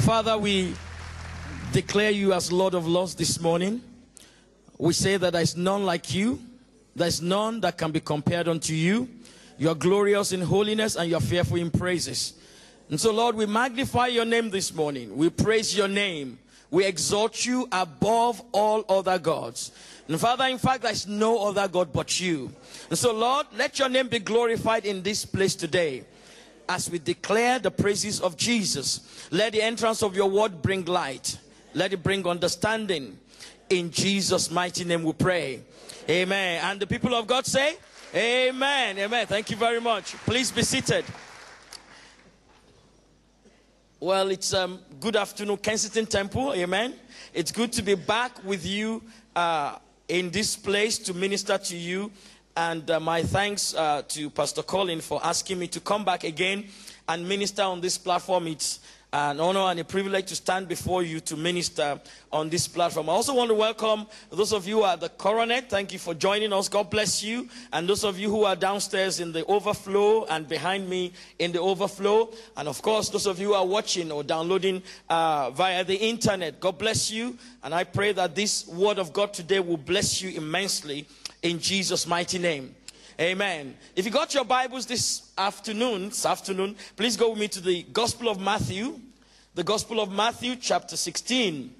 Father, 0.00 0.38
we 0.38 0.74
declare 1.72 2.10
you 2.10 2.32
as 2.32 2.52
Lord 2.52 2.74
of 2.74 2.86
Lords 2.86 3.16
this 3.16 3.40
morning. 3.40 3.82
We 4.78 4.92
say 4.92 5.16
that 5.16 5.32
there 5.32 5.42
is 5.42 5.56
none 5.56 5.84
like 5.84 6.14
you, 6.14 6.40
there's 6.94 7.20
none 7.20 7.60
that 7.62 7.76
can 7.76 7.90
be 7.90 7.98
compared 8.00 8.46
unto 8.46 8.72
you. 8.72 9.08
You 9.58 9.70
are 9.70 9.74
glorious 9.74 10.30
in 10.32 10.42
holiness 10.42 10.96
and 10.96 11.10
you 11.10 11.16
are 11.16 11.20
fearful 11.20 11.56
in 11.56 11.70
praises. 11.70 12.34
And 12.88 13.00
so, 13.00 13.12
Lord, 13.12 13.34
we 13.34 13.46
magnify 13.46 14.08
your 14.08 14.24
name 14.24 14.50
this 14.50 14.72
morning. 14.72 15.16
We 15.16 15.28
praise 15.28 15.76
your 15.76 15.88
name. 15.88 16.38
We 16.70 16.84
exalt 16.84 17.44
you 17.44 17.66
above 17.72 18.40
all 18.52 18.84
other 18.88 19.18
gods. 19.18 19.72
And 20.06 20.20
Father, 20.20 20.44
in 20.44 20.58
fact, 20.58 20.82
there's 20.82 21.06
no 21.06 21.48
other 21.48 21.66
God 21.66 21.92
but 21.92 22.20
you. 22.20 22.52
And 22.90 22.98
so, 22.98 23.12
Lord, 23.12 23.46
let 23.56 23.78
your 23.78 23.88
name 23.88 24.08
be 24.08 24.20
glorified 24.20 24.84
in 24.84 25.02
this 25.02 25.24
place 25.24 25.56
today 25.56 26.04
as 26.68 26.90
we 26.90 26.98
declare 26.98 27.58
the 27.58 27.70
praises 27.70 28.20
of 28.20 28.36
Jesus. 28.36 29.28
Let 29.30 29.52
the 29.52 29.62
entrance 29.62 30.02
of 30.02 30.16
your 30.16 30.28
word 30.28 30.62
bring 30.62 30.84
light, 30.84 31.38
let 31.74 31.92
it 31.92 32.02
bring 32.02 32.26
understanding. 32.26 33.18
In 33.68 33.90
Jesus' 33.90 34.50
mighty 34.50 34.84
name 34.84 35.02
we 35.02 35.12
pray. 35.12 35.60
Amen. 36.08 36.60
And 36.64 36.78
the 36.78 36.86
people 36.86 37.14
of 37.14 37.26
God 37.26 37.46
say, 37.46 37.76
Amen. 38.14 38.96
Amen. 38.98 39.26
Thank 39.26 39.50
you 39.50 39.56
very 39.56 39.80
much. 39.80 40.14
Please 40.18 40.52
be 40.52 40.62
seated. 40.62 41.04
Well, 43.98 44.30
it's 44.30 44.54
um, 44.54 44.78
good 45.00 45.16
afternoon, 45.16 45.56
Kensington 45.56 46.06
Temple. 46.06 46.54
Amen. 46.54 46.94
It's 47.34 47.50
good 47.50 47.72
to 47.72 47.82
be 47.82 47.94
back 47.94 48.44
with 48.44 48.64
you 48.64 49.02
uh, 49.34 49.78
in 50.08 50.30
this 50.30 50.54
place 50.54 50.98
to 50.98 51.14
minister 51.14 51.58
to 51.58 51.76
you. 51.76 52.12
And 52.56 52.90
uh, 52.90 52.98
my 52.98 53.22
thanks 53.22 53.74
uh, 53.74 54.00
to 54.08 54.30
Pastor 54.30 54.62
Colin 54.62 55.02
for 55.02 55.20
asking 55.22 55.58
me 55.58 55.66
to 55.68 55.78
come 55.78 56.06
back 56.06 56.24
again 56.24 56.64
and 57.06 57.28
minister 57.28 57.60
on 57.60 57.82
this 57.82 57.98
platform. 57.98 58.46
It's 58.46 58.80
an 59.12 59.40
honor 59.40 59.60
and 59.60 59.78
a 59.78 59.84
privilege 59.84 60.26
to 60.28 60.36
stand 60.36 60.66
before 60.66 61.02
you 61.02 61.20
to 61.20 61.36
minister 61.36 62.00
on 62.32 62.48
this 62.48 62.66
platform. 62.66 63.10
I 63.10 63.12
also 63.12 63.34
want 63.34 63.50
to 63.50 63.54
welcome 63.54 64.06
those 64.30 64.54
of 64.54 64.66
you 64.66 64.86
at 64.86 65.00
the 65.00 65.10
Coronet. 65.10 65.68
Thank 65.68 65.92
you 65.92 65.98
for 65.98 66.14
joining 66.14 66.50
us. 66.54 66.70
God 66.70 66.88
bless 66.88 67.22
you. 67.22 67.46
And 67.74 67.86
those 67.86 68.04
of 68.04 68.18
you 68.18 68.30
who 68.30 68.44
are 68.44 68.56
downstairs 68.56 69.20
in 69.20 69.32
the 69.32 69.44
overflow 69.44 70.24
and 70.24 70.48
behind 70.48 70.88
me 70.88 71.12
in 71.38 71.52
the 71.52 71.60
overflow. 71.60 72.32
And 72.56 72.68
of 72.68 72.80
course, 72.80 73.10
those 73.10 73.26
of 73.26 73.38
you 73.38 73.48
who 73.48 73.54
are 73.54 73.66
watching 73.66 74.10
or 74.10 74.24
downloading 74.24 74.82
uh, 75.10 75.50
via 75.50 75.84
the 75.84 75.96
internet. 75.96 76.58
God 76.58 76.78
bless 76.78 77.10
you. 77.10 77.36
And 77.62 77.74
I 77.74 77.84
pray 77.84 78.12
that 78.12 78.34
this 78.34 78.66
word 78.66 78.98
of 78.98 79.12
God 79.12 79.34
today 79.34 79.60
will 79.60 79.76
bless 79.76 80.22
you 80.22 80.30
immensely 80.30 81.06
in 81.50 81.60
Jesus' 81.60 82.06
mighty 82.06 82.38
name. 82.38 82.74
Amen. 83.20 83.76
If 83.94 84.04
you 84.04 84.10
got 84.10 84.34
your 84.34 84.44
Bibles 84.44 84.84
this 84.84 85.30
afternoon, 85.38 86.10
this 86.10 86.26
afternoon, 86.26 86.76
please 86.96 87.16
go 87.16 87.30
with 87.30 87.38
me 87.38 87.48
to 87.48 87.60
the 87.60 87.82
Gospel 87.84 88.28
of 88.28 88.40
Matthew, 88.40 89.00
the 89.54 89.64
Gospel 89.64 90.00
of 90.00 90.10
Matthew, 90.10 90.56
chapter 90.56 90.96
16. 90.96 91.72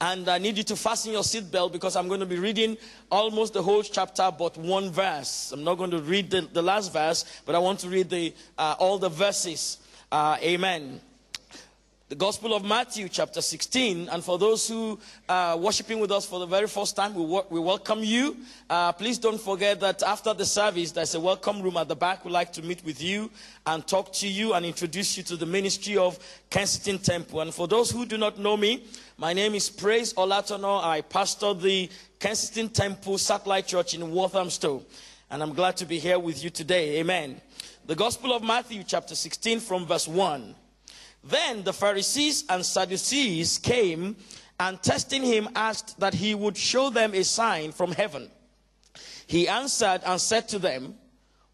And 0.00 0.28
I 0.28 0.38
need 0.38 0.56
you 0.56 0.64
to 0.64 0.76
fasten 0.76 1.12
your 1.12 1.22
seatbelt 1.22 1.72
because 1.72 1.94
I'm 1.94 2.08
going 2.08 2.20
to 2.20 2.26
be 2.26 2.38
reading 2.38 2.78
almost 3.10 3.52
the 3.52 3.62
whole 3.62 3.82
chapter, 3.82 4.32
but 4.36 4.56
one 4.56 4.90
verse. 4.90 5.52
I'm 5.52 5.62
not 5.62 5.76
going 5.76 5.90
to 5.90 6.00
read 6.00 6.30
the, 6.30 6.40
the 6.40 6.62
last 6.62 6.92
verse, 6.92 7.42
but 7.44 7.54
I 7.54 7.58
want 7.58 7.80
to 7.80 7.88
read 7.88 8.08
the, 8.08 8.34
uh, 8.56 8.76
all 8.78 8.98
the 8.98 9.10
verses. 9.10 9.78
Uh, 10.10 10.38
amen 10.40 11.00
the 12.08 12.14
Gospel 12.14 12.54
of 12.54 12.64
Matthew, 12.64 13.08
chapter 13.08 13.42
16. 13.42 14.08
And 14.10 14.22
for 14.22 14.38
those 14.38 14.68
who 14.68 14.96
are 15.28 15.56
worshiping 15.56 15.98
with 15.98 16.12
us 16.12 16.24
for 16.24 16.38
the 16.38 16.46
very 16.46 16.68
first 16.68 16.94
time, 16.94 17.12
we, 17.14 17.24
we 17.50 17.58
welcome 17.58 18.04
you. 18.04 18.36
Uh, 18.70 18.92
please 18.92 19.18
don't 19.18 19.40
forget 19.40 19.80
that 19.80 20.04
after 20.04 20.32
the 20.32 20.44
service, 20.44 20.92
there's 20.92 21.16
a 21.16 21.20
welcome 21.20 21.60
room 21.60 21.76
at 21.76 21.88
the 21.88 21.96
back. 21.96 22.24
We'd 22.24 22.30
like 22.30 22.52
to 22.52 22.62
meet 22.62 22.84
with 22.84 23.02
you 23.02 23.28
and 23.66 23.84
talk 23.84 24.12
to 24.14 24.28
you 24.28 24.54
and 24.54 24.64
introduce 24.64 25.16
you 25.16 25.24
to 25.24 25.36
the 25.36 25.46
ministry 25.46 25.96
of 25.96 26.16
Kensington 26.48 27.00
Temple. 27.00 27.40
And 27.40 27.52
for 27.52 27.66
those 27.66 27.90
who 27.90 28.06
do 28.06 28.16
not 28.16 28.38
know 28.38 28.56
me, 28.56 28.84
my 29.18 29.32
name 29.32 29.56
is 29.56 29.68
Praise 29.68 30.14
Olatono. 30.14 30.84
I 30.84 31.00
pastor 31.00 31.54
the 31.54 31.90
Kensington 32.20 32.68
Temple 32.68 33.18
Satellite 33.18 33.66
Church 33.66 33.94
in 33.94 34.12
Walthamstow. 34.12 34.80
And 35.28 35.42
I'm 35.42 35.54
glad 35.54 35.76
to 35.78 35.86
be 35.86 35.98
here 35.98 36.20
with 36.20 36.44
you 36.44 36.50
today. 36.50 37.00
Amen. 37.00 37.40
The 37.86 37.96
Gospel 37.96 38.32
of 38.32 38.44
Matthew, 38.44 38.84
chapter 38.84 39.16
16, 39.16 39.58
from 39.58 39.86
verse 39.86 40.06
1. 40.06 40.54
Then 41.28 41.64
the 41.64 41.72
Pharisees 41.72 42.44
and 42.48 42.64
Sadducees 42.64 43.58
came 43.58 44.16
and 44.60 44.80
testing 44.82 45.22
him 45.22 45.48
asked 45.54 45.98
that 45.98 46.14
he 46.14 46.34
would 46.34 46.56
show 46.56 46.88
them 46.90 47.14
a 47.14 47.24
sign 47.24 47.72
from 47.72 47.92
heaven. 47.92 48.30
He 49.26 49.48
answered 49.48 50.02
and 50.06 50.20
said 50.20 50.48
to 50.50 50.58
them, 50.58 50.94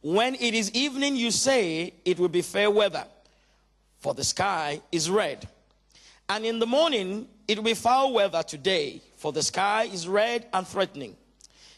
When 0.02 0.34
it 0.34 0.54
is 0.54 0.70
evening, 0.72 1.16
you 1.16 1.30
say 1.30 1.94
it 2.04 2.18
will 2.18 2.28
be 2.28 2.42
fair 2.42 2.70
weather, 2.70 3.06
for 3.98 4.12
the 4.12 4.24
sky 4.24 4.82
is 4.92 5.08
red. 5.08 5.48
And 6.28 6.44
in 6.44 6.58
the 6.58 6.66
morning, 6.66 7.28
it 7.48 7.56
will 7.56 7.64
be 7.64 7.74
foul 7.74 8.12
weather 8.12 8.42
today, 8.42 9.00
for 9.16 9.32
the 9.32 9.42
sky 9.42 9.84
is 9.84 10.06
red 10.06 10.46
and 10.52 10.66
threatening. 10.66 11.16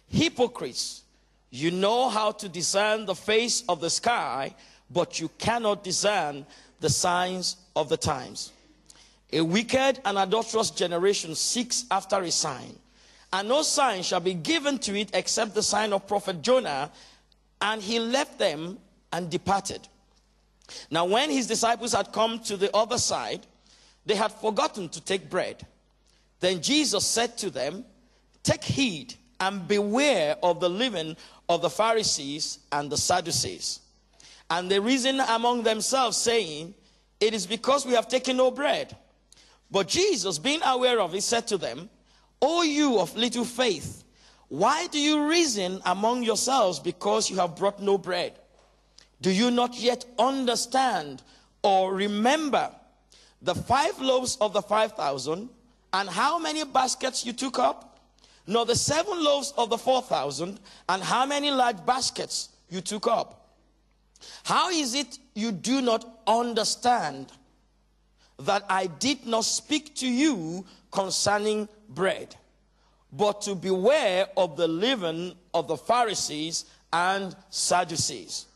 Hypocrites, 0.09 1.03
you 1.51 1.71
know 1.71 2.09
how 2.09 2.33
to 2.33 2.49
discern 2.49 3.07
the 3.07 3.15
face 3.15 3.63
of 3.69 3.81
the 3.81 3.91
sky, 3.91 4.55
but 4.91 5.21
you 5.21 5.31
cannot 5.39 5.85
discern 5.85 6.45
the 6.81 6.91
signs 6.91 7.57
of 7.77 7.89
the 7.89 7.97
times. 7.97 8.53
A 9.33 9.41
wicked 9.41 10.01
and 10.05 10.19
adulterous 10.19 10.71
generation 10.71 11.35
seeks 11.35 11.87
after 11.91 12.21
a 12.21 12.31
sign, 12.31 12.79
and 13.33 13.49
no 13.49 13.63
sign 13.63 14.03
shall 14.03 14.21
be 14.21 14.35
given 14.35 14.79
to 14.79 14.99
it 14.99 15.11
except 15.13 15.55
the 15.55 15.63
sign 15.63 15.93
of 15.93 16.07
prophet 16.07 16.41
Jonah. 16.41 16.91
And 17.61 17.83
he 17.83 17.99
left 17.99 18.39
them 18.39 18.79
and 19.13 19.29
departed. 19.31 19.89
Now, 20.91 21.05
when 21.05 21.31
his 21.31 21.47
disciples 21.47 21.93
had 21.93 22.13
come 22.13 22.39
to 22.41 22.57
the 22.57 22.75
other 22.77 22.99
side, 22.99 23.47
they 24.07 24.15
had 24.15 24.33
forgotten 24.33 24.89
to 24.91 25.01
take 25.01 25.31
bread. 25.31 25.67
Then 26.41 26.63
Jesus 26.63 27.07
said 27.07 27.37
to 27.39 27.51
them, 27.51 27.85
Take 28.43 28.63
heed 28.63 29.15
and 29.41 29.67
beware 29.67 30.37
of 30.43 30.61
the 30.61 30.69
leaven 30.69 31.17
of 31.49 31.63
the 31.63 31.71
Pharisees 31.71 32.59
and 32.71 32.91
the 32.91 32.97
Sadducees. 32.97 33.81
And 34.51 34.71
they 34.71 34.79
reasoned 34.79 35.21
among 35.21 35.63
themselves, 35.63 36.17
saying, 36.17 36.75
It 37.21 37.35
is 37.35 37.47
because 37.47 37.87
we 37.87 37.95
have 37.95 38.09
taken 38.09 38.37
no 38.37 38.51
bread. 38.51 38.97
But 39.71 39.89
Jesus, 39.89 40.39
being 40.39 40.61
aware 40.65 41.01
of 41.01 41.15
it, 41.15 41.23
said 41.23 41.47
to 41.49 41.59
them, 41.59 41.89
O 42.41 42.63
you 42.63 42.99
of 42.99 43.17
little 43.17 43.45
faith, 43.45 44.05
why 44.49 44.87
do 44.89 45.01
you 45.01 45.29
reason 45.29 45.81
among 45.87 46.23
yourselves 46.23 46.79
because 46.79 47.31
you 47.31 47.37
have 47.37 47.57
brought 47.57 47.81
no 47.81 47.99
bread? 47.99 48.35
Do 49.21 49.31
you 49.31 49.51
not 49.51 49.79
yet 49.79 50.05
understand 50.19 51.23
or 51.63 51.95
remember 51.95 52.71
the 53.41 53.55
five 53.55 53.99
loaves 54.01 54.37
of 54.41 54.53
the 54.53 54.63
five 54.63 54.93
thousand 54.93 55.49
and 55.93 56.09
how 56.09 56.39
many 56.39 56.65
baskets 56.65 57.25
you 57.25 57.33
took 57.33 57.59
up? 57.59 57.99
Nor 58.47 58.67
the 58.67 58.77
seven 58.77 59.25
loaves 59.25 59.55
of 59.57 59.71
the 59.71 59.79
four 59.79 60.03
thousand 60.03 60.61
and 60.89 61.03
how 61.03 61.25
many 61.25 61.51
large 61.51 61.85
baskets 61.87 62.51
you 62.69 62.83
took 62.83 63.07
up? 63.07 63.44
How 64.45 64.71
is 64.71 64.95
it 64.95 65.19
you 65.35 65.53
do 65.53 65.81
not 65.81 66.21
understand 66.27 67.33
that 68.39 68.65
I 68.69 68.87
did 68.87 69.27
not 69.27 69.45
speak 69.45 69.95
to 69.97 70.09
you 70.09 70.65
concerning 70.91 71.69
bread, 71.89 72.35
but 73.13 73.43
to 73.43 73.55
beware 73.55 74.29
of 74.37 74.57
the 74.57 74.69
leaven 74.69 75.35
of 75.53 75.69
the 75.69 75.77
Pharisees 75.77 76.65
and 76.93 77.35
Sadducees? 77.51 78.47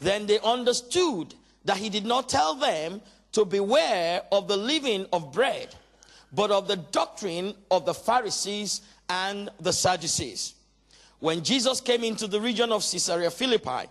Then 0.00 0.26
they 0.26 0.38
understood 0.40 1.34
that 1.64 1.76
he 1.76 1.90
did 1.90 2.06
not 2.06 2.28
tell 2.28 2.54
them 2.54 3.00
to 3.32 3.44
beware 3.44 4.22
of 4.32 4.48
the 4.48 4.56
leaven 4.56 5.06
of 5.12 5.32
bread, 5.32 5.74
but 6.32 6.50
of 6.50 6.68
the 6.68 6.76
doctrine 6.76 7.54
of 7.70 7.84
the 7.84 7.94
Pharisees 7.94 8.80
and 9.08 9.50
the 9.60 9.72
Sadducees. 9.72 10.54
When 11.20 11.42
Jesus 11.42 11.80
came 11.80 12.04
into 12.04 12.26
the 12.26 12.40
region 12.40 12.70
of 12.70 12.82
Caesarea 12.82 13.30
Philippi, 13.30 13.88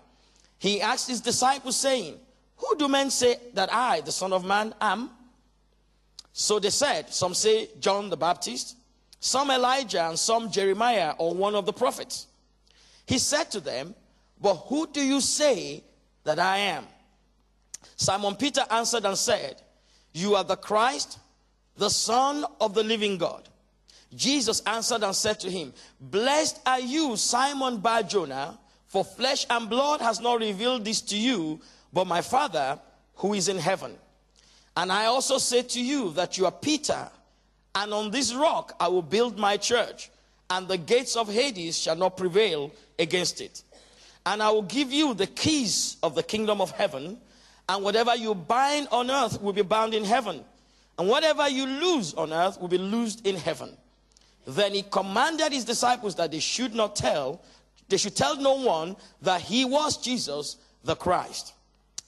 he 0.60 0.82
asked 0.82 1.08
his 1.08 1.22
disciples, 1.22 1.76
saying, 1.76 2.18
Who 2.58 2.76
do 2.78 2.88
men 2.88 3.10
say 3.10 3.38
that 3.54 3.72
I, 3.72 4.02
the 4.02 4.12
Son 4.12 4.34
of 4.34 4.44
Man, 4.44 4.74
am? 4.82 5.12
So 6.34 6.60
they 6.60 6.70
said, 6.70 7.14
Some 7.14 7.34
say 7.34 7.70
John 7.80 8.10
the 8.10 8.18
Baptist, 8.18 8.76
some 9.20 9.52
Elijah, 9.52 10.08
and 10.08 10.18
some 10.18 10.52
Jeremiah 10.52 11.14
or 11.18 11.34
one 11.34 11.56
of 11.56 11.66
the 11.66 11.74
prophets. 11.74 12.28
He 13.06 13.20
said 13.20 13.46
to 13.52 13.60
them, 13.60 13.96
But 14.42 14.56
who 14.56 14.88
do 14.88 15.02
you 15.02 15.22
say 15.22 15.84
that 16.24 16.40
I 16.40 16.58
am? 16.58 16.86
Simon 17.96 18.36
Peter 18.36 18.62
answered 18.70 19.06
and 19.06 19.18
said, 19.18 19.62
You 20.14 20.36
are 20.36 20.44
the 20.44 20.56
Christ, 20.56 21.20
the 21.78 21.90
Son 21.90 22.46
of 22.60 22.74
the 22.74 22.84
living 22.84 23.18
God. 23.18 23.48
Jesus 24.16 24.62
answered 24.62 25.04
and 25.04 25.16
said 25.16 25.40
to 25.42 25.52
him, 25.52 25.74
Blessed 26.00 26.60
are 26.66 26.80
you, 26.80 27.16
Simon 27.18 27.78
Bar 27.78 28.04
Jonah 28.04 28.58
for 28.98 29.06
flesh 29.06 29.46
and 29.52 29.70
blood 29.70 30.02
has 30.02 30.20
not 30.20 30.40
revealed 30.40 30.84
this 30.84 31.02
to 31.02 31.16
you, 31.16 31.60
but 31.94 32.08
my 32.08 32.20
Father 32.20 32.80
who 33.18 33.36
is 33.36 33.48
in 33.48 33.60
heaven. 33.60 33.94
And 34.76 34.92
I 34.92 35.06
also 35.06 35.38
say 35.38 35.62
to 35.62 35.80
you 35.80 36.10
that 36.14 36.36
you 36.40 36.46
are 36.48 36.52
Peter, 36.52 37.08
and 37.76 37.94
on 37.94 38.10
this 38.10 38.34
rock 38.34 38.76
I 38.80 38.88
will 38.88 39.04
build 39.04 39.38
my 39.38 39.56
church, 39.58 40.10
and 40.50 40.68
the 40.68 40.80
gates 40.80 41.16
of 41.16 41.32
Hades 41.32 41.78
shall 41.78 41.96
not 41.96 42.18
prevail 42.18 42.72
against 42.98 43.40
it. 43.40 43.62
And 44.26 44.42
I 44.42 44.50
will 44.50 44.64
give 44.64 44.92
you 44.92 45.14
the 45.14 45.28
keys 45.28 45.98
of 46.02 46.16
the 46.16 46.24
kingdom 46.24 46.60
of 46.60 46.72
heaven, 46.72 47.20
and 47.70 47.84
whatever 47.84 48.16
you 48.16 48.34
bind 48.34 48.88
on 48.92 49.12
earth 49.12 49.40
will 49.40 49.54
be 49.54 49.62
bound 49.62 49.94
in 49.94 50.06
heaven, 50.06 50.44
and 50.98 51.08
whatever 51.08 51.48
you 51.48 51.68
lose 51.68 52.16
on 52.16 52.34
earth 52.34 52.60
will 52.60 52.68
be 52.68 52.80
loosed 52.80 53.28
in 53.28 53.36
heaven. 53.36 53.78
Then 54.48 54.74
he 54.74 54.82
commanded 54.82 55.52
his 55.52 55.66
disciples 55.66 56.16
that 56.16 56.32
they 56.32 56.40
should 56.40 56.74
not 56.74 56.96
tell, 56.96 57.42
they 57.90 57.98
should 57.98 58.16
tell 58.16 58.36
no 58.38 58.56
one 58.56 58.96
that 59.22 59.42
he 59.42 59.66
was 59.66 59.98
Jesus 59.98 60.58
the 60.84 60.96
Christ. 60.96 61.54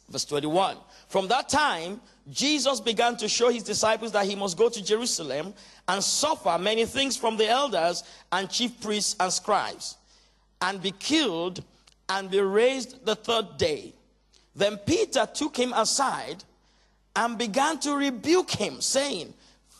Verse 0.09 0.25
21. 0.25 0.77
From 1.07 1.27
that 1.27 1.49
time, 1.49 2.01
Jesus 2.31 2.79
began 2.79 3.17
to 3.17 3.27
show 3.27 3.49
his 3.49 3.63
disciples 3.63 4.11
that 4.11 4.25
he 4.25 4.35
must 4.35 4.57
go 4.57 4.69
to 4.69 4.83
Jerusalem 4.83 5.53
and 5.87 6.03
suffer 6.03 6.57
many 6.59 6.85
things 6.85 7.17
from 7.17 7.37
the 7.37 7.47
elders 7.47 8.03
and 8.31 8.49
chief 8.49 8.79
priests 8.81 9.15
and 9.19 9.31
scribes, 9.31 9.97
and 10.61 10.81
be 10.81 10.91
killed 10.91 11.63
and 12.09 12.29
be 12.29 12.39
raised 12.39 13.05
the 13.05 13.15
third 13.15 13.57
day. 13.57 13.93
Then 14.55 14.77
Peter 14.77 15.27
took 15.31 15.55
him 15.55 15.73
aside 15.73 16.43
and 17.15 17.37
began 17.37 17.79
to 17.79 17.95
rebuke 17.95 18.51
him, 18.51 18.81
saying, 18.81 19.33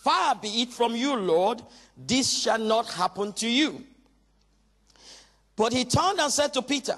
Far 0.04 0.36
be 0.36 0.62
it 0.62 0.70
from 0.70 0.96
you, 0.96 1.16
Lord, 1.16 1.62
this 1.98 2.42
shall 2.42 2.60
not 2.60 2.88
happen 2.88 3.34
to 3.34 3.48
you. 3.48 3.84
But 5.60 5.74
he 5.74 5.84
turned 5.84 6.22
and 6.22 6.32
said 6.32 6.54
to 6.54 6.62
Peter, 6.62 6.98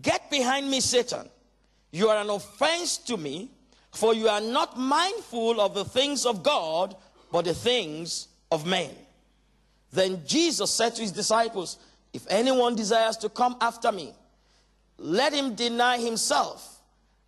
Get 0.00 0.30
behind 0.30 0.70
me, 0.70 0.80
Satan. 0.80 1.28
You 1.90 2.08
are 2.08 2.16
an 2.16 2.30
offense 2.30 2.96
to 2.96 3.18
me, 3.18 3.50
for 3.92 4.14
you 4.14 4.28
are 4.28 4.40
not 4.40 4.78
mindful 4.78 5.60
of 5.60 5.74
the 5.74 5.84
things 5.84 6.24
of 6.24 6.42
God, 6.42 6.96
but 7.30 7.44
the 7.44 7.52
things 7.52 8.28
of 8.50 8.64
men. 8.64 8.88
Then 9.92 10.22
Jesus 10.26 10.70
said 10.70 10.94
to 10.94 11.02
his 11.02 11.12
disciples, 11.12 11.76
If 12.14 12.26
anyone 12.30 12.76
desires 12.76 13.18
to 13.18 13.28
come 13.28 13.58
after 13.60 13.92
me, 13.92 14.14
let 14.96 15.34
him 15.34 15.54
deny 15.54 15.98
himself 15.98 16.80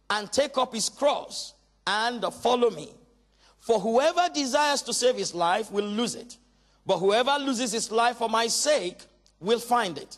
and 0.09 0.33
take 0.33 0.57
up 0.57 0.73
his 0.73 0.89
cross 0.89 1.53
and 1.87 2.25
follow 2.33 2.71
me. 2.71 2.89
For 3.61 3.79
whoever 3.79 4.31
desires 4.33 4.81
to 4.83 4.95
save 4.95 5.17
his 5.17 5.35
life 5.35 5.71
will 5.71 5.85
lose 5.85 6.15
it, 6.15 6.39
but 6.87 7.01
whoever 7.01 7.37
loses 7.39 7.73
his 7.73 7.91
life 7.91 8.17
for 8.17 8.31
my 8.31 8.47
sake 8.47 9.03
will 9.41 9.61
find 9.61 9.99
it. 9.99 10.17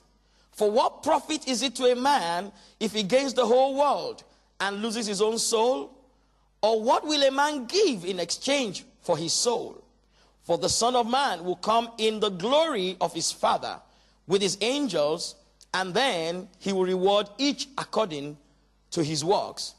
For 0.61 0.71
what 0.71 1.03
profit 1.03 1.49
is 1.49 1.63
it 1.63 1.75
to 1.77 1.87
a 1.87 1.97
man 1.97 2.53
if 2.81 2.93
he 2.93 3.03
gains 3.03 3.33
the 3.33 3.47
whole 3.47 3.77
world 3.77 4.23
and 4.61 4.83
loses 4.83 5.07
his 5.07 5.23
own 5.23 5.39
soul? 5.39 5.91
Or 6.61 6.83
what 6.83 7.07
will 7.07 7.23
a 7.23 7.31
man 7.31 7.65
give 7.65 8.05
in 8.05 8.21
exchange 8.21 8.85
for 9.01 9.17
his 9.17 9.33
soul? 9.33 9.83
For 10.43 10.59
the 10.59 10.69
Son 10.69 10.97
of 10.97 11.09
Man 11.09 11.45
will 11.45 11.57
come 11.57 11.89
in 11.97 12.21
the 12.21 12.29
glory 12.29 12.99
of 13.01 13.15
his 13.15 13.33
Father 13.33 13.81
with 14.27 14.43
his 14.43 14.59
angels, 14.61 15.35
and 15.73 15.95
then 15.95 16.47
he 16.59 16.75
will 16.75 16.85
reward 16.85 17.31
each 17.39 17.67
according 17.79 18.37
to 18.91 19.03
his 19.03 19.25
works. 19.25 19.75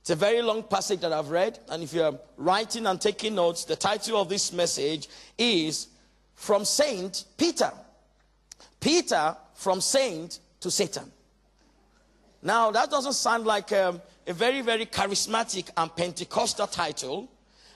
It's 0.00 0.08
a 0.08 0.16
very 0.16 0.40
long 0.40 0.62
passage 0.62 1.00
that 1.00 1.12
I've 1.12 1.28
read, 1.28 1.58
and 1.68 1.82
if 1.82 1.92
you're 1.92 2.18
writing 2.38 2.86
and 2.86 2.98
taking 2.98 3.34
notes, 3.34 3.66
the 3.66 3.76
title 3.76 4.18
of 4.18 4.30
this 4.30 4.50
message 4.50 5.10
is 5.36 5.88
From 6.36 6.64
Saint 6.64 7.26
Peter. 7.36 7.70
Peter 8.80 9.36
from 9.54 9.80
saint 9.80 10.40
to 10.60 10.70
Satan. 10.70 11.10
Now, 12.42 12.70
that 12.70 12.90
doesn't 12.90 13.12
sound 13.12 13.44
like 13.44 13.70
um, 13.72 14.00
a 14.26 14.32
very, 14.32 14.62
very 14.62 14.86
charismatic 14.86 15.70
and 15.76 15.94
Pentecostal 15.94 16.66
title 16.66 17.28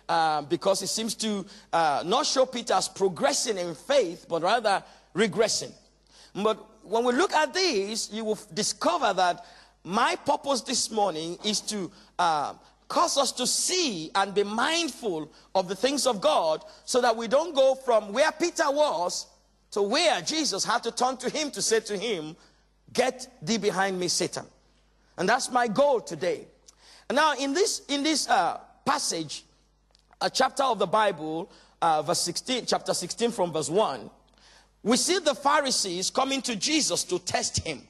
uh, 0.08 0.42
because 0.42 0.82
it 0.82 0.88
seems 0.88 1.14
to 1.16 1.44
uh, 1.72 2.02
not 2.06 2.26
show 2.26 2.46
Peter 2.46 2.74
as 2.74 2.88
progressing 2.88 3.58
in 3.58 3.74
faith, 3.74 4.26
but 4.28 4.42
rather 4.42 4.82
regressing. 5.14 5.72
But 6.34 6.58
when 6.82 7.04
we 7.04 7.12
look 7.12 7.32
at 7.32 7.52
this, 7.52 8.10
you 8.12 8.24
will 8.24 8.38
discover 8.52 9.12
that 9.12 9.44
my 9.84 10.16
purpose 10.16 10.62
this 10.62 10.90
morning 10.90 11.38
is 11.44 11.60
to 11.62 11.90
uh, 12.18 12.54
cause 12.88 13.18
us 13.18 13.32
to 13.32 13.46
see 13.46 14.10
and 14.14 14.34
be 14.34 14.42
mindful 14.42 15.30
of 15.54 15.68
the 15.68 15.74
things 15.74 16.06
of 16.06 16.20
God 16.20 16.64
so 16.84 17.00
that 17.00 17.14
we 17.16 17.28
don't 17.28 17.54
go 17.54 17.74
from 17.74 18.12
where 18.12 18.32
Peter 18.32 18.70
was 18.70 19.26
to 19.74 19.82
where 19.82 20.22
Jesus 20.22 20.64
had 20.64 20.84
to 20.84 20.92
turn 20.92 21.16
to 21.16 21.28
him 21.28 21.50
to 21.50 21.60
say 21.60 21.80
to 21.80 21.98
him, 21.98 22.36
Get 22.92 23.26
thee 23.42 23.58
behind 23.58 23.98
me, 23.98 24.06
Satan. 24.06 24.44
And 25.18 25.28
that's 25.28 25.50
my 25.50 25.66
goal 25.66 26.00
today. 26.00 26.46
And 27.08 27.16
now, 27.16 27.34
in 27.34 27.52
this, 27.52 27.82
in 27.88 28.04
this 28.04 28.28
uh, 28.28 28.60
passage, 28.84 29.44
a 30.20 30.30
chapter 30.30 30.62
of 30.62 30.78
the 30.78 30.86
Bible, 30.86 31.50
uh, 31.82 32.02
verse 32.02 32.20
16, 32.20 32.66
chapter 32.66 32.94
16 32.94 33.32
from 33.32 33.52
verse 33.52 33.68
1, 33.68 34.08
we 34.84 34.96
see 34.96 35.18
the 35.18 35.34
Pharisees 35.34 36.08
coming 36.08 36.40
to 36.42 36.54
Jesus 36.54 37.02
to 37.04 37.18
test 37.18 37.66
him. 37.66 37.82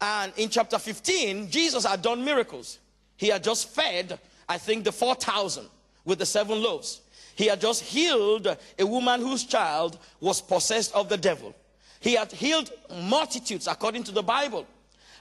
And 0.00 0.32
in 0.38 0.48
chapter 0.48 0.78
15, 0.78 1.50
Jesus 1.50 1.84
had 1.84 2.00
done 2.00 2.24
miracles. 2.24 2.78
He 3.18 3.28
had 3.28 3.44
just 3.44 3.74
fed, 3.74 4.18
I 4.48 4.56
think, 4.56 4.84
the 4.84 4.92
4,000 4.92 5.66
with 6.06 6.18
the 6.18 6.26
seven 6.26 6.62
loaves. 6.62 7.02
He 7.38 7.46
had 7.46 7.60
just 7.60 7.84
healed 7.84 8.48
a 8.76 8.84
woman 8.84 9.20
whose 9.20 9.44
child 9.44 9.96
was 10.18 10.40
possessed 10.40 10.92
of 10.92 11.08
the 11.08 11.16
devil. 11.16 11.54
He 12.00 12.14
had 12.14 12.32
healed 12.32 12.72
multitudes 13.02 13.68
according 13.68 14.02
to 14.04 14.10
the 14.10 14.24
Bible. 14.24 14.66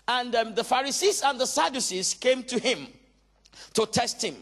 And 0.07 0.33
um, 0.33 0.55
the 0.55 0.63
Pharisees 0.63 1.21
and 1.21 1.39
the 1.39 1.45
Sadducees 1.45 2.15
came 2.15 2.41
to 2.45 2.57
him 2.59 2.87
to 3.75 3.85
test 3.85 4.23
him, 4.23 4.35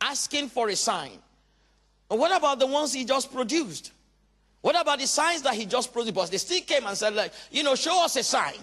asking 0.00 0.50
for 0.50 0.68
a 0.68 0.76
sign. 0.76 1.18
And 2.08 2.20
what 2.20 2.30
about 2.30 2.60
the 2.60 2.66
ones 2.68 2.92
he 2.92 3.04
just 3.04 3.32
produced? 3.32 3.90
What 4.60 4.80
about 4.80 5.00
the 5.00 5.08
signs 5.08 5.42
that 5.42 5.54
he 5.54 5.66
just 5.66 5.92
produced? 5.92 6.30
They 6.30 6.38
still 6.38 6.60
came 6.60 6.86
and 6.86 6.96
said, 6.96 7.12
like, 7.16 7.32
you 7.50 7.64
know, 7.64 7.74
show 7.74 8.04
us 8.04 8.14
a 8.14 8.22
sign 8.22 8.54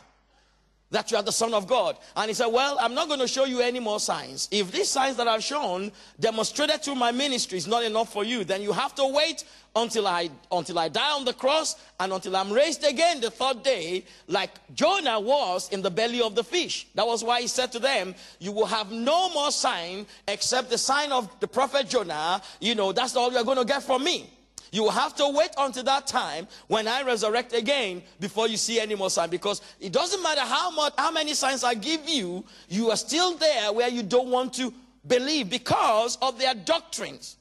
that 0.93 1.11
you 1.11 1.17
are 1.17 1.23
the 1.23 1.31
Son 1.31 1.53
of 1.53 1.67
God. 1.67 1.97
And 2.15 2.29
he 2.29 2.33
said, 2.33 2.47
Well, 2.47 2.77
I'm 2.79 2.93
not 2.93 3.07
going 3.07 3.19
to 3.19 3.27
show 3.27 3.45
you 3.45 3.59
any 3.59 3.79
more 3.79 3.99
signs. 3.99 4.47
If 4.51 4.71
these 4.71 4.89
signs 4.89 5.17
that 5.17 5.27
I've 5.27 5.43
shown 5.43 5.91
demonstrated 6.19 6.83
through 6.83 6.95
my 6.95 7.11
ministry 7.11 7.57
is 7.57 7.67
not 7.67 7.83
enough 7.83 8.13
for 8.13 8.23
you, 8.23 8.43
then 8.43 8.61
you 8.61 8.71
have 8.71 8.95
to 8.95 9.07
wait 9.07 9.43
until 9.75 10.05
I 10.07 10.29
until 10.51 10.77
I 10.77 10.87
die 10.89 11.11
on 11.11 11.25
the 11.25 11.33
cross 11.33 11.75
and 11.99 12.13
until 12.13 12.35
I'm 12.35 12.53
raised 12.53 12.83
again 12.83 13.21
the 13.21 13.31
third 13.31 13.63
day, 13.63 14.05
like 14.27 14.51
Jonah 14.75 15.19
was 15.19 15.69
in 15.69 15.81
the 15.81 15.89
belly 15.91 16.21
of 16.21 16.35
the 16.35 16.43
fish. 16.43 16.87
That 16.93 17.07
was 17.07 17.23
why 17.23 17.41
he 17.41 17.47
said 17.47 17.71
to 17.71 17.79
them, 17.79 18.13
You 18.39 18.51
will 18.51 18.67
have 18.67 18.91
no 18.91 19.29
more 19.33 19.51
sign 19.51 20.05
except 20.27 20.69
the 20.69 20.77
sign 20.77 21.11
of 21.11 21.27
the 21.39 21.47
prophet 21.47 21.89
Jonah. 21.89 22.41
You 22.61 22.75
know, 22.75 22.91
that's 22.91 23.15
all 23.15 23.33
you're 23.33 23.43
going 23.43 23.57
to 23.57 23.65
get 23.65 23.81
from 23.81 24.03
me. 24.03 24.29
You 24.73 24.89
have 24.89 25.13
to 25.17 25.29
wait 25.29 25.51
until 25.55 25.83
that 25.83 26.07
time 26.07 26.47
when 26.65 26.87
I 26.87 27.03
resurrect 27.03 27.53
again 27.53 28.01
before 28.19 28.47
you 28.47 28.57
see 28.57 28.79
any 28.79 28.95
more 28.95 29.11
sign. 29.11 29.29
Because 29.29 29.61
it 29.79 29.93
doesn't 29.93 30.23
matter 30.23 30.41
how 30.41 30.71
much, 30.71 30.93
how 30.97 31.11
many 31.11 31.35
signs 31.35 31.63
I 31.63 31.75
give 31.75 32.09
you, 32.09 32.43
you 32.69 32.89
are 32.89 32.97
still 32.97 33.35
there 33.35 33.71
where 33.71 33.87
you 33.87 34.01
don't 34.01 34.29
want 34.29 34.51
to 34.55 34.73
believe 35.05 35.51
because 35.51 36.17
of 36.23 36.39
their 36.39 36.55
doctrines. 36.55 37.37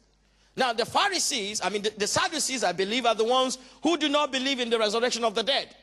Now, 0.56 0.74
the 0.74 0.84
Pharisees, 0.84 1.62
I 1.64 1.70
mean, 1.70 1.80
the, 1.80 1.94
the 1.96 2.06
Sadducees, 2.06 2.62
I 2.62 2.72
believe, 2.72 3.06
are 3.06 3.14
the 3.14 3.24
ones 3.24 3.56
who 3.82 3.96
do 3.96 4.10
not 4.10 4.30
believe 4.30 4.60
in 4.60 4.68
the 4.68 4.78
resurrection 4.78 5.24
of 5.24 5.34
the 5.34 5.42
dead. 5.42 5.74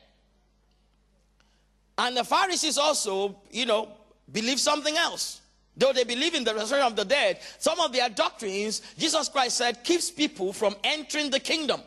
And 1.97 2.15
the 2.15 2.23
Pharisees 2.23 2.77
also, 2.77 3.35
you 3.49 3.65
know, 3.65 3.89
believe 4.31 4.59
something 4.59 4.95
else. 4.95 5.41
Though 5.77 5.93
they 5.93 6.03
believe 6.03 6.33
in 6.33 6.43
the 6.43 6.53
resurrection 6.53 6.91
of 6.91 6.95
the 6.95 7.05
dead, 7.05 7.39
some 7.57 7.79
of 7.79 7.93
their 7.93 8.09
doctrines, 8.09 8.81
Jesus 8.97 9.29
Christ 9.29 9.57
said, 9.57 9.83
keeps 9.83 10.11
people 10.11 10.51
from 10.51 10.75
entering 10.83 11.29
the 11.29 11.39
kingdom. 11.39 11.81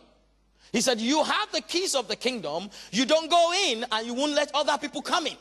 He 0.72 0.80
said, 0.80 1.00
You 1.00 1.22
have 1.22 1.52
the 1.52 1.60
keys 1.60 1.94
of 1.94 2.08
the 2.08 2.16
kingdom, 2.16 2.70
you 2.90 3.04
don't 3.04 3.30
go 3.30 3.52
in 3.68 3.84
and 3.92 4.06
you 4.06 4.14
won't 4.14 4.32
let 4.32 4.50
other 4.54 4.78
people 4.78 5.02
come 5.02 5.26
in. 5.26 5.36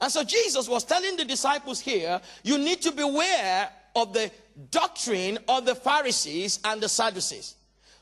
And 0.00 0.12
so 0.12 0.24
Jesus 0.24 0.68
was 0.68 0.84
telling 0.84 1.16
the 1.16 1.24
disciples 1.24 1.80
here, 1.80 2.20
you 2.42 2.58
need 2.58 2.82
to 2.82 2.92
beware 2.92 3.70
of 3.94 4.12
the 4.12 4.30
doctrine 4.70 5.38
of 5.48 5.64
the 5.64 5.74
Pharisees 5.74 6.58
and 6.64 6.80
the 6.80 6.88
Sadducees. 6.88 7.54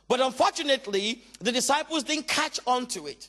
But 0.08 0.20
unfortunately, 0.20 1.22
the 1.40 1.52
disciples 1.52 2.02
didn't 2.02 2.26
catch 2.26 2.58
on 2.66 2.86
to 2.88 3.06
it. 3.06 3.28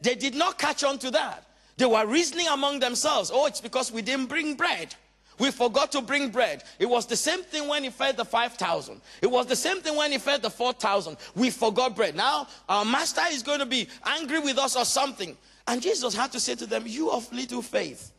They 0.00 0.14
did 0.14 0.34
not 0.34 0.58
catch 0.58 0.84
on 0.84 0.98
to 1.00 1.10
that. 1.10 1.44
They 1.76 1.86
were 1.86 2.06
reasoning 2.06 2.46
among 2.48 2.80
themselves, 2.80 3.30
oh, 3.32 3.46
it's 3.46 3.60
because 3.60 3.90
we 3.90 4.02
didn't 4.02 4.26
bring 4.26 4.54
bread. 4.54 4.94
We 5.38 5.50
forgot 5.50 5.92
to 5.92 6.02
bring 6.02 6.30
bread. 6.30 6.64
It 6.78 6.86
was 6.86 7.06
the 7.06 7.16
same 7.16 7.42
thing 7.42 7.68
when 7.68 7.84
he 7.84 7.90
fed 7.90 8.16
the 8.16 8.24
5,000. 8.24 9.00
It 9.22 9.30
was 9.30 9.46
the 9.46 9.56
same 9.56 9.80
thing 9.80 9.96
when 9.96 10.10
he 10.10 10.18
fed 10.18 10.42
the 10.42 10.50
4,000. 10.50 11.16
We 11.34 11.50
forgot 11.50 11.94
bread. 11.94 12.16
Now 12.16 12.48
our 12.68 12.84
master 12.84 13.22
is 13.30 13.42
going 13.42 13.60
to 13.60 13.66
be 13.66 13.88
angry 14.04 14.40
with 14.40 14.58
us 14.58 14.76
or 14.76 14.84
something. 14.84 15.36
And 15.66 15.82
Jesus 15.82 16.14
had 16.14 16.32
to 16.32 16.40
say 16.40 16.54
to 16.56 16.66
them, 16.66 16.84
You 16.86 17.10
of 17.10 17.30
little 17.32 17.62
faith. 17.62 18.12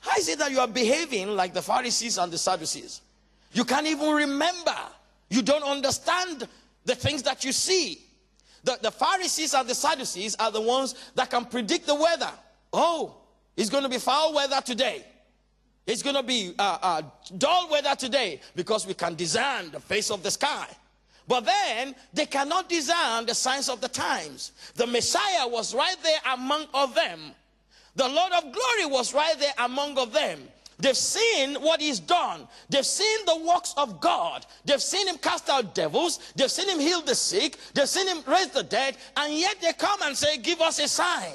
How 0.00 0.16
is 0.16 0.28
it 0.28 0.38
that 0.40 0.50
you 0.50 0.58
are 0.58 0.68
behaving 0.68 1.28
like 1.28 1.54
the 1.54 1.62
Pharisees 1.62 2.18
and 2.18 2.32
the 2.32 2.38
Sadducees? 2.38 3.02
You 3.52 3.64
can't 3.64 3.86
even 3.86 4.10
remember. 4.10 4.76
You 5.30 5.42
don't 5.42 5.62
understand 5.62 6.48
the 6.84 6.94
things 6.94 7.22
that 7.22 7.44
you 7.44 7.52
see. 7.52 8.00
The, 8.64 8.78
the 8.82 8.90
Pharisees 8.90 9.54
and 9.54 9.68
the 9.68 9.74
Sadducees 9.74 10.34
are 10.36 10.50
the 10.50 10.60
ones 10.60 10.94
that 11.14 11.30
can 11.30 11.44
predict 11.44 11.86
the 11.86 11.94
weather. 11.94 12.30
Oh, 12.72 13.16
it's 13.56 13.70
going 13.70 13.84
to 13.84 13.88
be 13.88 13.98
foul 13.98 14.34
weather 14.34 14.60
today. 14.60 15.04
It's 15.86 16.02
going 16.02 16.16
to 16.16 16.22
be 16.22 16.54
uh, 16.58 16.78
uh, 16.80 17.02
dull 17.38 17.68
weather 17.70 17.94
today 17.96 18.40
because 18.54 18.86
we 18.86 18.94
can 18.94 19.14
discern 19.14 19.70
the 19.70 19.80
face 19.80 20.10
of 20.10 20.22
the 20.22 20.30
sky. 20.30 20.66
But 21.26 21.44
then 21.44 21.94
they 22.12 22.26
cannot 22.26 22.68
discern 22.68 23.26
the 23.26 23.34
signs 23.34 23.68
of 23.68 23.80
the 23.80 23.88
times. 23.88 24.52
The 24.74 24.86
Messiah 24.86 25.46
was 25.46 25.74
right 25.74 25.96
there 26.02 26.20
among 26.34 26.66
of 26.74 26.94
them. 26.94 27.32
The 27.94 28.08
Lord 28.08 28.32
of 28.32 28.42
glory 28.52 28.86
was 28.86 29.12
right 29.12 29.38
there 29.38 29.52
among 29.58 29.98
of 29.98 30.12
them. 30.12 30.40
They've 30.78 30.96
seen 30.96 31.54
what 31.56 31.80
he's 31.80 32.00
done. 32.00 32.48
They've 32.68 32.86
seen 32.86 33.24
the 33.26 33.36
works 33.46 33.74
of 33.76 34.00
God. 34.00 34.46
They've 34.64 34.82
seen 34.82 35.06
him 35.06 35.18
cast 35.18 35.48
out 35.48 35.74
devils. 35.74 36.18
They've 36.34 36.50
seen 36.50 36.68
him 36.68 36.80
heal 36.80 37.02
the 37.02 37.14
sick. 37.14 37.56
They've 37.74 37.88
seen 37.88 38.08
him 38.08 38.22
raise 38.26 38.48
the 38.48 38.64
dead. 38.64 38.96
And 39.16 39.32
yet 39.34 39.60
they 39.60 39.72
come 39.74 40.00
and 40.02 40.16
say, 40.16 40.38
Give 40.38 40.60
us 40.60 40.80
a 40.80 40.88
sign. 40.88 41.34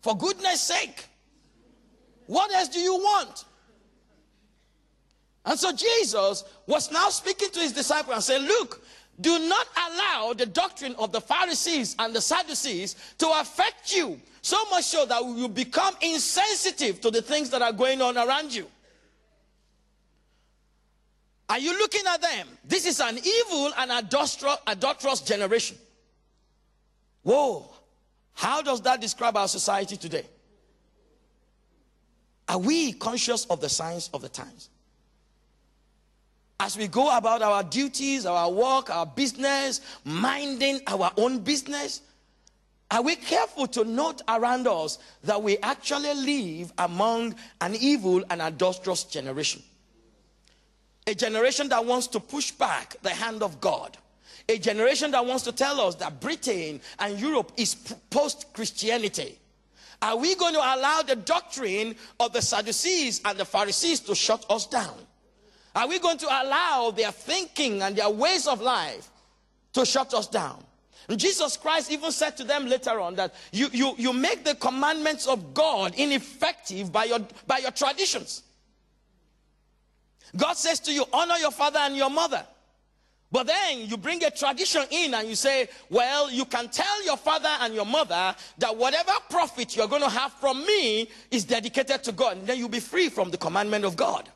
For 0.00 0.16
goodness 0.16 0.60
sake. 0.60 1.06
What 2.26 2.52
else 2.52 2.68
do 2.68 2.80
you 2.80 2.94
want? 2.94 3.44
And 5.44 5.58
so 5.58 5.72
Jesus 5.72 6.44
was 6.66 6.90
now 6.92 7.08
speaking 7.08 7.50
to 7.50 7.60
his 7.60 7.72
disciples 7.72 8.14
and 8.14 8.24
saying, 8.24 8.46
Look, 8.46 8.84
do 9.20 9.38
not 9.48 9.66
allow 9.76 10.32
the 10.32 10.46
doctrine 10.46 10.94
of 10.98 11.12
the 11.12 11.20
Pharisees 11.20 11.96
and 11.98 12.14
the 12.14 12.20
Sadducees 12.20 12.96
to 13.18 13.28
affect 13.40 13.94
you 13.94 14.20
so 14.42 14.56
much 14.70 14.84
so 14.84 15.04
that 15.06 15.22
you 15.24 15.48
become 15.48 15.94
insensitive 16.00 17.00
to 17.02 17.10
the 17.10 17.20
things 17.20 17.50
that 17.50 17.60
are 17.60 17.72
going 17.72 18.00
on 18.00 18.16
around 18.16 18.54
you. 18.54 18.66
Are 21.50 21.58
you 21.58 21.76
looking 21.78 22.02
at 22.06 22.22
them? 22.22 22.46
This 22.64 22.86
is 22.86 23.00
an 23.00 23.18
evil 23.18 23.72
and 23.76 23.90
adulterous 24.66 25.20
generation. 25.20 25.76
Whoa. 27.22 27.68
How 28.34 28.62
does 28.62 28.80
that 28.82 29.00
describe 29.00 29.36
our 29.36 29.48
society 29.48 29.96
today? 29.96 30.24
Are 32.48 32.58
we 32.58 32.92
conscious 32.92 33.44
of 33.46 33.60
the 33.60 33.68
signs 33.68 34.08
of 34.14 34.22
the 34.22 34.28
times? 34.28 34.69
As 36.60 36.76
we 36.76 36.86
go 36.86 37.16
about 37.16 37.40
our 37.40 37.62
duties, 37.64 38.26
our 38.26 38.50
work, 38.50 38.90
our 38.90 39.06
business, 39.06 39.80
minding 40.04 40.78
our 40.86 41.10
own 41.16 41.38
business, 41.38 42.02
are 42.90 43.02
we 43.02 43.16
careful 43.16 43.66
to 43.68 43.82
note 43.84 44.20
around 44.28 44.68
us 44.68 44.98
that 45.24 45.42
we 45.42 45.56
actually 45.58 46.12
live 46.12 46.70
among 46.76 47.34
an 47.62 47.74
evil 47.80 48.22
and 48.28 48.42
adulterous 48.42 49.04
generation? 49.04 49.62
A 51.06 51.14
generation 51.14 51.70
that 51.70 51.84
wants 51.84 52.08
to 52.08 52.20
push 52.20 52.50
back 52.50 52.94
the 53.00 53.10
hand 53.10 53.42
of 53.42 53.58
God. 53.60 53.96
A 54.46 54.58
generation 54.58 55.12
that 55.12 55.24
wants 55.24 55.44
to 55.44 55.52
tell 55.52 55.80
us 55.80 55.94
that 55.96 56.20
Britain 56.20 56.80
and 56.98 57.18
Europe 57.18 57.52
is 57.56 57.74
post 58.10 58.52
Christianity. 58.52 59.38
Are 60.02 60.16
we 60.16 60.34
going 60.34 60.54
to 60.54 60.60
allow 60.60 61.00
the 61.02 61.16
doctrine 61.16 61.94
of 62.18 62.34
the 62.34 62.42
Sadducees 62.42 63.22
and 63.24 63.38
the 63.38 63.46
Pharisees 63.46 64.00
to 64.00 64.14
shut 64.14 64.44
us 64.50 64.66
down? 64.66 64.94
Are 65.80 65.88
we 65.88 65.98
going 65.98 66.18
to 66.18 66.26
allow 66.26 66.90
their 66.90 67.10
thinking 67.10 67.80
and 67.80 67.96
their 67.96 68.10
ways 68.10 68.46
of 68.46 68.60
life 68.60 69.08
to 69.72 69.86
shut 69.86 70.12
us 70.12 70.26
down? 70.26 70.62
And 71.08 71.18
Jesus 71.18 71.56
Christ 71.56 71.90
even 71.90 72.12
said 72.12 72.36
to 72.36 72.44
them 72.44 72.66
later 72.66 73.00
on 73.00 73.14
that 73.14 73.34
you, 73.50 73.68
you, 73.72 73.94
you 73.96 74.12
make 74.12 74.44
the 74.44 74.54
commandments 74.56 75.26
of 75.26 75.54
God 75.54 75.94
ineffective 75.96 76.92
by 76.92 77.04
your, 77.04 77.20
by 77.46 77.58
your 77.58 77.70
traditions. 77.70 78.42
God 80.36 80.52
says 80.58 80.80
to 80.80 80.92
you, 80.92 81.06
honor 81.14 81.36
your 81.36 81.50
father 81.50 81.78
and 81.78 81.96
your 81.96 82.10
mother. 82.10 82.44
But 83.32 83.46
then 83.46 83.88
you 83.88 83.96
bring 83.96 84.22
a 84.22 84.30
tradition 84.30 84.82
in 84.90 85.14
and 85.14 85.28
you 85.28 85.34
say, 85.34 85.70
well, 85.88 86.30
you 86.30 86.44
can 86.44 86.68
tell 86.68 87.04
your 87.06 87.16
father 87.16 87.56
and 87.62 87.74
your 87.74 87.86
mother 87.86 88.36
that 88.58 88.76
whatever 88.76 89.12
profit 89.30 89.74
you're 89.74 89.88
going 89.88 90.02
to 90.02 90.10
have 90.10 90.32
from 90.34 90.60
me 90.66 91.08
is 91.30 91.44
dedicated 91.44 92.04
to 92.04 92.12
God. 92.12 92.36
And 92.36 92.46
then 92.46 92.58
you'll 92.58 92.68
be 92.68 92.80
free 92.80 93.08
from 93.08 93.30
the 93.30 93.38
commandment 93.38 93.86
of 93.86 93.96
God. 93.96 94.28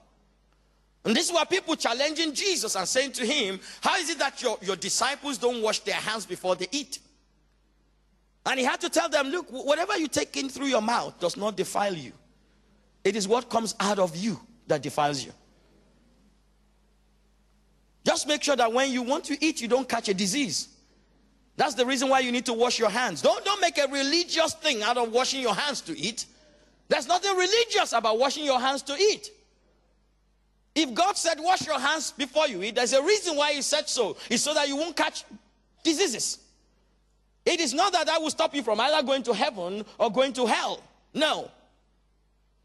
And 1.04 1.14
this 1.14 1.26
is 1.26 1.32
why 1.32 1.44
people 1.44 1.76
challenging 1.76 2.32
Jesus 2.32 2.76
and 2.76 2.88
saying 2.88 3.12
to 3.12 3.26
him, 3.26 3.60
How 3.82 3.96
is 3.96 4.08
it 4.08 4.18
that 4.18 4.42
your, 4.42 4.58
your 4.62 4.76
disciples 4.76 5.36
don't 5.36 5.60
wash 5.60 5.80
their 5.80 5.96
hands 5.96 6.24
before 6.24 6.56
they 6.56 6.66
eat? 6.70 6.98
And 8.46 8.58
he 8.58 8.64
had 8.64 8.80
to 8.80 8.88
tell 8.88 9.08
them, 9.08 9.28
Look, 9.28 9.50
whatever 9.50 9.96
you 9.98 10.08
take 10.08 10.36
in 10.36 10.48
through 10.48 10.66
your 10.66 10.82
mouth 10.82 11.18
does 11.20 11.36
not 11.36 11.56
defile 11.56 11.94
you. 11.94 12.12
It 13.04 13.16
is 13.16 13.28
what 13.28 13.50
comes 13.50 13.74
out 13.80 13.98
of 13.98 14.16
you 14.16 14.40
that 14.66 14.82
defiles 14.82 15.22
you. 15.22 15.32
Just 18.06 18.26
make 18.26 18.42
sure 18.42 18.56
that 18.56 18.72
when 18.72 18.90
you 18.90 19.02
want 19.02 19.24
to 19.24 19.44
eat, 19.44 19.60
you 19.60 19.68
don't 19.68 19.88
catch 19.88 20.08
a 20.08 20.14
disease. 20.14 20.68
That's 21.56 21.74
the 21.74 21.86
reason 21.86 22.08
why 22.08 22.20
you 22.20 22.32
need 22.32 22.46
to 22.46 22.52
wash 22.52 22.78
your 22.78 22.90
hands. 22.90 23.22
Don't, 23.22 23.44
don't 23.44 23.60
make 23.60 23.78
a 23.78 23.86
religious 23.86 24.54
thing 24.54 24.82
out 24.82 24.96
of 24.96 25.12
washing 25.12 25.40
your 25.40 25.54
hands 25.54 25.80
to 25.82 25.98
eat. 25.98 26.26
There's 26.88 27.06
nothing 27.06 27.34
religious 27.36 27.92
about 27.92 28.18
washing 28.18 28.44
your 28.44 28.60
hands 28.60 28.82
to 28.82 28.94
eat. 28.94 29.30
If 30.74 30.92
God 30.92 31.16
said, 31.16 31.38
wash 31.38 31.66
your 31.66 31.78
hands 31.78 32.12
before 32.12 32.48
you 32.48 32.62
eat, 32.62 32.74
there's 32.74 32.92
a 32.92 33.02
reason 33.02 33.36
why 33.36 33.52
He 33.52 33.62
said 33.62 33.88
so. 33.88 34.16
It's 34.28 34.42
so 34.42 34.54
that 34.54 34.68
you 34.68 34.76
won't 34.76 34.96
catch 34.96 35.24
diseases. 35.82 36.38
It 37.46 37.60
is 37.60 37.74
not 37.74 37.92
that 37.92 38.08
I 38.08 38.18
will 38.18 38.30
stop 38.30 38.54
you 38.54 38.62
from 38.62 38.80
either 38.80 39.06
going 39.06 39.22
to 39.24 39.34
heaven 39.34 39.84
or 39.98 40.10
going 40.10 40.32
to 40.32 40.46
hell. 40.46 40.82
No. 41.12 41.50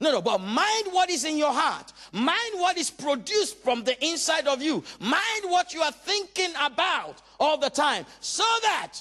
No, 0.01 0.13
no, 0.13 0.21
but 0.21 0.39
mind 0.39 0.85
what 0.91 1.09
is 1.09 1.25
in 1.25 1.37
your 1.37 1.51
heart. 1.51 1.91
Mind 2.13 2.53
what 2.53 2.77
is 2.77 2.89
produced 2.89 3.57
from 3.57 3.83
the 3.83 4.01
inside 4.03 4.47
of 4.47 4.61
you. 4.61 4.81
Mind 4.99 5.43
what 5.43 5.73
you 5.73 5.81
are 5.81 5.91
thinking 5.91 6.51
about 6.59 7.21
all 7.39 7.57
the 7.57 7.69
time. 7.69 8.05
So 8.21 8.43
that. 8.63 8.93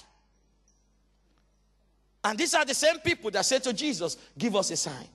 And 2.24 2.36
these 2.36 2.52
are 2.54 2.64
the 2.64 2.74
same 2.74 2.98
people 2.98 3.30
that 3.30 3.46
said 3.46 3.62
to 3.64 3.72
Jesus, 3.72 4.16
Give 4.36 4.56
us 4.56 4.72
a 4.72 4.76
sign. 4.76 5.06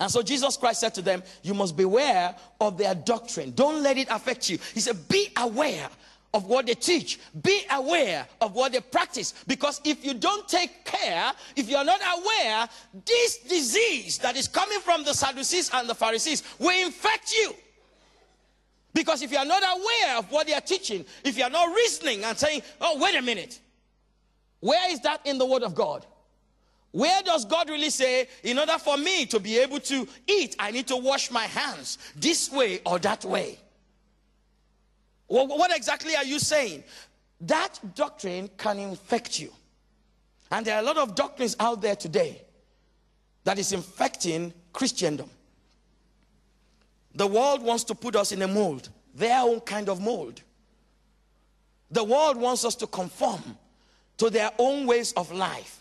And 0.00 0.10
so 0.10 0.22
Jesus 0.22 0.56
Christ 0.56 0.80
said 0.80 0.94
to 0.94 1.02
them, 1.02 1.22
You 1.42 1.54
must 1.54 1.76
beware 1.76 2.34
of 2.60 2.78
their 2.78 2.94
doctrine. 2.94 3.52
Don't 3.52 3.82
let 3.82 3.96
it 3.96 4.08
affect 4.10 4.48
you. 4.50 4.58
He 4.72 4.80
said, 4.80 5.08
Be 5.08 5.28
aware 5.36 5.88
of 6.34 6.46
what 6.46 6.66
they 6.66 6.74
teach. 6.74 7.20
Be 7.42 7.62
aware 7.70 8.26
of 8.40 8.54
what 8.54 8.72
they 8.72 8.80
practice. 8.80 9.34
Because 9.46 9.80
if 9.84 10.04
you 10.04 10.14
don't 10.14 10.48
take 10.48 10.84
care, 10.84 11.32
if 11.54 11.68
you're 11.68 11.84
not 11.84 12.00
aware, 12.18 12.68
this 13.06 13.38
disease 13.38 14.18
that 14.18 14.36
is 14.36 14.48
coming 14.48 14.80
from 14.80 15.04
the 15.04 15.14
Sadducees 15.14 15.70
and 15.72 15.88
the 15.88 15.94
Pharisees 15.94 16.42
will 16.58 16.84
infect 16.84 17.32
you. 17.32 17.54
Because 18.92 19.22
if 19.22 19.30
you 19.30 19.38
are 19.38 19.44
not 19.44 19.62
aware 19.62 20.18
of 20.18 20.30
what 20.30 20.46
they 20.46 20.54
are 20.54 20.60
teaching, 20.60 21.04
if 21.24 21.38
you 21.38 21.44
are 21.44 21.50
not 21.50 21.74
reasoning 21.74 22.24
and 22.24 22.36
saying, 22.36 22.62
Oh, 22.80 22.98
wait 22.98 23.16
a 23.16 23.22
minute, 23.22 23.60
where 24.60 24.90
is 24.90 25.00
that 25.00 25.20
in 25.24 25.38
the 25.38 25.46
Word 25.46 25.62
of 25.62 25.74
God? 25.74 26.04
Where 26.94 27.22
does 27.24 27.44
God 27.44 27.70
really 27.70 27.90
say, 27.90 28.28
in 28.44 28.56
order 28.56 28.78
for 28.78 28.96
me 28.96 29.26
to 29.26 29.40
be 29.40 29.58
able 29.58 29.80
to 29.80 30.06
eat, 30.28 30.54
I 30.60 30.70
need 30.70 30.86
to 30.86 30.96
wash 30.96 31.28
my 31.28 31.42
hands 31.42 31.98
this 32.14 32.52
way 32.52 32.82
or 32.86 33.00
that 33.00 33.24
way? 33.24 33.58
Well, 35.26 35.48
what 35.48 35.76
exactly 35.76 36.14
are 36.14 36.22
you 36.22 36.38
saying? 36.38 36.84
That 37.40 37.80
doctrine 37.96 38.48
can 38.56 38.78
infect 38.78 39.40
you. 39.40 39.52
And 40.52 40.64
there 40.64 40.76
are 40.76 40.82
a 40.82 40.84
lot 40.84 40.96
of 40.96 41.16
doctrines 41.16 41.56
out 41.58 41.82
there 41.82 41.96
today 41.96 42.42
that 43.42 43.58
is 43.58 43.72
infecting 43.72 44.54
Christendom. 44.72 45.28
The 47.12 47.26
world 47.26 47.60
wants 47.60 47.82
to 47.84 47.96
put 47.96 48.14
us 48.14 48.30
in 48.30 48.40
a 48.42 48.46
mold, 48.46 48.88
their 49.16 49.40
own 49.40 49.58
kind 49.62 49.88
of 49.88 50.00
mold. 50.00 50.42
The 51.90 52.04
world 52.04 52.36
wants 52.36 52.64
us 52.64 52.76
to 52.76 52.86
conform 52.86 53.58
to 54.18 54.30
their 54.30 54.52
own 54.60 54.86
ways 54.86 55.12
of 55.14 55.32
life. 55.32 55.80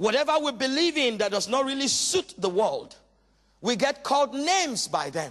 Whatever 0.00 0.38
we 0.38 0.52
believe 0.52 0.96
in 0.96 1.18
that 1.18 1.30
does 1.30 1.46
not 1.46 1.66
really 1.66 1.86
suit 1.86 2.32
the 2.38 2.48
world, 2.48 2.96
we 3.60 3.76
get 3.76 4.02
called 4.02 4.32
names 4.32 4.88
by 4.88 5.10
them. 5.10 5.30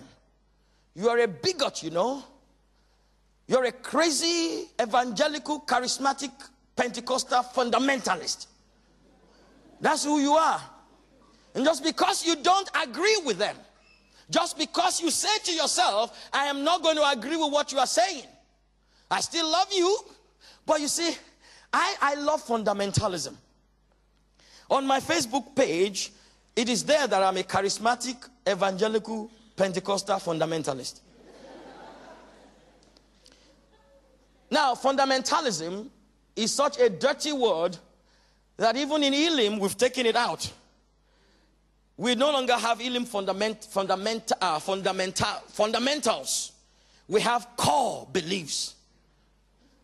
You 0.93 1.09
are 1.09 1.17
a 1.17 1.27
bigot, 1.27 1.81
you 1.81 1.89
know. 1.89 2.23
You're 3.47 3.63
a 3.63 3.71
crazy, 3.71 4.67
evangelical, 4.79 5.61
charismatic, 5.61 6.29
Pentecostal 6.75 7.41
fundamentalist. 7.41 8.45
That's 9.81 10.05
who 10.05 10.19
you 10.19 10.33
are. 10.33 10.61
And 11.55 11.65
just 11.65 11.83
because 11.83 12.23
you 12.23 12.35
don't 12.35 12.69
agree 12.83 13.19
with 13.25 13.39
them, 13.39 13.55
just 14.29 14.55
because 14.55 15.01
you 15.01 15.09
say 15.09 15.35
to 15.45 15.51
yourself, 15.51 16.29
I 16.31 16.45
am 16.45 16.63
not 16.63 16.83
going 16.83 16.97
to 16.97 17.09
agree 17.09 17.37
with 17.37 17.51
what 17.51 17.71
you 17.71 17.79
are 17.79 17.87
saying, 17.87 18.25
I 19.09 19.21
still 19.21 19.49
love 19.49 19.69
you. 19.73 19.97
But 20.63 20.79
you 20.79 20.87
see, 20.87 21.17
I, 21.73 21.95
I 21.99 22.13
love 22.13 22.45
fundamentalism. 22.45 23.33
On 24.69 24.85
my 24.85 24.99
Facebook 24.99 25.55
page, 25.55 26.11
it 26.55 26.69
is 26.69 26.83
there 26.83 27.07
that 27.07 27.23
I'm 27.23 27.37
a 27.37 27.43
charismatic, 27.43 28.17
evangelical, 28.47 29.31
Pentecostal 29.55 30.17
fundamentalist. 30.19 31.01
now, 34.49 34.73
fundamentalism 34.75 35.89
is 36.35 36.53
such 36.53 36.79
a 36.79 36.89
dirty 36.89 37.33
word 37.33 37.77
that 38.57 38.75
even 38.77 39.03
in 39.03 39.13
Elim, 39.13 39.59
we've 39.59 39.77
taken 39.77 40.05
it 40.05 40.15
out. 40.15 40.51
We 41.97 42.15
no 42.15 42.31
longer 42.31 42.53
have 42.53 42.79
Elim 42.79 43.05
fundament, 43.05 43.65
fundament, 43.69 44.31
uh, 44.39 44.59
fundamental, 44.59 45.27
fundamentals. 45.47 46.53
We 47.07 47.21
have 47.21 47.47
core 47.57 48.07
beliefs. 48.13 48.75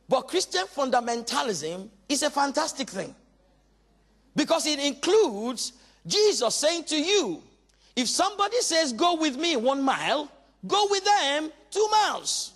But 0.08 0.22
Christian 0.24 0.66
fundamentalism 0.68 1.90
is 2.08 2.24
a 2.24 2.30
fantastic 2.30 2.90
thing. 2.90 3.16
Because 4.36 4.66
it 4.66 4.80
includes 4.80 5.74
Jesus 6.06 6.56
saying 6.56 6.84
to 6.86 6.98
you, 6.98 7.42
if 7.96 8.08
somebody 8.10 8.60
says, 8.62 8.94
Go 8.94 9.16
with 9.16 9.38
me 9.38 9.56
one 9.56 9.82
mile, 9.82 10.30
go 10.68 10.88
with 10.90 11.04
them 11.06 11.52
two 11.72 11.88
miles. 11.92 12.54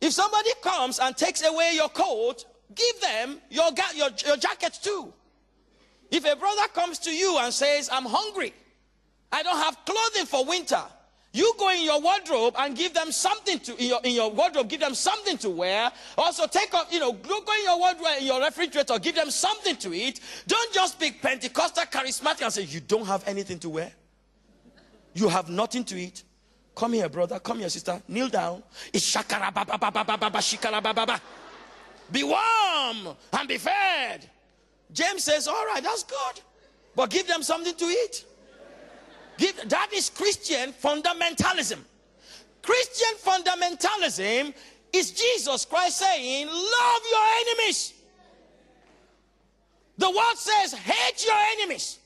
If 0.00 0.12
somebody 0.12 0.50
comes 0.62 0.98
and 0.98 1.16
takes 1.16 1.44
away 1.44 1.72
your 1.74 1.90
coat, 1.90 2.44
give 2.74 3.00
them 3.00 3.38
your, 3.50 3.70
your, 3.94 4.08
your 4.26 4.36
jacket 4.36 4.78
too. 4.82 5.12
If 6.10 6.24
a 6.24 6.34
brother 6.34 6.66
comes 6.74 6.98
to 7.00 7.14
you 7.14 7.38
and 7.38 7.52
says, 7.52 7.88
I'm 7.92 8.06
hungry, 8.06 8.52
I 9.30 9.42
don't 9.42 9.58
have 9.58 9.76
clothing 9.84 10.26
for 10.26 10.44
winter. 10.44 10.82
You 11.32 11.54
go 11.58 11.70
in 11.70 11.82
your 11.82 12.00
wardrobe 12.00 12.54
and 12.58 12.76
give 12.76 12.92
them 12.92 13.12
something 13.12 13.60
to 13.60 13.76
in 13.80 13.88
your, 13.88 14.00
in 14.02 14.12
your 14.12 14.30
wardrobe, 14.32 14.68
give 14.68 14.80
them 14.80 14.94
something 14.94 15.38
to 15.38 15.50
wear. 15.50 15.90
Also, 16.18 16.46
take 16.48 16.74
off, 16.74 16.92
you 16.92 16.98
know, 16.98 17.12
go 17.12 17.36
in 17.36 17.64
your 17.64 17.78
wardrobe, 17.78 18.06
in 18.18 18.26
your 18.26 18.42
refrigerator, 18.42 18.98
give 18.98 19.14
them 19.14 19.30
something 19.30 19.76
to 19.76 19.94
eat. 19.94 20.20
Don't 20.48 20.72
just 20.72 20.98
be 20.98 21.12
Pentecostal 21.12 21.84
charismatic 21.84 22.42
and 22.42 22.52
say, 22.52 22.62
You 22.62 22.80
don't 22.80 23.06
have 23.06 23.26
anything 23.28 23.60
to 23.60 23.68
wear. 23.70 23.92
You 25.14 25.28
have 25.28 25.48
nothing 25.48 25.84
to 25.84 25.96
eat. 25.96 26.24
Come 26.74 26.94
here, 26.94 27.08
brother. 27.08 27.38
Come 27.38 27.60
here, 27.60 27.68
sister. 27.68 28.02
Kneel 28.08 28.28
down. 28.28 28.62
It's 28.92 29.14
shakara 29.14 29.54
ba 29.54 29.64
ba 29.64 29.78
ba 29.78 29.90
ba 29.92 30.04
ba 30.04 30.30
ba 30.30 30.38
shikara 30.38 30.82
ba 30.82 30.92
ba 30.92 31.06
ba. 31.06 31.20
Be 32.10 32.24
warm 32.24 33.16
and 33.32 33.48
be 33.48 33.58
fed. 33.58 34.28
James 34.92 35.22
says, 35.22 35.46
All 35.46 35.66
right, 35.66 35.82
that's 35.82 36.02
good. 36.02 36.40
But 36.96 37.10
give 37.10 37.28
them 37.28 37.44
something 37.44 37.74
to 37.74 37.84
eat. 37.84 38.24
That 39.66 39.88
is 39.92 40.10
Christian 40.10 40.72
fundamentalism. 40.72 41.78
Christian 42.62 43.16
fundamentalism 43.24 44.52
is 44.92 45.12
Jesus 45.12 45.64
Christ 45.64 45.98
saying, 45.98 46.46
Love 46.46 47.02
your 47.10 47.26
enemies. 47.40 47.94
The 49.96 50.10
word 50.10 50.36
says, 50.36 50.74
Hate 50.74 51.24
your 51.24 51.38
enemies. 51.58 51.98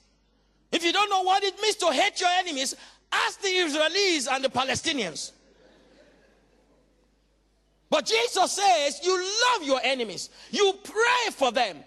If 0.71 0.85
you 0.85 0.93
don't 0.93 1.11
know 1.11 1.23
what 1.23 1.43
it 1.43 1.55
means 1.61 1.76
to 1.76 1.93
hate 1.93 2.21
your 2.21 2.31
enemies, 2.38 2.75
ask 3.11 3.41
the 3.41 3.49
Israelis 3.49 4.29
and 4.31 4.45
the 4.45 4.49
Palestinians. 4.49 5.33
But 7.91 8.07
Jesus 8.07 8.53
says, 8.53 9.00
You 9.05 9.17
love 9.17 9.67
your 9.67 9.81
enemies, 9.83 10.31
you 10.50 10.75
pray 10.85 11.33
for 11.33 11.50
them, 11.50 11.79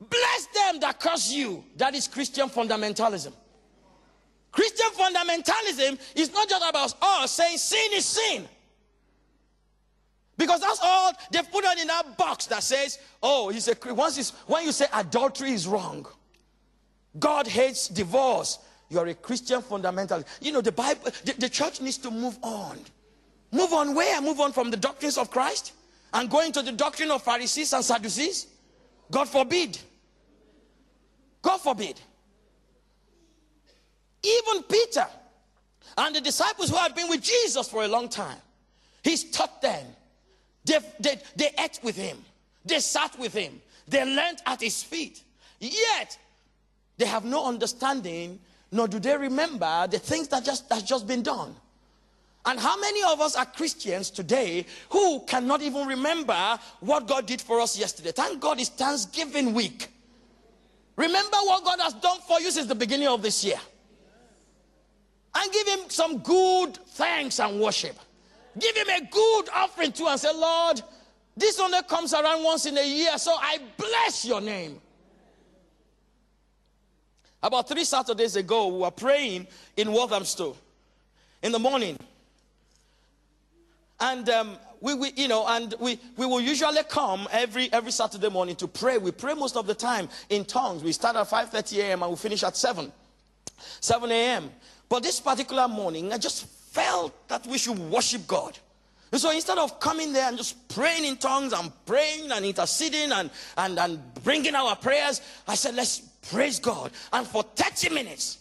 bless 0.00 0.46
them 0.46 0.80
that 0.80 0.98
curse 0.98 1.32
you. 1.32 1.64
That 1.76 1.94
is 1.94 2.08
Christian 2.08 2.48
fundamentalism. 2.48 3.32
Christian 4.52 4.86
fundamentalism 4.90 5.98
is 6.14 6.32
not 6.32 6.48
just 6.48 6.64
about 6.68 6.94
us 7.02 7.30
saying 7.32 7.58
sin 7.58 7.90
is 7.94 8.04
sin. 8.04 8.48
Because 10.36 10.60
that's 10.60 10.80
all 10.82 11.12
they've 11.30 11.50
put 11.50 11.64
on 11.64 11.78
in 11.78 11.86
that 11.86 12.16
box 12.16 12.46
that 12.46 12.62
says, 12.62 12.98
oh, 13.22 13.48
he's 13.48 13.68
a 13.68 13.94
once 13.94 14.18
it's, 14.18 14.30
when 14.46 14.64
you 14.64 14.72
say 14.72 14.86
adultery 14.92 15.52
is 15.52 15.66
wrong, 15.66 16.06
God 17.18 17.46
hates 17.46 17.88
divorce, 17.88 18.58
you're 18.88 19.06
a 19.06 19.14
Christian 19.14 19.62
fundamentalist. 19.62 20.26
You 20.40 20.52
know, 20.52 20.60
the 20.60 20.72
Bible, 20.72 21.10
the, 21.24 21.34
the 21.38 21.48
church 21.48 21.80
needs 21.80 21.98
to 21.98 22.10
move 22.10 22.38
on. 22.42 22.78
Move 23.52 23.72
on 23.72 23.94
where? 23.94 24.20
Move 24.20 24.40
on 24.40 24.52
from 24.52 24.70
the 24.70 24.76
doctrines 24.76 25.18
of 25.18 25.30
Christ 25.30 25.72
and 26.12 26.28
go 26.28 26.40
into 26.40 26.62
the 26.62 26.72
doctrine 26.72 27.10
of 27.10 27.22
Pharisees 27.22 27.72
and 27.72 27.84
Sadducees? 27.84 28.46
God 29.10 29.28
forbid. 29.28 29.78
God 31.42 31.58
forbid. 31.58 32.00
Even 34.22 34.62
Peter 34.64 35.06
and 35.98 36.14
the 36.14 36.20
disciples 36.20 36.70
who 36.70 36.76
had 36.76 36.94
been 36.94 37.08
with 37.08 37.22
Jesus 37.22 37.68
for 37.68 37.84
a 37.84 37.88
long 37.88 38.08
time, 38.08 38.38
he's 39.02 39.24
taught 39.30 39.60
them. 39.60 39.84
They, 40.64 40.78
they, 41.00 41.18
they 41.34 41.50
ate 41.58 41.80
with 41.82 41.96
him, 41.96 42.18
they 42.64 42.78
sat 42.78 43.18
with 43.18 43.34
him, 43.34 43.60
they 43.88 44.04
learned 44.04 44.38
at 44.46 44.60
his 44.60 44.82
feet. 44.82 45.22
Yet, 45.58 46.18
they 46.98 47.06
have 47.06 47.24
no 47.24 47.46
understanding, 47.46 48.38
nor 48.70 48.86
do 48.86 49.00
they 49.00 49.16
remember 49.16 49.86
the 49.88 49.98
things 49.98 50.28
that 50.28 50.44
just 50.44 50.68
that's 50.68 50.82
just 50.82 51.06
been 51.06 51.22
done. 51.22 51.54
And 52.44 52.58
how 52.58 52.78
many 52.80 53.02
of 53.04 53.20
us 53.20 53.36
are 53.36 53.46
Christians 53.46 54.10
today 54.10 54.66
who 54.90 55.20
cannot 55.20 55.62
even 55.62 55.86
remember 55.86 56.58
what 56.80 57.06
God 57.06 57.26
did 57.26 57.40
for 57.40 57.60
us 57.60 57.78
yesterday? 57.78 58.10
Thank 58.10 58.40
God 58.40 58.60
it's 58.60 58.68
Thanksgiving 58.68 59.54
week. 59.54 59.88
Remember 60.96 61.36
what 61.42 61.64
God 61.64 61.80
has 61.80 61.94
done 61.94 62.18
for 62.26 62.40
you 62.40 62.50
since 62.50 62.66
the 62.66 62.74
beginning 62.74 63.08
of 63.08 63.22
this 63.22 63.44
year 63.44 63.60
and 65.34 65.52
give 65.52 65.68
him 65.68 65.80
some 65.88 66.18
good 66.18 66.76
thanks 66.88 67.40
and 67.40 67.60
worship. 67.60 67.98
Give 68.58 68.76
him 68.76 68.88
a 68.88 69.00
good 69.10 69.48
offering 69.54 69.92
too 69.92 70.06
and 70.06 70.20
say, 70.20 70.32
Lord, 70.34 70.82
this 71.36 71.58
only 71.58 71.82
comes 71.84 72.12
around 72.12 72.44
once 72.44 72.66
in 72.66 72.76
a 72.76 72.86
year, 72.86 73.16
so 73.16 73.34
I 73.38 73.58
bless 73.76 74.24
your 74.24 74.40
name. 74.40 74.80
About 77.42 77.68
three 77.68 77.84
Saturdays 77.84 78.36
ago, 78.36 78.68
we 78.68 78.78
were 78.80 78.90
praying 78.90 79.46
in 79.76 79.90
Walthamstow 79.90 80.54
in 81.42 81.50
the 81.50 81.58
morning. 81.58 81.98
And 83.98 84.28
um, 84.28 84.56
we, 84.80 84.94
we, 84.94 85.12
you 85.16 85.28
know, 85.28 85.46
and 85.46 85.74
we, 85.80 85.98
we 86.16 86.26
will 86.26 86.40
usually 86.40 86.82
come 86.88 87.26
every, 87.32 87.72
every 87.72 87.92
Saturday 87.92 88.28
morning 88.28 88.54
to 88.56 88.68
pray. 88.68 88.98
We 88.98 89.10
pray 89.12 89.34
most 89.34 89.56
of 89.56 89.66
the 89.66 89.74
time 89.74 90.08
in 90.28 90.44
tongues. 90.44 90.82
We 90.84 90.92
start 90.92 91.16
at 91.16 91.28
5.30 91.28 91.78
a.m. 91.78 92.02
and 92.02 92.10
we 92.10 92.16
finish 92.16 92.42
at 92.44 92.56
7, 92.56 92.92
7 93.80 94.10
a.m. 94.10 94.50
But 94.92 95.04
this 95.04 95.20
particular 95.20 95.68
morning, 95.68 96.12
I 96.12 96.18
just 96.18 96.44
felt 96.44 97.26
that 97.28 97.46
we 97.46 97.56
should 97.56 97.78
worship 97.78 98.26
God. 98.26 98.58
And 99.10 99.18
so 99.18 99.30
instead 99.30 99.56
of 99.56 99.80
coming 99.80 100.12
there 100.12 100.28
and 100.28 100.36
just 100.36 100.68
praying 100.68 101.06
in 101.06 101.16
tongues 101.16 101.54
and 101.54 101.72
praying 101.86 102.30
and 102.30 102.44
interceding 102.44 103.10
and, 103.10 103.30
and, 103.56 103.78
and 103.78 103.98
bringing 104.22 104.54
our 104.54 104.76
prayers, 104.76 105.22
I 105.48 105.54
said, 105.54 105.76
let's 105.76 106.00
praise 106.30 106.60
God. 106.60 106.90
And 107.10 107.26
for 107.26 107.42
30 107.42 107.94
minutes, 107.94 108.36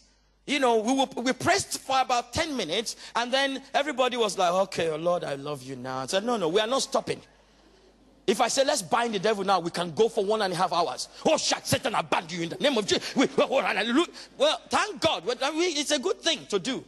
you 0.45 0.59
know, 0.59 0.81
we, 0.81 0.91
were, 0.91 1.23
we 1.23 1.31
praised 1.31 1.79
for 1.79 2.01
about 2.01 2.33
10 2.33 2.57
minutes, 2.57 2.97
and 3.15 3.31
then 3.31 3.63
everybody 3.73 4.17
was 4.17 4.37
like, 4.37 4.51
okay, 4.51 4.89
oh 4.89 4.97
Lord, 4.97 5.23
I 5.23 5.35
love 5.35 5.63
you 5.63 5.77
now. 5.77 5.99
I 5.99 6.07
said, 6.07 6.25
no, 6.25 6.35
no, 6.35 6.49
we 6.49 6.59
are 6.59 6.67
not 6.67 6.81
stopping. 6.81 7.21
If 8.27 8.39
I 8.39 8.47
say, 8.47 8.63
let's 8.63 8.81
bind 8.81 9.15
the 9.15 9.19
devil 9.19 9.43
now, 9.43 9.59
we 9.59 9.71
can 9.71 9.91
go 9.91 10.07
for 10.07 10.23
one 10.23 10.41
and 10.41 10.53
a 10.53 10.55
half 10.55 10.71
hours. 10.71 11.09
Oh, 11.25 11.37
shut 11.37 11.67
Satan, 11.67 11.95
I 11.95 12.01
bind 12.01 12.31
you 12.31 12.43
in 12.43 12.49
the 12.49 12.55
name 12.57 12.77
of 12.77 12.85
Jesus. 12.85 13.13
Oh, 13.17 14.05
well, 14.37 14.61
thank 14.69 15.01
God. 15.01 15.23
It's 15.25 15.91
a 15.91 15.99
good 15.99 16.21
thing 16.21 16.45
to 16.47 16.59
do. 16.59 16.83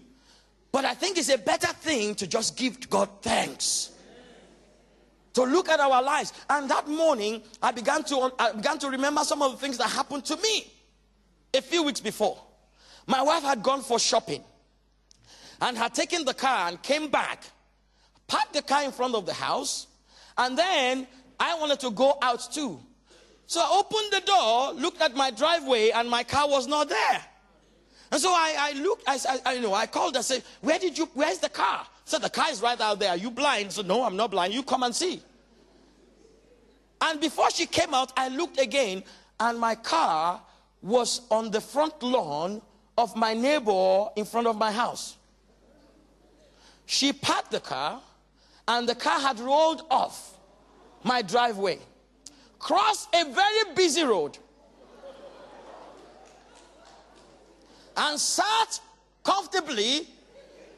But 0.71 0.85
I 0.85 0.93
think 0.93 1.17
it's 1.17 1.29
a 1.29 1.37
better 1.37 1.67
thing 1.67 2.15
to 2.15 2.27
just 2.27 2.55
give 2.55 2.89
God 2.89 3.09
thanks. 3.21 3.91
To 5.33 5.43
look 5.43 5.69
at 5.69 5.79
our 5.79 6.01
lives. 6.01 6.31
And 6.49 6.69
that 6.69 6.87
morning, 6.87 7.41
I 7.61 7.71
began 7.71 8.03
to, 8.05 8.31
I 8.37 8.51
began 8.53 8.77
to 8.79 8.89
remember 8.89 9.23
some 9.23 9.41
of 9.41 9.51
the 9.51 9.57
things 9.57 9.77
that 9.79 9.89
happened 9.89 10.25
to 10.25 10.37
me 10.37 10.71
a 11.53 11.61
few 11.61 11.83
weeks 11.83 11.99
before. 11.99 12.39
My 13.07 13.21
wife 13.21 13.43
had 13.43 13.63
gone 13.63 13.81
for 13.81 13.99
shopping 13.99 14.43
and 15.61 15.77
had 15.77 15.93
taken 15.93 16.25
the 16.25 16.33
car 16.33 16.69
and 16.69 16.81
came 16.81 17.09
back, 17.09 17.43
parked 18.27 18.53
the 18.53 18.61
car 18.61 18.83
in 18.83 18.91
front 18.91 19.15
of 19.15 19.25
the 19.25 19.33
house, 19.33 19.87
and 20.37 20.57
then 20.57 21.07
I 21.43 21.55
wanted 21.55 21.81
to 21.81 21.91
go 21.91 22.17
out 22.21 22.53
too. 22.53 22.79
So 23.47 23.59
I 23.59 23.77
opened 23.77 24.13
the 24.13 24.25
door, 24.25 24.71
looked 24.71 25.01
at 25.01 25.13
my 25.13 25.29
driveway, 25.29 25.89
and 25.89 26.09
my 26.09 26.23
car 26.23 26.47
was 26.47 26.67
not 26.67 26.87
there. 26.87 27.21
And 28.13 28.21
so 28.21 28.29
I, 28.29 28.55
I 28.57 28.79
looked, 28.79 29.03
I, 29.05 29.17
I, 29.45 29.53
you 29.55 29.61
know, 29.61 29.73
I 29.73 29.85
called 29.87 30.15
and 30.15 30.23
said, 30.23 30.41
Where 30.61 30.79
did 30.79 30.97
you, 30.97 31.09
where's 31.13 31.39
the 31.39 31.49
car? 31.49 31.85
said, 32.05 32.21
The 32.21 32.29
car 32.29 32.49
is 32.49 32.61
right 32.61 32.79
out 32.79 32.97
there. 32.97 33.09
Are 33.09 33.17
you 33.17 33.29
blind? 33.29 33.73
So 33.73 33.81
No, 33.81 34.03
I'm 34.03 34.15
not 34.15 34.31
blind. 34.31 34.53
You 34.53 34.63
come 34.63 34.83
and 34.83 34.95
see. 34.95 35.21
And 37.01 37.19
before 37.19 37.51
she 37.51 37.65
came 37.65 37.93
out, 37.93 38.13
I 38.15 38.29
looked 38.29 38.57
again, 38.57 39.03
and 39.37 39.59
my 39.59 39.75
car 39.75 40.39
was 40.81 41.21
on 41.29 41.51
the 41.51 41.59
front 41.59 42.01
lawn 42.01 42.61
of 42.97 43.17
my 43.17 43.33
neighbor 43.33 44.05
in 44.15 44.23
front 44.23 44.47
of 44.47 44.57
my 44.57 44.71
house. 44.71 45.17
She 46.85 47.11
parked 47.11 47.51
the 47.51 47.59
car, 47.59 47.99
and 48.65 48.87
the 48.87 48.95
car 48.95 49.19
had 49.19 49.41
rolled 49.41 49.81
off 49.91 50.32
my 51.03 51.21
driveway, 51.21 51.79
cross 52.59 53.07
a 53.13 53.25
very 53.31 53.75
busy 53.75 54.03
road, 54.03 54.37
and 57.95 58.19
sat 58.19 58.79
comfortably 59.23 60.07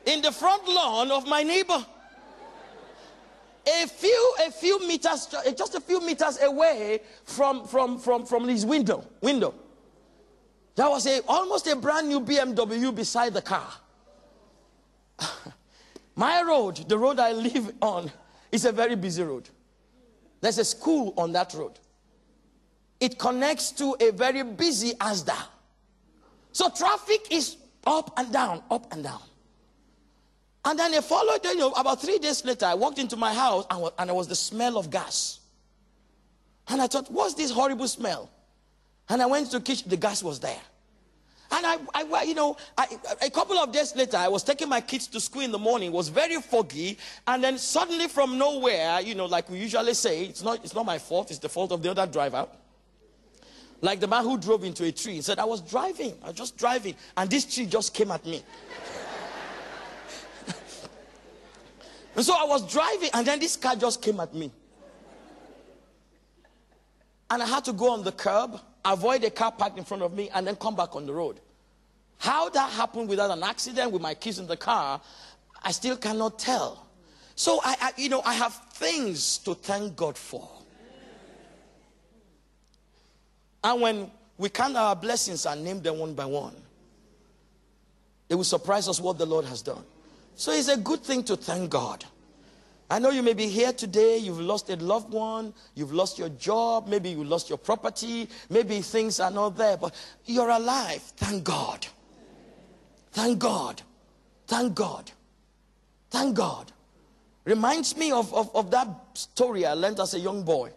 in 0.05 0.21
the 0.21 0.31
front 0.31 0.67
lawn 0.67 1.11
of 1.11 1.27
my 1.27 1.43
neighbor. 1.43 1.85
A 3.67 3.87
few, 3.87 4.33
a 4.45 4.51
few 4.51 4.87
meters, 4.87 5.27
just 5.57 5.73
a 5.73 5.81
few 5.81 5.99
meters 6.05 6.39
away 6.41 7.01
from, 7.23 7.65
from, 7.65 7.97
from, 7.97 8.25
from 8.25 8.47
his 8.47 8.63
window, 8.63 9.03
window. 9.21 9.55
There 10.75 10.89
was 10.89 11.07
a, 11.07 11.21
almost 11.27 11.65
a 11.67 11.75
brand 11.75 12.09
new 12.09 12.19
BMW 12.19 12.93
beside 12.93 13.33
the 13.33 13.41
car. 13.41 13.67
My 16.15 16.43
road, 16.43 16.87
the 16.87 16.97
road 16.97 17.17
I 17.17 17.31
live 17.31 17.73
on, 17.81 18.11
is 18.51 18.65
a 18.65 18.71
very 18.71 18.95
busy 18.95 19.23
road. 19.23 19.49
There's 20.45 20.59
a 20.59 20.63
school 20.63 21.11
on 21.17 21.31
that 21.31 21.55
road. 21.55 21.71
It 22.99 23.17
connects 23.17 23.71
to 23.71 23.95
a 23.99 24.11
very 24.11 24.43
busy 24.43 24.91
Asda. 24.93 25.35
So 26.51 26.69
traffic 26.69 27.31
is 27.31 27.57
up 27.87 28.13
and 28.15 28.31
down, 28.31 28.61
up 28.69 28.93
and 28.93 29.03
down. 29.03 29.23
And 30.63 30.77
then 30.77 30.93
a 30.93 31.01
following, 31.01 31.39
you 31.45 31.57
know, 31.57 31.71
about 31.71 31.99
three 31.99 32.19
days 32.19 32.45
later, 32.45 32.67
I 32.67 32.75
walked 32.75 32.99
into 32.99 33.15
my 33.15 33.33
house 33.33 33.65
and, 33.71 33.89
and 33.97 34.09
there 34.09 34.15
was 34.15 34.27
the 34.27 34.35
smell 34.35 34.77
of 34.77 34.91
gas. 34.91 35.39
And 36.67 36.79
I 36.79 36.85
thought, 36.85 37.11
what's 37.11 37.33
this 37.33 37.49
horrible 37.49 37.87
smell? 37.87 38.29
And 39.09 39.23
I 39.23 39.25
went 39.25 39.49
to 39.49 39.57
the 39.57 39.65
kitchen, 39.65 39.89
the 39.89 39.97
gas 39.97 40.21
was 40.21 40.39
there. 40.39 40.61
And 41.51 41.65
I, 41.65 41.77
I 41.93 42.23
you 42.23 42.33
know, 42.33 42.57
I, 42.77 42.87
a 43.21 43.29
couple 43.29 43.57
of 43.57 43.71
days 43.71 43.95
later, 43.95 44.17
I 44.17 44.27
was 44.27 44.43
taking 44.43 44.67
my 44.67 44.81
kids 44.81 45.07
to 45.07 45.19
school 45.19 45.43
in 45.43 45.51
the 45.51 45.59
morning. 45.59 45.89
It 45.89 45.93
was 45.93 46.09
very 46.09 46.41
foggy, 46.41 46.97
and 47.27 47.43
then 47.43 47.57
suddenly 47.57 48.07
from 48.07 48.37
nowhere, 48.37 49.01
you 49.01 49.15
know, 49.15 49.25
like 49.25 49.49
we 49.49 49.59
usually 49.59 49.93
say, 49.93 50.25
it's 50.25 50.41
not, 50.43 50.63
it's 50.63 50.73
not 50.73 50.85
my 50.85 50.97
fault. 50.97 51.29
It's 51.29 51.39
the 51.39 51.49
fault 51.49 51.71
of 51.71 51.81
the 51.81 51.91
other 51.91 52.07
driver. 52.07 52.47
Like 53.81 53.99
the 53.99 54.07
man 54.07 54.23
who 54.23 54.37
drove 54.37 54.63
into 54.63 54.83
a 54.85 54.91
tree. 54.91 55.21
Said, 55.21 55.37
I 55.37 55.45
was 55.45 55.61
driving, 55.61 56.15
I 56.23 56.27
was 56.27 56.35
just 56.35 56.57
driving, 56.57 56.95
and 57.15 57.29
this 57.29 57.45
tree 57.53 57.67
just 57.67 57.93
came 57.93 58.09
at 58.11 58.25
me. 58.25 58.41
and 62.15 62.25
so 62.25 62.33
I 62.33 62.45
was 62.45 62.71
driving, 62.71 63.09
and 63.13 63.27
then 63.27 63.39
this 63.39 63.55
car 63.55 63.75
just 63.75 64.01
came 64.01 64.19
at 64.19 64.33
me. 64.33 64.51
And 67.29 67.43
I 67.43 67.45
had 67.45 67.65
to 67.65 67.73
go 67.73 67.91
on 67.91 68.03
the 68.03 68.11
curb, 68.11 68.59
avoid 68.85 69.23
a 69.23 69.29
car 69.29 69.51
parked 69.51 69.77
in 69.77 69.83
front 69.83 70.03
of 70.03 70.13
me, 70.13 70.29
and 70.33 70.45
then 70.47 70.55
come 70.55 70.75
back 70.75 70.95
on 70.95 71.05
the 71.05 71.13
road. 71.13 71.39
How 72.17 72.49
that 72.49 72.71
happened 72.71 73.09
without 73.09 73.31
an 73.31 73.43
accident 73.43 73.91
with 73.91 74.01
my 74.01 74.13
kids 74.13 74.39
in 74.39 74.47
the 74.47 74.57
car, 74.57 75.01
I 75.61 75.71
still 75.71 75.97
cannot 75.97 76.39
tell. 76.39 76.87
So 77.35 77.59
I, 77.63 77.75
I 77.81 77.91
you 77.97 78.09
know, 78.09 78.21
I 78.23 78.33
have 78.33 78.53
things 78.73 79.39
to 79.39 79.55
thank 79.55 79.95
God 79.95 80.17
for. 80.17 80.49
And 83.63 83.81
when 83.81 84.11
we 84.37 84.49
count 84.49 84.77
our 84.77 84.95
blessings 84.95 85.45
and 85.45 85.63
name 85.63 85.81
them 85.81 85.97
one 85.97 86.13
by 86.13 86.25
one, 86.25 86.55
it 88.29 88.35
will 88.35 88.43
surprise 88.43 88.87
us 88.87 89.01
what 89.01 89.17
the 89.17 89.25
Lord 89.25 89.45
has 89.45 89.61
done. 89.61 89.83
So 90.35 90.51
it's 90.51 90.67
a 90.67 90.77
good 90.77 91.01
thing 91.01 91.23
to 91.23 91.35
thank 91.35 91.69
God. 91.69 92.05
I 92.89 92.99
know 92.99 93.09
you 93.09 93.23
may 93.23 93.33
be 93.33 93.47
here 93.47 93.73
today, 93.73 94.17
you've 94.17 94.39
lost 94.39 94.69
a 94.69 94.75
loved 94.75 95.11
one, 95.11 95.53
you've 95.73 95.91
lost 95.93 96.19
your 96.19 96.29
job, 96.29 96.87
maybe 96.87 97.09
you 97.09 97.23
lost 97.23 97.49
your 97.49 97.57
property, 97.57 98.29
maybe 98.49 98.81
things 98.81 99.19
are 99.19 99.31
not 99.31 99.57
there, 99.57 99.77
but 99.77 99.95
you're 100.25 100.49
alive. 100.49 101.01
Thank 101.17 101.43
God. 101.43 101.87
Thank 103.11 103.39
God. 103.39 103.81
Thank 104.45 104.75
God. 104.75 105.11
Thank 106.11 106.35
God. 106.35 106.71
Reminds 107.43 107.97
me 107.97 108.11
of, 108.11 108.33
of, 108.33 108.55
of 108.55 108.69
that 108.71 108.87
story 109.13 109.65
I 109.65 109.73
learned 109.73 109.99
as 109.99 110.13
a 110.13 110.19
young 110.19 110.43
boy. 110.43 110.71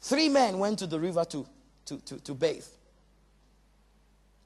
Three 0.00 0.28
men 0.28 0.58
went 0.58 0.78
to 0.80 0.86
the 0.86 1.00
river 1.00 1.24
to 1.26 1.46
to, 1.86 1.98
to, 1.98 2.20
to 2.20 2.34
bathe. 2.34 2.64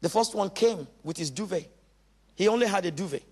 The 0.01 0.09
first 0.09 0.35
one 0.35 0.51
came 0.51 0.87
with 1.03 1.17
his 1.17 1.31
duvet. 1.31 1.69
He 2.35 2.49
only 2.49 2.67
had 2.67 2.85
a 2.87 2.91
duvet. 2.91 3.23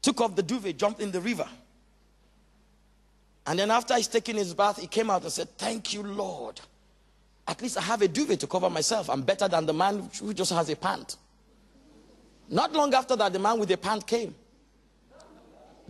Took 0.00 0.20
off 0.20 0.36
the 0.36 0.42
duvet, 0.42 0.78
jumped 0.78 1.00
in 1.00 1.12
the 1.12 1.20
river. 1.20 1.48
And 3.46 3.58
then 3.58 3.70
after 3.70 3.96
he's 3.96 4.08
taken 4.08 4.36
his 4.36 4.54
bath, 4.54 4.80
he 4.80 4.86
came 4.86 5.10
out 5.10 5.22
and 5.22 5.32
said, 5.32 5.48
Thank 5.58 5.92
you, 5.92 6.02
Lord. 6.02 6.60
At 7.48 7.60
least 7.60 7.76
I 7.76 7.80
have 7.82 8.02
a 8.02 8.08
duvet 8.08 8.38
to 8.40 8.46
cover 8.46 8.70
myself. 8.70 9.10
I'm 9.10 9.22
better 9.22 9.48
than 9.48 9.66
the 9.66 9.72
man 9.72 10.08
who 10.20 10.32
just 10.32 10.52
has 10.52 10.68
a 10.70 10.76
pant. 10.76 11.16
Not 12.48 12.72
long 12.72 12.94
after 12.94 13.16
that, 13.16 13.32
the 13.32 13.38
man 13.38 13.58
with 13.58 13.68
the 13.68 13.76
pant 13.76 14.06
came. 14.06 14.34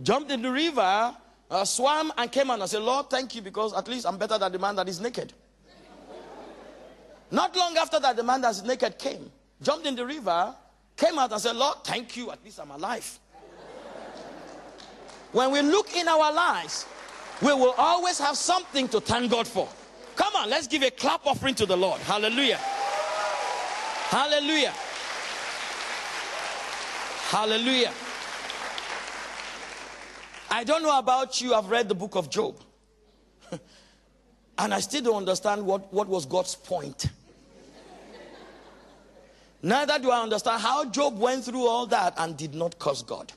Jumped 0.01 0.31
in 0.31 0.41
the 0.41 0.51
river, 0.51 1.15
uh, 1.51 1.65
swam, 1.65 2.11
and 2.17 2.31
came 2.31 2.49
out 2.49 2.59
and 2.59 2.69
said, 2.69 2.81
Lord, 2.81 3.09
thank 3.09 3.35
you 3.35 3.41
because 3.41 3.73
at 3.73 3.87
least 3.87 4.07
I'm 4.07 4.17
better 4.17 4.37
than 4.39 4.51
the 4.51 4.59
man 4.59 4.75
that 4.77 4.89
is 4.89 4.99
naked. 4.99 5.33
Not 7.29 7.55
long 7.55 7.77
after 7.77 7.99
that, 7.99 8.15
the 8.15 8.23
man 8.23 8.41
that's 8.41 8.63
naked 8.63 8.97
came, 8.97 9.31
jumped 9.61 9.85
in 9.87 9.95
the 9.95 10.05
river, 10.05 10.55
came 10.95 11.17
out 11.17 11.31
and 11.31 11.41
said, 11.41 11.55
Lord, 11.55 11.77
thank 11.83 12.15
you, 12.15 12.31
at 12.31 12.43
least 12.43 12.59
I'm 12.59 12.71
alive. 12.71 13.19
when 15.31 15.51
we 15.51 15.61
look 15.61 15.95
in 15.95 16.07
our 16.07 16.31
lives, 16.31 16.85
we 17.43 17.53
will 17.53 17.75
always 17.77 18.17
have 18.19 18.37
something 18.37 18.87
to 18.87 19.01
thank 19.01 19.29
God 19.29 19.47
for. 19.47 19.67
Come 20.15 20.33
on, 20.35 20.49
let's 20.49 20.67
give 20.67 20.81
a 20.81 20.91
clap 20.91 21.25
offering 21.25 21.55
to 21.55 21.65
the 21.65 21.75
Lord. 21.75 21.99
Hallelujah. 22.01 22.57
Hallelujah. 24.09 24.73
Hallelujah. 27.29 27.91
I 30.49 30.63
don't 30.63 30.83
know 30.83 30.97
about 30.97 31.41
you, 31.41 31.53
I've 31.53 31.69
read 31.69 31.89
the 31.89 31.95
book 31.95 32.15
of 32.15 32.29
Job. 32.29 32.59
and 34.57 34.73
I 34.73 34.79
still 34.79 35.01
don't 35.01 35.15
understand 35.17 35.65
what, 35.65 35.91
what 35.91 36.07
was 36.07 36.25
God's 36.25 36.55
point. 36.55 37.07
Neither 39.61 39.97
do 39.99 40.11
I 40.11 40.21
understand 40.21 40.61
how 40.61 40.85
Job 40.85 41.17
went 41.17 41.45
through 41.45 41.65
all 41.65 41.87
that 41.87 42.13
and 42.17 42.37
did 42.37 42.53
not 42.53 42.77
curse 42.79 43.01
God. 43.01 43.33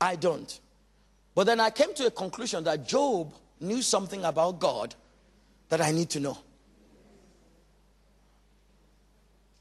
I 0.00 0.16
don't. 0.16 0.60
But 1.34 1.44
then 1.44 1.60
I 1.60 1.70
came 1.70 1.94
to 1.94 2.06
a 2.06 2.10
conclusion 2.10 2.64
that 2.64 2.86
Job 2.86 3.32
knew 3.60 3.82
something 3.82 4.24
about 4.24 4.60
God 4.60 4.94
that 5.68 5.80
I 5.80 5.90
need 5.90 6.10
to 6.10 6.20
know. 6.20 6.38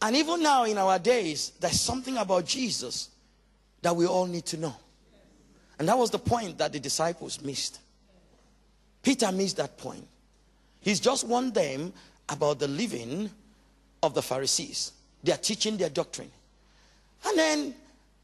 And 0.02 0.16
even 0.16 0.44
now 0.44 0.66
in 0.66 0.78
our 0.78 1.00
days, 1.00 1.54
there's 1.60 1.80
something 1.80 2.18
about 2.18 2.46
Jesus 2.46 3.10
that 3.82 3.96
we 3.96 4.06
all 4.06 4.26
need 4.26 4.46
to 4.48 4.58
know. 4.58 4.76
And 5.80 5.88
that 5.88 5.98
was 5.98 6.12
the 6.12 6.20
point 6.20 6.58
that 6.58 6.74
the 6.74 6.80
disciples 6.80 7.42
missed. 7.42 7.80
Peter 9.02 9.32
missed 9.32 9.58
that 9.58 9.78
point. 9.78 10.06
He's 10.82 11.00
just 11.00 11.26
warned 11.26 11.54
them 11.54 11.94
about 12.30 12.60
the 12.60 12.68
leaven 12.68 13.32
of 14.02 14.14
the 14.14 14.22
Pharisees. 14.22 14.92
They 15.24 15.32
are 15.32 15.38
teaching 15.38 15.78
their 15.78 15.90
doctrine. 15.90 16.32
And 17.26 17.38
then 17.38 17.76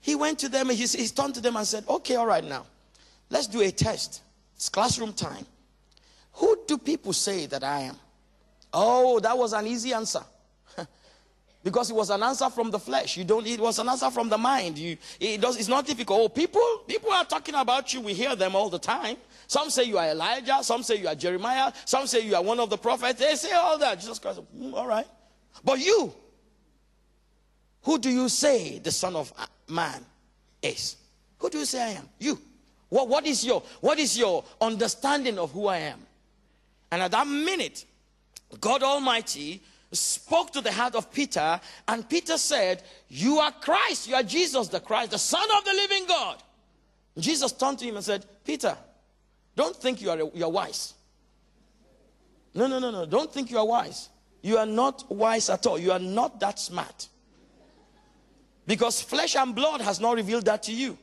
he 0.02 0.16
went 0.16 0.40
to 0.40 0.50
them, 0.50 0.70
and 0.70 0.78
he, 0.78 0.86
he 0.86 1.08
turned 1.08 1.36
to 1.36 1.42
them 1.42 1.56
and 1.56 1.66
said, 1.66 1.86
Okay, 1.88 2.16
all 2.16 2.26
right, 2.26 2.44
now, 2.44 2.66
let's 3.30 3.48
do 3.48 3.62
a 3.62 3.72
test. 3.72 4.22
It's 4.56 4.70
classroom 4.70 5.14
time. 5.14 5.46
Who 6.34 6.60
do 6.68 6.78
people 6.78 7.14
say 7.14 7.46
that 7.48 7.64
I 7.64 7.82
am? 7.82 7.96
Oh, 8.74 9.20
that 9.20 9.38
was 9.38 9.54
an 9.54 9.68
easy 9.68 9.94
answer. 9.94 10.22
because 11.64 11.90
it 11.90 11.96
was 11.96 12.10
an 12.10 12.24
answer 12.24 12.50
from 12.50 12.72
the 12.72 12.80
flesh. 12.80 13.18
You 13.18 13.24
don't 13.24 13.46
it 13.46 13.60
was 13.60 13.80
an 13.80 13.90
answer 13.90 14.12
from 14.12 14.30
the 14.30 14.38
mind. 14.38 14.78
You 14.78 14.98
it 15.20 15.42
does 15.42 15.58
it's 15.58 15.68
not 15.68 15.86
difficult. 15.86 16.20
Oh, 16.22 16.30
people, 16.30 16.62
people 16.88 17.12
are 17.12 17.26
talking 17.26 17.56
about 17.56 17.94
you. 17.94 18.02
We 18.02 18.14
hear 18.14 18.36
them 18.36 18.56
all 18.56 18.70
the 18.70 18.80
time. 18.80 19.18
Some 19.48 19.70
say 19.70 19.84
you 19.84 19.98
are 19.98 20.08
Elijah, 20.08 20.60
some 20.62 20.84
say 20.84 20.98
you 20.98 21.08
are 21.08 21.16
Jeremiah, 21.16 21.74
some 21.86 22.06
say 22.06 22.22
you 22.22 22.36
are 22.36 22.44
one 22.44 22.60
of 22.60 22.70
the 22.70 22.78
prophets. 22.78 23.20
They 23.20 23.36
say 23.36 23.52
all 23.54 23.78
that. 23.80 24.00
Jesus 24.00 24.20
Christ, 24.20 24.42
mm, 24.56 24.74
all 24.74 24.88
right. 24.88 25.08
But 25.64 25.80
you, 25.80 26.14
who 27.82 27.98
do 27.98 28.10
you 28.10 28.30
say 28.30 28.80
the 28.80 28.92
Son 28.92 29.16
of 29.16 29.34
Man 29.68 30.06
is? 30.62 30.98
Who 31.40 31.50
do 31.50 31.58
you 31.58 31.66
say 31.66 31.82
I 31.82 31.90
am? 31.98 32.10
You. 32.20 32.40
What, 32.90 33.08
what, 33.08 33.26
is 33.26 33.46
your, 33.46 33.62
what 33.82 34.00
is 34.00 34.18
your 34.18 34.44
understanding 34.60 35.38
of 35.38 35.52
who 35.52 35.68
I 35.68 35.78
am? 35.78 36.00
And 36.92 37.02
at 37.02 37.12
that 37.12 37.28
minute, 37.28 37.86
God 38.60 38.82
Almighty 38.84 39.62
spoke 39.92 40.52
to 40.54 40.62
the 40.62 40.72
heart 40.72 40.96
of 40.96 41.12
Peter, 41.12 41.60
and 41.88 42.08
Peter 42.08 42.38
said, 42.38 42.84
You 43.08 43.40
are 43.40 43.52
Christ, 43.52 44.08
you 44.08 44.16
are 44.16 44.24
Jesus 44.24 44.68
the 44.68 44.80
Christ, 44.80 45.12
the 45.12 45.20
Son 45.20 45.48
of 45.58 45.66
the 45.66 45.74
living 45.74 46.06
God. 46.08 46.44
Jesus 47.18 47.52
turned 47.52 47.80
to 47.80 47.86
him 47.86 47.96
and 47.96 48.06
said, 48.06 48.26
Peter, 48.46 48.78
don't 49.56 49.76
think 49.76 50.02
you 50.02 50.10
are, 50.10 50.18
you 50.18 50.44
are 50.44 50.52
wise. 50.52 50.94
No, 52.54 52.68
no, 52.68 52.80
no, 52.80 52.92
no. 52.92 53.06
Don't 53.06 53.32
think 53.32 53.52
you 53.52 53.58
are 53.58 53.66
wise. 53.66 54.10
You 54.42 54.58
are 54.58 54.66
not 54.66 55.12
wise 55.12 55.50
at 55.50 55.66
all. 55.68 55.78
You 55.78 55.92
are 55.92 56.00
not 56.00 56.40
that 56.40 56.60
smart. 56.60 57.08
Because 58.66 59.02
flesh 59.02 59.36
and 59.36 59.54
blood 59.54 59.82
has 59.82 60.00
not 60.00 60.16
revealed 60.16 60.46
that 60.46 60.64
to 60.64 60.74
you. 60.74 60.98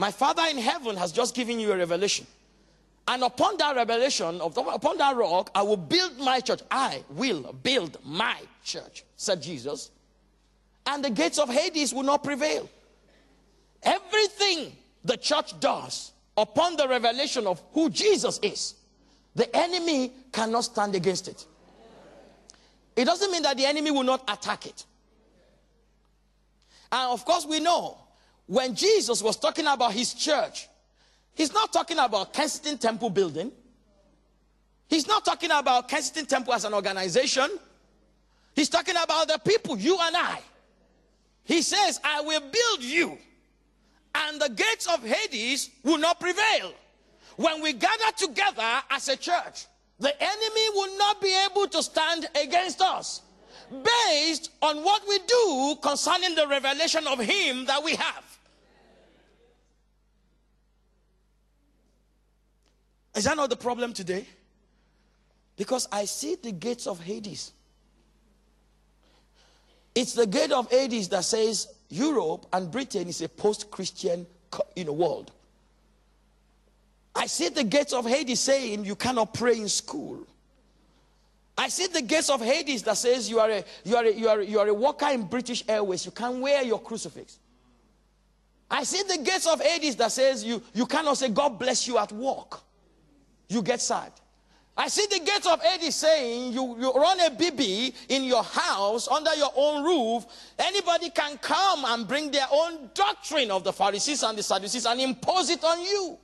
My 0.00 0.10
Father 0.10 0.44
in 0.48 0.56
heaven 0.56 0.96
has 0.96 1.12
just 1.12 1.34
given 1.34 1.60
you 1.60 1.72
a 1.72 1.76
revelation. 1.76 2.26
And 3.06 3.22
upon 3.22 3.58
that 3.58 3.76
revelation, 3.76 4.40
upon 4.40 4.96
that 4.96 5.14
rock, 5.14 5.50
I 5.54 5.60
will 5.60 5.76
build 5.76 6.18
my 6.18 6.40
church. 6.40 6.62
I 6.70 7.04
will 7.10 7.54
build 7.62 7.98
my 8.02 8.38
church, 8.64 9.04
said 9.16 9.42
Jesus. 9.42 9.90
And 10.86 11.04
the 11.04 11.10
gates 11.10 11.38
of 11.38 11.50
Hades 11.50 11.92
will 11.92 12.04
not 12.04 12.24
prevail. 12.24 12.66
Everything 13.82 14.74
the 15.04 15.18
church 15.18 15.60
does 15.60 16.12
upon 16.34 16.76
the 16.76 16.88
revelation 16.88 17.46
of 17.46 17.60
who 17.74 17.90
Jesus 17.90 18.40
is, 18.42 18.76
the 19.34 19.54
enemy 19.54 20.12
cannot 20.32 20.64
stand 20.64 20.94
against 20.94 21.28
it. 21.28 21.44
It 22.96 23.04
doesn't 23.04 23.30
mean 23.30 23.42
that 23.42 23.58
the 23.58 23.66
enemy 23.66 23.90
will 23.90 24.04
not 24.04 24.22
attack 24.28 24.64
it. 24.64 24.82
And 26.90 27.12
of 27.12 27.22
course, 27.26 27.44
we 27.44 27.60
know 27.60 27.98
when 28.50 28.74
Jesus 28.74 29.22
was 29.22 29.36
talking 29.36 29.64
about 29.68 29.92
his 29.92 30.12
church, 30.12 30.68
he's 31.34 31.52
not 31.52 31.72
talking 31.72 32.00
about 32.00 32.32
Kensington 32.32 32.78
Temple 32.78 33.08
building. 33.08 33.52
He's 34.88 35.06
not 35.06 35.24
talking 35.24 35.52
about 35.52 35.88
Kensington 35.88 36.26
Temple 36.26 36.54
as 36.54 36.64
an 36.64 36.74
organization. 36.74 37.48
He's 38.56 38.68
talking 38.68 38.96
about 39.00 39.28
the 39.28 39.38
people, 39.38 39.78
you 39.78 39.96
and 40.00 40.16
I. 40.16 40.40
He 41.44 41.62
says, 41.62 42.00
I 42.02 42.22
will 42.22 42.40
build 42.40 42.82
you 42.82 43.18
and 44.16 44.40
the 44.40 44.48
gates 44.48 44.88
of 44.92 45.04
Hades 45.04 45.70
will 45.84 45.98
not 45.98 46.18
prevail. 46.18 46.72
When 47.36 47.62
we 47.62 47.72
gather 47.72 48.12
together 48.16 48.82
as 48.90 49.08
a 49.08 49.16
church, 49.16 49.66
the 50.00 50.12
enemy 50.20 50.70
will 50.74 50.98
not 50.98 51.20
be 51.20 51.32
able 51.48 51.68
to 51.68 51.84
stand 51.84 52.26
against 52.34 52.80
us 52.80 53.22
based 53.70 54.50
on 54.60 54.82
what 54.82 55.02
we 55.08 55.20
do 55.20 55.76
concerning 55.80 56.34
the 56.34 56.48
revelation 56.48 57.06
of 57.06 57.20
Him 57.20 57.66
that 57.66 57.84
we 57.84 57.94
have. 57.94 58.24
Is 63.14 63.24
that 63.24 63.36
not 63.36 63.50
the 63.50 63.56
problem 63.56 63.92
today? 63.92 64.26
Because 65.56 65.88
I 65.90 66.04
see 66.04 66.36
the 66.36 66.52
gates 66.52 66.86
of 66.86 67.00
Hades. 67.00 67.52
It's 69.94 70.14
the 70.14 70.26
gate 70.26 70.52
of 70.52 70.70
Hades 70.70 71.08
that 71.08 71.24
says 71.24 71.68
Europe 71.88 72.46
and 72.52 72.70
Britain 72.70 73.08
is 73.08 73.20
a 73.20 73.28
post-Christian 73.28 74.26
you 74.76 74.84
know, 74.84 74.92
world. 74.92 75.32
I 77.14 77.26
see 77.26 77.48
the 77.48 77.64
gates 77.64 77.92
of 77.92 78.06
Hades 78.06 78.40
saying 78.40 78.84
you 78.84 78.94
cannot 78.94 79.34
pray 79.34 79.58
in 79.58 79.68
school. 79.68 80.26
I 81.58 81.68
see 81.68 81.88
the 81.88 82.00
gates 82.00 82.30
of 82.30 82.40
Hades 82.40 82.82
that 82.84 82.96
says 82.96 83.28
you 83.28 83.40
are 83.40 83.50
a, 83.50 83.64
you 83.84 83.96
are 83.96 84.04
a, 84.04 84.10
you 84.12 84.28
are, 84.28 84.40
a, 84.40 84.44
you 84.46 84.58
are 84.60 84.68
a 84.68 84.74
worker 84.74 85.08
in 85.08 85.24
British 85.24 85.64
Airways. 85.68 86.06
You 86.06 86.12
can't 86.12 86.38
wear 86.38 86.62
your 86.62 86.80
crucifix. 86.80 87.38
I 88.70 88.84
see 88.84 89.02
the 89.02 89.22
gates 89.22 89.46
of 89.46 89.60
Hades 89.60 89.96
that 89.96 90.12
says 90.12 90.44
you, 90.44 90.62
you 90.72 90.86
cannot 90.86 91.18
say, 91.18 91.28
God 91.28 91.58
bless 91.58 91.88
you 91.88 91.98
at 91.98 92.12
work. 92.12 92.60
You 93.50 93.62
get 93.62 93.82
sad. 93.82 94.12
I 94.76 94.86
see 94.88 95.04
the 95.10 95.18
gates 95.18 95.46
of 95.46 95.60
Hades 95.60 95.96
saying 95.96 96.52
you, 96.52 96.76
you 96.78 96.92
run 96.92 97.20
a 97.20 97.30
BB 97.30 97.94
in 98.08 98.24
your 98.24 98.44
house 98.44 99.08
under 99.08 99.34
your 99.34 99.50
own 99.54 99.84
roof. 99.84 100.24
Anybody 100.58 101.10
can 101.10 101.36
come 101.38 101.84
and 101.84 102.06
bring 102.06 102.30
their 102.30 102.46
own 102.50 102.88
doctrine 102.94 103.50
of 103.50 103.64
the 103.64 103.72
Pharisees 103.72 104.22
and 104.22 104.38
the 104.38 104.42
Sadducees 104.42 104.86
and 104.86 105.00
impose 105.00 105.50
it 105.50 105.62
on 105.64 105.82
you. 105.82 106.16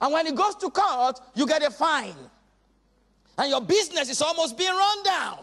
And 0.00 0.12
when 0.12 0.26
it 0.26 0.36
goes 0.36 0.54
to 0.56 0.70
court, 0.70 1.18
you 1.34 1.46
get 1.46 1.62
a 1.62 1.70
fine 1.70 2.14
and 3.38 3.50
your 3.50 3.62
business 3.62 4.10
is 4.10 4.20
almost 4.20 4.58
being 4.58 4.74
run 4.74 5.02
down. 5.02 5.38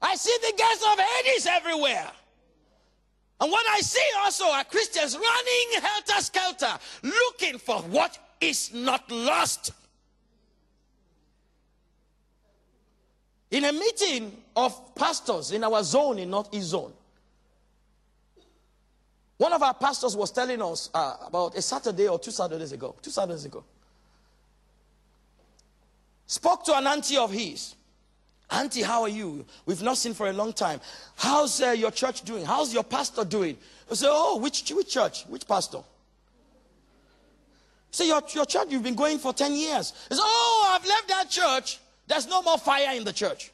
I 0.00 0.14
see 0.14 0.36
the 0.40 0.52
gates 0.56 0.84
of 0.90 0.98
Hades 0.98 1.46
everywhere. 1.46 2.10
And 3.40 3.50
what 3.50 3.66
I 3.68 3.80
see 3.80 4.06
also 4.22 4.44
are 4.44 4.64
Christians 4.64 5.16
running 5.16 5.82
helter 5.82 6.22
skelter, 6.22 6.78
looking 7.02 7.58
for 7.58 7.78
what 7.82 8.16
is 8.40 8.72
not 8.72 9.10
lost. 9.10 9.72
In 13.50 13.64
a 13.64 13.72
meeting 13.72 14.36
of 14.54 14.94
pastors 14.94 15.50
in 15.50 15.64
our 15.64 15.82
zone, 15.82 16.18
in 16.18 16.30
Northeast 16.30 16.68
Zone, 16.68 16.92
one 19.36 19.52
of 19.52 19.62
our 19.62 19.74
pastors 19.74 20.14
was 20.16 20.30
telling 20.30 20.60
us 20.62 20.90
uh, 20.92 21.16
about 21.26 21.56
a 21.56 21.62
Saturday 21.62 22.06
or 22.08 22.18
two 22.18 22.30
Saturdays 22.30 22.72
ago, 22.72 22.94
two 23.00 23.10
Saturdays 23.10 23.44
ago, 23.46 23.64
spoke 26.26 26.62
to 26.64 26.76
an 26.76 26.86
auntie 26.86 27.16
of 27.16 27.32
his. 27.32 27.74
Auntie, 28.50 28.82
how 28.82 29.02
are 29.02 29.08
you? 29.08 29.46
We've 29.64 29.82
not 29.82 29.96
seen 29.96 30.12
for 30.12 30.28
a 30.28 30.32
long 30.32 30.52
time. 30.52 30.80
How's 31.16 31.62
uh, 31.62 31.70
your 31.70 31.90
church 31.90 32.22
doing? 32.22 32.44
How's 32.44 32.74
your 32.74 32.84
pastor 32.84 33.24
doing? 33.24 33.56
I 33.90 33.94
said, 33.94 34.10
Oh, 34.10 34.38
which, 34.38 34.68
which 34.70 34.88
church? 34.88 35.24
Which 35.24 35.46
pastor? 35.46 35.78
Say, 37.92 38.08
your, 38.08 38.22
your 38.34 38.44
church, 38.44 38.66
you've 38.70 38.82
been 38.82 38.94
going 38.94 39.18
for 39.18 39.32
10 39.32 39.54
years. 39.54 39.92
He 40.08 40.14
said, 40.14 40.22
Oh, 40.22 40.76
I've 40.76 40.86
left 40.86 41.08
that 41.08 41.30
church. 41.30 41.78
There's 42.10 42.26
no 42.26 42.42
more 42.42 42.58
fire 42.58 42.96
in 42.96 43.04
the 43.04 43.12
church. 43.12 43.52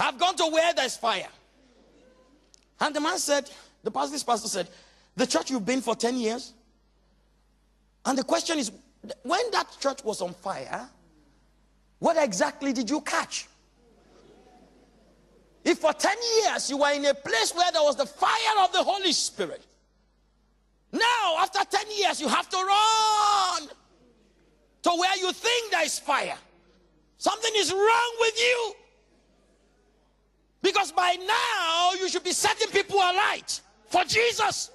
I've 0.00 0.18
gone 0.18 0.34
to 0.34 0.46
where 0.46 0.74
there's 0.74 0.96
fire. 0.96 1.28
And 2.80 2.92
the 2.92 3.00
man 3.00 3.18
said, 3.18 3.48
the 3.84 3.92
pastor, 3.92 4.10
this 4.14 4.24
pastor 4.24 4.48
said, 4.48 4.68
The 5.14 5.24
church 5.24 5.48
you've 5.48 5.64
been 5.64 5.80
for 5.80 5.94
10 5.94 6.16
years? 6.16 6.54
And 8.04 8.18
the 8.18 8.24
question 8.24 8.58
is, 8.58 8.72
when 9.22 9.48
that 9.52 9.66
church 9.78 10.02
was 10.02 10.20
on 10.22 10.34
fire, 10.34 10.88
what 12.00 12.16
exactly 12.16 12.72
did 12.72 12.90
you 12.90 13.00
catch? 13.00 13.46
If 15.62 15.78
for 15.78 15.92
10 15.92 16.16
years 16.42 16.68
you 16.68 16.78
were 16.78 16.92
in 16.94 17.04
a 17.04 17.14
place 17.14 17.54
where 17.54 17.70
there 17.70 17.82
was 17.82 17.94
the 17.94 18.06
fire 18.06 18.64
of 18.64 18.72
the 18.72 18.82
Holy 18.82 19.12
Spirit, 19.12 19.64
now 20.90 21.36
after 21.38 21.60
10 21.64 21.86
years 21.96 22.20
you 22.20 22.26
have 22.26 22.48
to 22.48 22.56
run 22.56 23.68
to 24.82 24.90
where 24.90 25.16
you 25.16 25.32
think 25.32 25.70
there 25.70 25.84
is 25.84 26.00
fire. 26.00 26.36
Something 27.18 27.52
is 27.56 27.72
wrong 27.72 28.16
with 28.20 28.38
you. 28.38 28.74
Because 30.62 30.92
by 30.92 31.16
now 31.26 31.92
you 32.00 32.08
should 32.08 32.24
be 32.24 32.32
setting 32.32 32.68
people 32.68 32.96
alight 32.96 33.60
for 33.88 34.02
Jesus. 34.04 34.70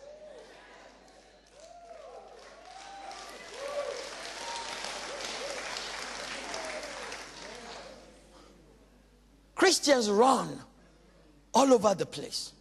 Christians 9.55 10.09
run 10.09 10.57
all 11.53 11.73
over 11.73 11.93
the 11.93 12.05
place 12.05 12.53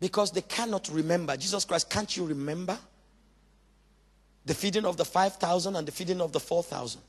because 0.00 0.30
they 0.30 0.40
cannot 0.40 0.88
remember. 0.90 1.36
Jesus 1.36 1.64
Christ, 1.66 1.90
can't 1.90 2.16
you 2.16 2.24
remember 2.24 2.78
the 4.46 4.54
feeding 4.54 4.86
of 4.86 4.96
the 4.96 5.04
5,000 5.04 5.76
and 5.76 5.86
the 5.86 5.92
feeding 5.92 6.20
of 6.22 6.32
the 6.32 6.40
4,000? 6.40 7.02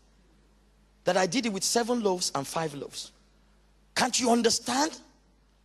That 1.03 1.17
I 1.17 1.25
did 1.25 1.45
it 1.45 1.53
with 1.53 1.63
seven 1.63 2.03
loaves 2.03 2.31
and 2.35 2.45
five 2.45 2.73
loaves. 2.73 3.11
Can't 3.95 4.19
you 4.19 4.31
understand 4.31 4.99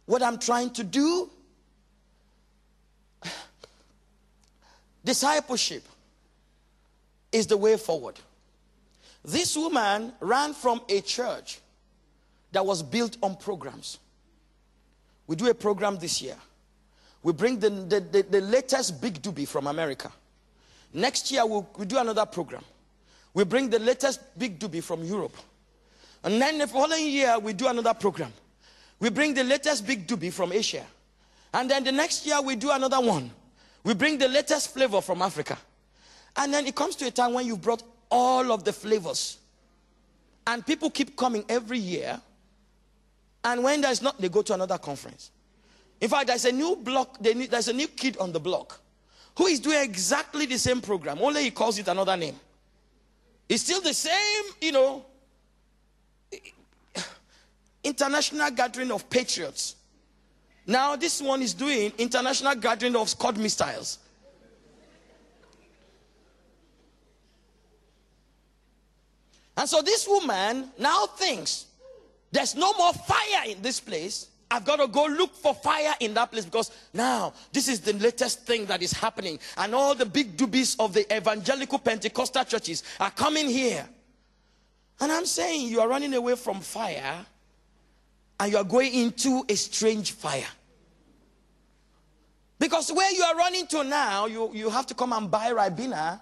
what 0.07 0.22
I'm 0.22 0.38
trying 0.38 0.70
to 0.70 0.85
do? 0.85 1.31
Discipleship 5.05 5.85
is 7.31 7.46
the 7.46 7.57
way 7.57 7.77
forward. 7.77 8.18
This 9.25 9.57
woman 9.57 10.12
ran 10.20 10.55
from 10.55 10.81
a 10.88 11.01
church 11.01 11.61
that 12.53 12.64
was 12.64 12.83
built 12.83 13.16
on 13.22 13.37
programs. 13.37 13.99
We 15.27 15.37
do 15.37 15.49
a 15.49 15.55
program 15.55 15.99
this 15.99 16.22
year. 16.22 16.37
We 17.22 17.33
bring 17.33 17.59
the, 17.59 17.70
the, 17.70 18.01
the, 18.01 18.22
the 18.22 18.40
latest 18.40 19.01
big 19.01 19.20
doobie 19.20 19.49
from 19.49 19.66
America. 19.66 20.12
Next 20.92 21.31
year, 21.31 21.44
we'll, 21.44 21.68
we 21.77 21.85
do 21.85 21.99
another 21.99 22.25
program. 22.25 22.64
We 23.37 23.44
bring 23.44 23.68
the 23.68 23.79
latest 23.79 24.38
big 24.38 24.59
doobie 24.59 24.83
from 24.83 25.05
Europe. 25.05 25.37
And 26.25 26.40
then 26.40 26.57
the 26.57 26.66
following 26.66 27.07
year, 27.07 27.38
we 27.38 27.53
do 27.53 27.68
another 27.68 27.92
program. 27.92 28.33
We 28.99 29.11
bring 29.11 29.35
the 29.35 29.44
latest 29.44 29.87
big 29.87 30.07
doobie 30.07 30.33
from 30.33 30.53
Asia. 30.53 30.87
And 31.53 31.70
then 31.70 31.85
the 31.85 31.92
next 31.92 32.25
year, 32.25 32.40
we 32.40 32.57
do 32.57 32.70
another 32.70 32.99
one. 32.99 33.31
We 33.85 33.92
bring 33.92 34.16
the 34.16 34.27
latest 34.27 34.72
flavor 34.72 35.03
from 35.03 35.20
Africa. 35.20 35.59
And 36.35 36.55
then 36.55 36.66
it 36.66 36.75
comes 36.75 36.96
to 36.96 37.09
a 37.09 37.11
time 37.11 37.35
when 37.35 37.46
you've 37.46 37.61
brought 37.61 37.83
all 38.11 38.51
of 38.51 38.64
the 38.64 38.72
flavors. 38.72 39.37
And 40.46 40.64
people 40.64 40.88
keep 40.88 41.14
coming 41.14 41.44
every 41.51 41.79
year 41.79 42.18
and 43.44 43.62
when 43.62 43.83
there's 43.83 44.01
not, 44.01 44.18
they 44.18 44.31
go 44.31 44.40
to 44.40 44.55
another 44.55 44.79
conference. 44.79 45.31
In 46.01 46.09
fact, 46.09 46.29
there's 46.29 46.46
a 46.46 46.53
new 46.53 46.75
block, 46.75 47.18
there's 47.20 47.68
a 47.68 47.75
new 47.75 47.87
kid 47.88 48.16
on 48.16 48.33
the 48.33 48.40
block 48.40 48.81
who 49.37 49.44
is 49.46 49.61
doing 49.61 49.83
exactly 49.83 50.46
the 50.46 50.59
same 50.59 50.81
program, 50.81 51.18
only 51.20 51.44
he 51.44 51.51
calls 51.51 51.79
it 51.79 51.87
another 51.87 52.16
name. 52.16 52.35
It's 53.48 53.62
still 53.62 53.80
the 53.80 53.94
same, 53.94 54.44
you 54.61 54.72
know, 54.72 55.04
international 57.85 58.50
gathering 58.50 58.90
of 58.90 59.09
patriots. 59.09 59.76
Now, 60.66 60.96
this 60.96 61.22
one 61.22 61.42
is 61.42 61.54
doing 61.54 61.92
international 61.96 62.56
gathering 62.56 62.96
of 62.96 63.09
Scud 63.09 63.38
missiles. 63.38 63.98
And 69.56 69.68
so 69.68 69.80
this 69.80 70.06
woman 70.06 70.70
now 70.78 71.06
thinks 71.06 71.66
there's 72.30 72.54
no 72.54 72.72
more 72.74 72.92
fire 72.92 73.48
in 73.48 73.62
this 73.62 73.80
place. 73.80 74.28
I've 74.50 74.64
got 74.64 74.76
to 74.76 74.87
go 74.87 75.06
look 75.06 75.35
for 75.35 75.54
fire 75.54 75.94
in 75.98 76.14
that 76.14 76.30
place 76.30 76.44
because 76.44 76.70
now 76.92 77.32
this 77.52 77.68
is 77.68 77.80
the 77.80 77.94
latest 77.94 78.46
thing 78.46 78.66
that 78.66 78.80
is 78.80 78.92
happening. 78.92 79.40
And 79.56 79.74
all 79.74 79.94
the 79.94 80.06
big 80.06 80.37
doobies 80.37 80.76
of 80.78 80.92
the 80.92 81.16
evangelical 81.16 81.78
Pentecostal 81.78 82.44
churches 82.44 82.85
are 83.00 83.11
coming 83.11 83.48
here. 83.48 83.87
And 85.00 85.11
I'm 85.11 85.26
saying 85.26 85.68
you 85.68 85.80
are 85.80 85.88
running 85.88 86.14
away 86.14 86.37
from 86.37 86.61
fire 86.61 87.26
and 88.38 88.52
you 88.52 88.59
are 88.59 88.64
going 88.64 88.94
into 88.94 89.44
a 89.48 89.56
strange 89.56 90.12
fire. 90.12 90.46
Because 92.59 92.92
where 92.92 93.12
you 93.12 93.22
are 93.22 93.37
running 93.37 93.66
to 93.68 93.85
now, 93.85 94.26
you, 94.26 94.50
you 94.54 94.70
have 94.70 94.87
to 94.87 94.94
come 94.94 95.12
and 95.12 95.30
buy 95.30 95.50
Ribena 95.50 96.20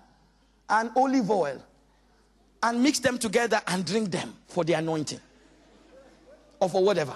and 0.69 0.91
olive 0.97 1.31
oil 1.31 1.63
and 2.63 2.83
mix 2.83 2.99
them 2.99 3.19
together 3.19 3.61
and 3.69 3.85
drink 3.85 4.11
them 4.11 4.35
for 4.49 4.65
the 4.65 4.73
anointing 4.73 5.21
or 6.59 6.69
for 6.69 6.83
whatever. 6.83 7.15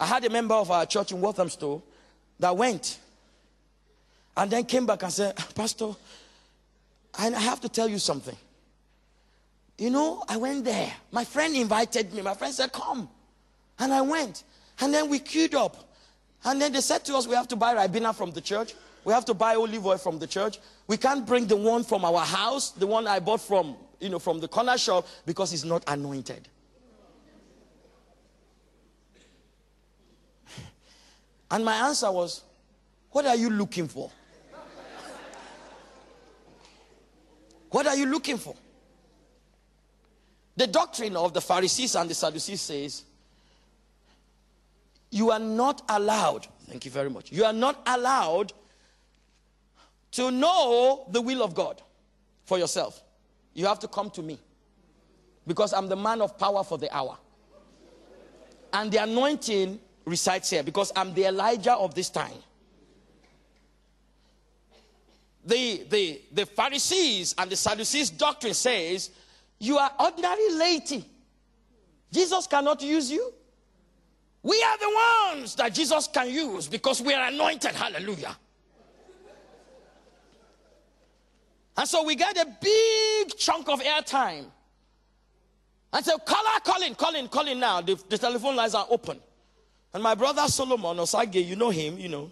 I 0.00 0.06
had 0.06 0.24
a 0.24 0.30
member 0.30 0.54
of 0.54 0.70
our 0.70 0.86
church 0.86 1.12
in 1.12 1.20
Walthamstow 1.20 1.82
that 2.38 2.56
went 2.56 2.98
and 4.36 4.50
then 4.50 4.64
came 4.64 4.86
back 4.86 5.02
and 5.02 5.12
said, 5.12 5.34
ah, 5.36 5.48
Pastor, 5.54 5.94
I 7.18 7.30
have 7.30 7.60
to 7.62 7.68
tell 7.68 7.88
you 7.88 7.98
something. 7.98 8.36
You 9.78 9.90
know, 9.90 10.24
I 10.28 10.36
went 10.36 10.64
there. 10.64 10.92
My 11.12 11.24
friend 11.24 11.54
invited 11.54 12.12
me. 12.12 12.22
My 12.22 12.34
friend 12.34 12.52
said, 12.52 12.72
Come. 12.72 13.08
And 13.78 13.92
I 13.92 14.00
went. 14.00 14.42
And 14.80 14.92
then 14.92 15.08
we 15.08 15.20
queued 15.20 15.54
up. 15.54 15.92
And 16.44 16.60
then 16.60 16.72
they 16.72 16.80
said 16.80 17.04
to 17.06 17.16
us, 17.16 17.26
We 17.26 17.34
have 17.34 17.48
to 17.48 17.56
buy 17.56 17.74
Ribena 17.74 18.14
from 18.14 18.32
the 18.32 18.40
church. 18.40 18.74
We 19.04 19.12
have 19.12 19.24
to 19.26 19.34
buy 19.34 19.54
olive 19.54 19.86
oil 19.86 19.96
from 19.96 20.18
the 20.18 20.26
church. 20.26 20.58
We 20.88 20.96
can't 20.96 21.24
bring 21.24 21.46
the 21.46 21.56
one 21.56 21.84
from 21.84 22.04
our 22.04 22.24
house, 22.24 22.70
the 22.70 22.86
one 22.86 23.06
I 23.06 23.20
bought 23.20 23.40
from, 23.40 23.76
you 24.00 24.08
know, 24.08 24.18
from 24.18 24.40
the 24.40 24.48
corner 24.48 24.76
shop, 24.76 25.06
because 25.24 25.52
it's 25.52 25.64
not 25.64 25.84
anointed. 25.86 26.48
And 31.50 31.64
my 31.64 31.88
answer 31.88 32.10
was, 32.10 32.42
What 33.10 33.26
are 33.26 33.36
you 33.36 33.50
looking 33.50 33.88
for? 33.88 34.10
what 37.70 37.86
are 37.86 37.96
you 37.96 38.06
looking 38.06 38.38
for? 38.38 38.54
The 40.56 40.66
doctrine 40.66 41.16
of 41.16 41.34
the 41.34 41.40
Pharisees 41.40 41.94
and 41.94 42.10
the 42.10 42.14
Sadducees 42.14 42.60
says, 42.60 43.04
You 45.10 45.30
are 45.30 45.38
not 45.38 45.82
allowed, 45.88 46.46
thank 46.68 46.84
you 46.84 46.90
very 46.90 47.10
much, 47.10 47.32
you 47.32 47.44
are 47.44 47.52
not 47.52 47.80
allowed 47.86 48.52
to 50.12 50.30
know 50.30 51.06
the 51.10 51.20
will 51.20 51.42
of 51.42 51.54
God 51.54 51.82
for 52.44 52.58
yourself. 52.58 53.02
You 53.54 53.66
have 53.66 53.78
to 53.80 53.88
come 53.88 54.10
to 54.10 54.22
me. 54.22 54.38
because 55.48 55.72
I'm 55.72 55.88
the 55.88 55.96
man 55.96 56.20
of 56.20 56.38
power 56.38 56.62
for 56.62 56.78
the 56.78 56.94
hour. 56.94 57.16
And 58.72 58.92
the 58.92 59.02
anointing 59.02 59.80
resides 60.08 60.50
here 60.50 60.62
because 60.62 60.92
I'm 60.96 61.14
the 61.14 61.26
Elijah 61.26 61.74
of 61.74 61.94
this 61.94 62.10
time. 62.10 62.38
The, 65.44 65.84
the, 65.88 66.20
the 66.32 66.46
Pharisees 66.46 67.34
and 67.38 67.50
the 67.50 67.56
Sadducees' 67.56 68.10
doctrine 68.10 68.54
says 68.54 69.10
you 69.58 69.78
are 69.78 69.90
ordinary 69.98 70.52
laity. 70.52 71.04
Jesus 72.12 72.46
cannot 72.46 72.82
use 72.82 73.10
you. 73.10 73.32
We 74.42 74.62
are 74.62 74.78
the 74.78 75.36
ones 75.36 75.54
that 75.56 75.74
Jesus 75.74 76.06
can 76.08 76.30
use 76.30 76.68
because 76.68 77.02
we 77.02 77.12
are 77.12 77.28
anointed. 77.28 77.72
Hallelujah. 77.72 78.36
And 81.76 81.88
so 81.88 82.02
we 82.04 82.16
get 82.16 82.36
a 82.36 82.46
big 82.60 83.36
chunk 83.36 83.68
of 83.68 83.80
airtime. 83.80 84.46
And 85.92 86.04
so, 86.04 86.18
caller, 86.18 86.60
calling, 86.64 86.94
calling, 86.94 87.28
calling 87.28 87.58
now. 87.60 87.80
The, 87.80 88.02
the 88.08 88.18
telephone 88.18 88.56
lines 88.56 88.74
are 88.74 88.86
open. 88.90 89.20
And 89.92 90.02
my 90.02 90.14
brother 90.14 90.46
Solomon 90.48 90.98
Osage, 90.98 91.36
you 91.36 91.56
know 91.56 91.70
him, 91.70 91.98
you 91.98 92.08
know, 92.08 92.30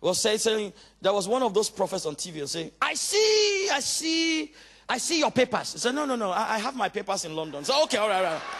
was 0.00 0.20
saying, 0.20 0.38
saying 0.38 0.72
there 1.00 1.12
was 1.12 1.28
one 1.28 1.42
of 1.42 1.54
those 1.54 1.70
prophets 1.70 2.06
on 2.06 2.16
TV 2.16 2.46
saying, 2.46 2.70
I 2.80 2.94
see, 2.94 3.68
I 3.72 3.80
see, 3.80 4.52
I 4.88 4.98
see 4.98 5.20
your 5.20 5.30
papers. 5.30 5.72
He 5.72 5.78
said, 5.78 5.94
No, 5.94 6.04
no, 6.04 6.16
no, 6.16 6.30
I, 6.30 6.54
I 6.54 6.58
have 6.58 6.76
my 6.76 6.88
papers 6.88 7.24
in 7.24 7.36
London. 7.36 7.64
So, 7.64 7.82
okay, 7.84 7.98
all 7.98 8.08
right, 8.08 8.24
all 8.24 8.32
right. 8.32 8.42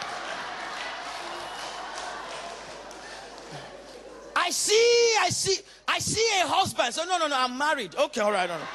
I 4.35 4.49
see, 4.49 5.15
I 5.21 5.29
see, 5.29 5.57
I 5.87 5.99
see 5.99 6.27
a 6.41 6.47
husband. 6.47 6.93
So, 6.93 7.03
no, 7.03 7.17
no, 7.17 7.27
no, 7.27 7.35
I'm 7.37 7.57
married. 7.57 7.95
Okay, 7.95 8.21
all 8.21 8.31
right, 8.31 8.49
all 8.49 8.57
right. 8.57 8.67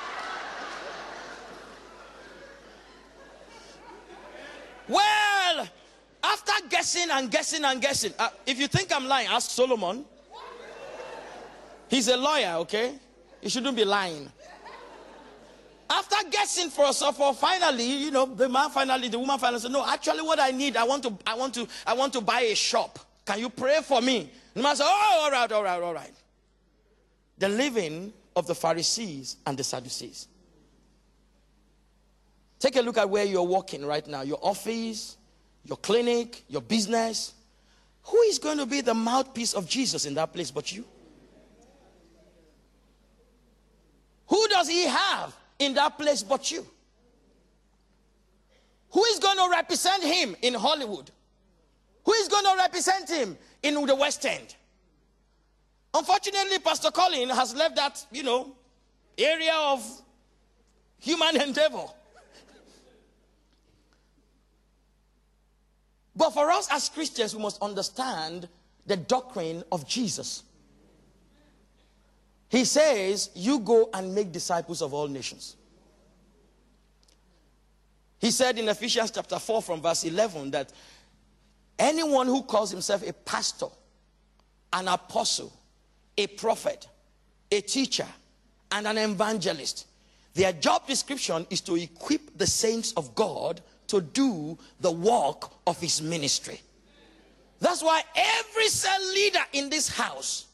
Well, 4.88 5.68
after 6.68 6.76
guessing 6.76 7.11
and 7.11 7.31
guessing 7.31 7.64
and 7.64 7.81
guessing, 7.81 8.12
uh, 8.18 8.28
if 8.46 8.59
you 8.59 8.68
think 8.68 8.92
I'm 8.94 9.07
lying, 9.07 9.28
ask 9.28 9.50
Solomon. 9.50 10.04
He's 11.88 12.09
a 12.09 12.16
lawyer, 12.16 12.57
okay? 12.59 12.94
He 13.40 13.48
shouldn't 13.48 13.76
be 13.76 13.85
lying. 13.85 14.31
After 15.90 16.16
guessing 16.28 16.68
for 16.68 16.85
us, 16.85 17.02
for 17.02 17.33
finally, 17.33 17.85
you 17.85 18.11
know, 18.11 18.26
the 18.26 18.48
man 18.48 18.68
finally, 18.70 19.09
the 19.09 19.18
woman 19.18 19.38
finally 19.38 19.61
said, 19.61 19.70
"No, 19.70 19.87
actually, 19.87 20.20
what 20.20 20.38
I 20.38 20.50
need, 20.50 20.76
I 20.76 20.85
want 20.85 21.02
to, 21.04 21.16
I 21.26 21.35
want 21.35 21.54
to, 21.54 21.66
I 21.87 21.94
want 21.94 22.12
to 22.12 22.20
buy 22.20 22.40
a 22.40 22.54
shop. 22.54 22.98
Can 23.24 23.38
you 23.38 23.48
pray 23.48 23.81
for 23.83 24.02
me?" 24.02 24.31
the 24.52 24.62
man 24.62 24.76
said, 24.76 24.85
"Oh, 24.87 25.20
all 25.22 25.31
right, 25.31 25.50
all 25.50 25.64
right, 25.64 25.83
all 25.83 25.94
right." 25.94 26.12
The 27.38 27.48
leaven 27.48 28.12
of 28.37 28.46
the 28.46 28.54
Pharisees 28.54 29.37
and 29.46 29.57
the 29.57 29.64
Sadducees. 29.64 30.28
Take 32.59 32.76
a 32.76 32.83
look 32.83 32.98
at 32.98 33.09
where 33.09 33.24
you're 33.24 33.42
working 33.42 33.87
right 33.87 34.07
now 34.07 34.20
your 34.22 34.40
office, 34.42 35.16
your 35.64 35.76
clinic, 35.76 36.44
your 36.48 36.62
business. 36.62 37.34
Who 38.04 38.18
is 38.22 38.38
going 38.38 38.58
to 38.58 38.66
be 38.66 38.80
the 38.80 38.94
mouthpiece 38.94 39.54
of 39.54 39.68
Jesus 39.68 40.06
in 40.06 40.14
that 40.14 40.32
place 40.32 40.50
but 40.50 40.72
you? 40.72 40.84
Who 44.28 44.48
does 44.48 44.68
he 44.68 44.84
have 44.86 45.34
in 45.58 45.74
that 45.74 45.98
place 45.98 46.22
but 46.22 46.50
you? 46.50 46.66
Who 48.90 49.04
is 49.04 49.18
going 49.18 49.36
to 49.36 49.48
represent 49.50 50.02
him 50.02 50.36
in 50.42 50.54
Hollywood? 50.54 51.10
Who 52.04 52.12
is 52.14 52.28
going 52.28 52.44
to 52.44 52.54
represent 52.56 53.08
him 53.08 53.36
in 53.62 53.74
the 53.86 53.94
West 53.94 54.24
End? 54.24 54.54
Unfortunately, 55.92 56.58
Pastor 56.58 56.90
Colin 56.90 57.28
has 57.30 57.54
left 57.54 57.76
that, 57.76 58.04
you 58.12 58.22
know, 58.22 58.54
area 59.16 59.54
of 59.54 59.84
human 60.98 61.40
endeavor. 61.42 61.86
But 66.18 66.31
for 66.31 66.50
us 66.50 66.66
as 66.72 66.88
Christians, 66.88 67.35
we 67.35 67.40
must 67.40 67.62
understand 67.62 68.48
the 68.87 68.96
doctrine 68.96 69.62
of 69.70 69.87
Jesus. 69.87 70.42
He 72.48 72.64
says, 72.64 73.31
You 73.35 73.61
go 73.61 73.88
and 73.94 74.12
make 74.12 74.33
disciples 74.33 74.83
of 74.83 74.92
all 74.92 75.07
nations. 75.07 75.54
He 78.18 78.33
said 78.33 78.59
in 78.59 78.68
Ephesians 78.68 79.12
chapter 79.12 79.38
4, 79.38 79.62
from 79.62 79.81
verse 79.81 80.02
11, 80.02 80.50
that 80.50 80.72
anyone 81.78 82.26
who 82.26 82.42
calls 82.42 82.72
himself 82.72 83.09
a 83.09 83.12
pastor, 83.12 83.68
an 84.72 84.88
apostle, 84.88 85.52
a 86.16 86.26
prophet, 86.26 86.88
a 87.52 87.61
teacher, 87.61 88.09
and 88.72 88.88
an 88.88 88.98
evangelist, 88.98 89.87
their 90.35 90.52
job 90.52 90.85
description 90.88 91.46
is 91.48 91.61
to 91.61 91.76
equip 91.76 92.37
the 92.37 92.46
saints 92.46 92.92
of 92.94 93.14
God 93.14 93.61
to 93.88 94.01
do 94.01 94.57
the 94.81 94.90
work 94.90 95.51
of 95.66 95.81
his 95.81 96.01
ministry. 96.01 96.61
That's 97.61 97.83
why 97.83 98.03
every 98.14 98.68
cell 98.68 99.01
leader 99.12 99.40
in 99.53 99.68
this 99.68 99.88
house 99.88 100.46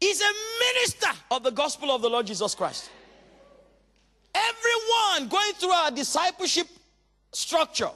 is 0.00 0.20
a 0.20 0.32
minister 0.74 1.10
of 1.30 1.44
the 1.44 1.50
gospel 1.50 1.92
of 1.92 2.02
the 2.02 2.10
Lord 2.10 2.26
Jesus 2.26 2.54
Christ. 2.54 2.90
Everyone 4.34 5.28
going 5.28 5.52
through 5.54 5.70
our 5.70 5.90
discipleship 5.90 6.66
structure, 7.32 7.90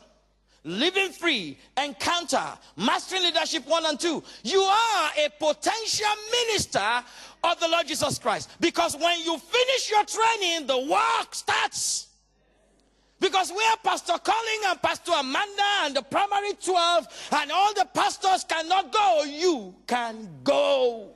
living 0.62 1.10
free, 1.10 1.58
encounter, 1.82 2.44
mastering 2.76 3.22
leadership 3.22 3.66
one 3.66 3.86
and 3.86 3.98
two, 3.98 4.22
you 4.44 4.60
are 4.60 5.10
a 5.18 5.28
potential 5.38 6.06
minister 6.30 7.02
of 7.42 7.58
the 7.58 7.68
Lord 7.68 7.88
Jesus 7.88 8.18
Christ. 8.18 8.50
Because 8.60 8.96
when 8.96 9.18
you 9.20 9.38
finish 9.38 9.90
your 9.90 10.04
training, 10.04 10.66
the 10.66 10.78
work 10.78 11.34
starts. 11.34 12.05
Because 13.18 13.50
where 13.50 13.76
Pastor 13.82 14.14
Colin 14.22 14.60
and 14.66 14.82
Pastor 14.82 15.12
Amanda 15.18 15.62
and 15.84 15.96
the 15.96 16.02
primary 16.02 16.52
12 16.52 17.28
and 17.32 17.50
all 17.50 17.72
the 17.74 17.86
pastors 17.94 18.44
cannot 18.44 18.92
go, 18.92 19.24
you 19.24 19.74
can 19.86 20.28
go. 20.44 21.10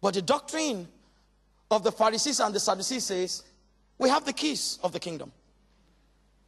But 0.00 0.14
the 0.14 0.22
doctrine 0.22 0.88
of 1.70 1.84
the 1.84 1.92
Pharisees 1.92 2.40
and 2.40 2.54
the 2.54 2.60
Sadducees 2.60 3.04
says 3.04 3.42
we 3.98 4.08
have 4.08 4.24
the 4.24 4.32
keys 4.32 4.78
of 4.82 4.92
the 4.92 5.00
kingdom. 5.00 5.32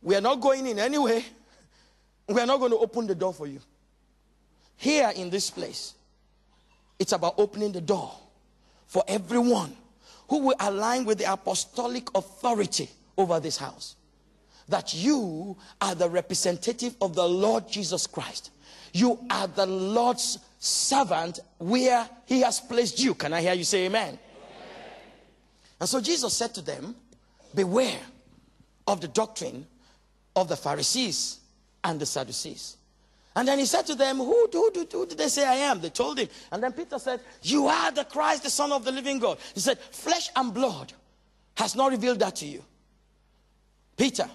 We 0.03 0.17
are 0.17 0.21
not 0.21 0.41
going 0.41 0.67
in 0.67 0.79
anyway. 0.79 1.25
We 2.29 2.41
are 2.41 2.47
not 2.47 2.61
going 2.61 2.71
to 2.71 2.79
open 2.79 3.09
the 3.09 3.15
door 3.17 3.35
for 3.35 3.49
you. 3.49 3.59
Here 4.77 5.13
in 5.17 5.31
this 5.31 5.51
place, 5.51 5.95
it's 6.97 7.11
about 7.11 7.35
opening 7.39 7.73
the 7.73 7.81
door 7.81 8.13
for 8.87 9.03
everyone 9.09 9.77
who 10.31 10.39
will 10.39 10.55
align 10.61 11.05
with 11.05 11.19
the 11.19 11.31
apostolic 11.31 12.09
authority 12.15 12.89
over 13.19 13.41
this 13.41 13.57
house. 13.57 13.97
That 14.69 14.95
you 14.95 15.57
are 15.81 15.97
the 15.97 16.09
representative 16.09 16.95
of 17.01 17.17
the 17.17 17.29
Lord 17.29 17.69
Jesus 17.69 18.07
Christ. 18.07 18.53
You 18.93 19.19
are 19.29 19.49
the 19.49 19.67
Lord's 19.67 20.39
servant 20.61 21.41
where 21.59 22.09
he 22.27 22.43
has 22.43 22.61
placed 22.61 23.01
you. 23.01 23.15
Can 23.15 23.33
I 23.33 23.41
hear 23.41 23.55
you 23.55 23.65
say 23.65 23.87
amen? 23.87 24.07
amen? 24.07 24.19
And 25.81 25.89
so 25.89 26.01
Jesus 26.01 26.33
said 26.33 26.55
to 26.55 26.63
them, 26.63 26.95
Beware 27.53 28.01
of 28.87 29.01
the 29.01 29.09
doctrine 29.09 29.67
of 30.37 30.49
the 30.49 30.57
Pharisees 30.57 31.41
and 31.83 31.99
the 31.99 32.07
Sadducees. 32.07 32.77
And 33.37 33.47
then 33.47 33.59
he 33.59 33.67
said 33.67 33.87
to 33.87 33.95
them, 33.95 34.19
who, 34.19 34.49
who, 34.53 34.71
who, 34.75 34.87
who, 34.91 35.07
did 35.07 35.19
they 35.19 35.29
say 35.29 35.47
I 35.47 35.55
am? 35.55 35.81
They 35.81 35.91
told 35.91 36.19
him. 36.19 36.29
And 36.51 36.63
then 36.63 36.73
Peter 36.73 36.99
said, 36.99 37.21
You 37.43 37.69
are 37.69 37.93
the 37.93 38.05
Christ, 38.05 38.43
the 38.43 38.51
Son 38.51 38.73
of 38.73 38.85
the 38.85 38.91
living 38.91 39.19
God. 39.21 39.39
He 39.55 39.61
said, 39.61 39.79
Flesh 39.79 40.31
and 40.35 40.53
blood 40.53 40.93
has 41.57 41.77
not 41.77 41.93
revealed 41.93 42.19
that 42.19 42.37
to 42.37 42.47
you. 42.47 42.65
Peter, 43.97 44.29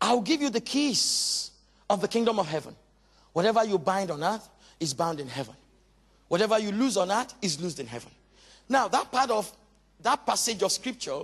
I'll 0.00 0.20
give 0.20 0.42
you 0.42 0.50
the 0.50 0.60
keys 0.60 1.50
of 1.88 2.00
the 2.00 2.08
kingdom 2.08 2.38
of 2.38 2.46
heaven. 2.46 2.76
Whatever 3.32 3.64
you 3.64 3.78
bind 3.78 4.10
on 4.10 4.22
earth 4.22 4.48
is 4.80 4.92
bound 4.92 5.18
in 5.18 5.28
heaven. 5.28 5.54
Whatever 6.28 6.58
you 6.58 6.72
lose 6.72 6.96
on 6.96 7.10
earth 7.10 7.34
is 7.40 7.60
loosed 7.60 7.80
in 7.80 7.86
heaven. 7.86 8.10
Now, 8.68 8.88
that 8.88 9.10
part 9.10 9.30
of 9.30 9.50
that 10.02 10.26
passage 10.26 10.62
of 10.62 10.72
scripture 10.72 11.20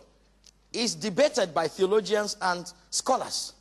is 0.72 0.94
debated 0.94 1.52
by 1.52 1.68
theologians 1.68 2.36
and 2.40 2.72
scholars. 2.90 3.52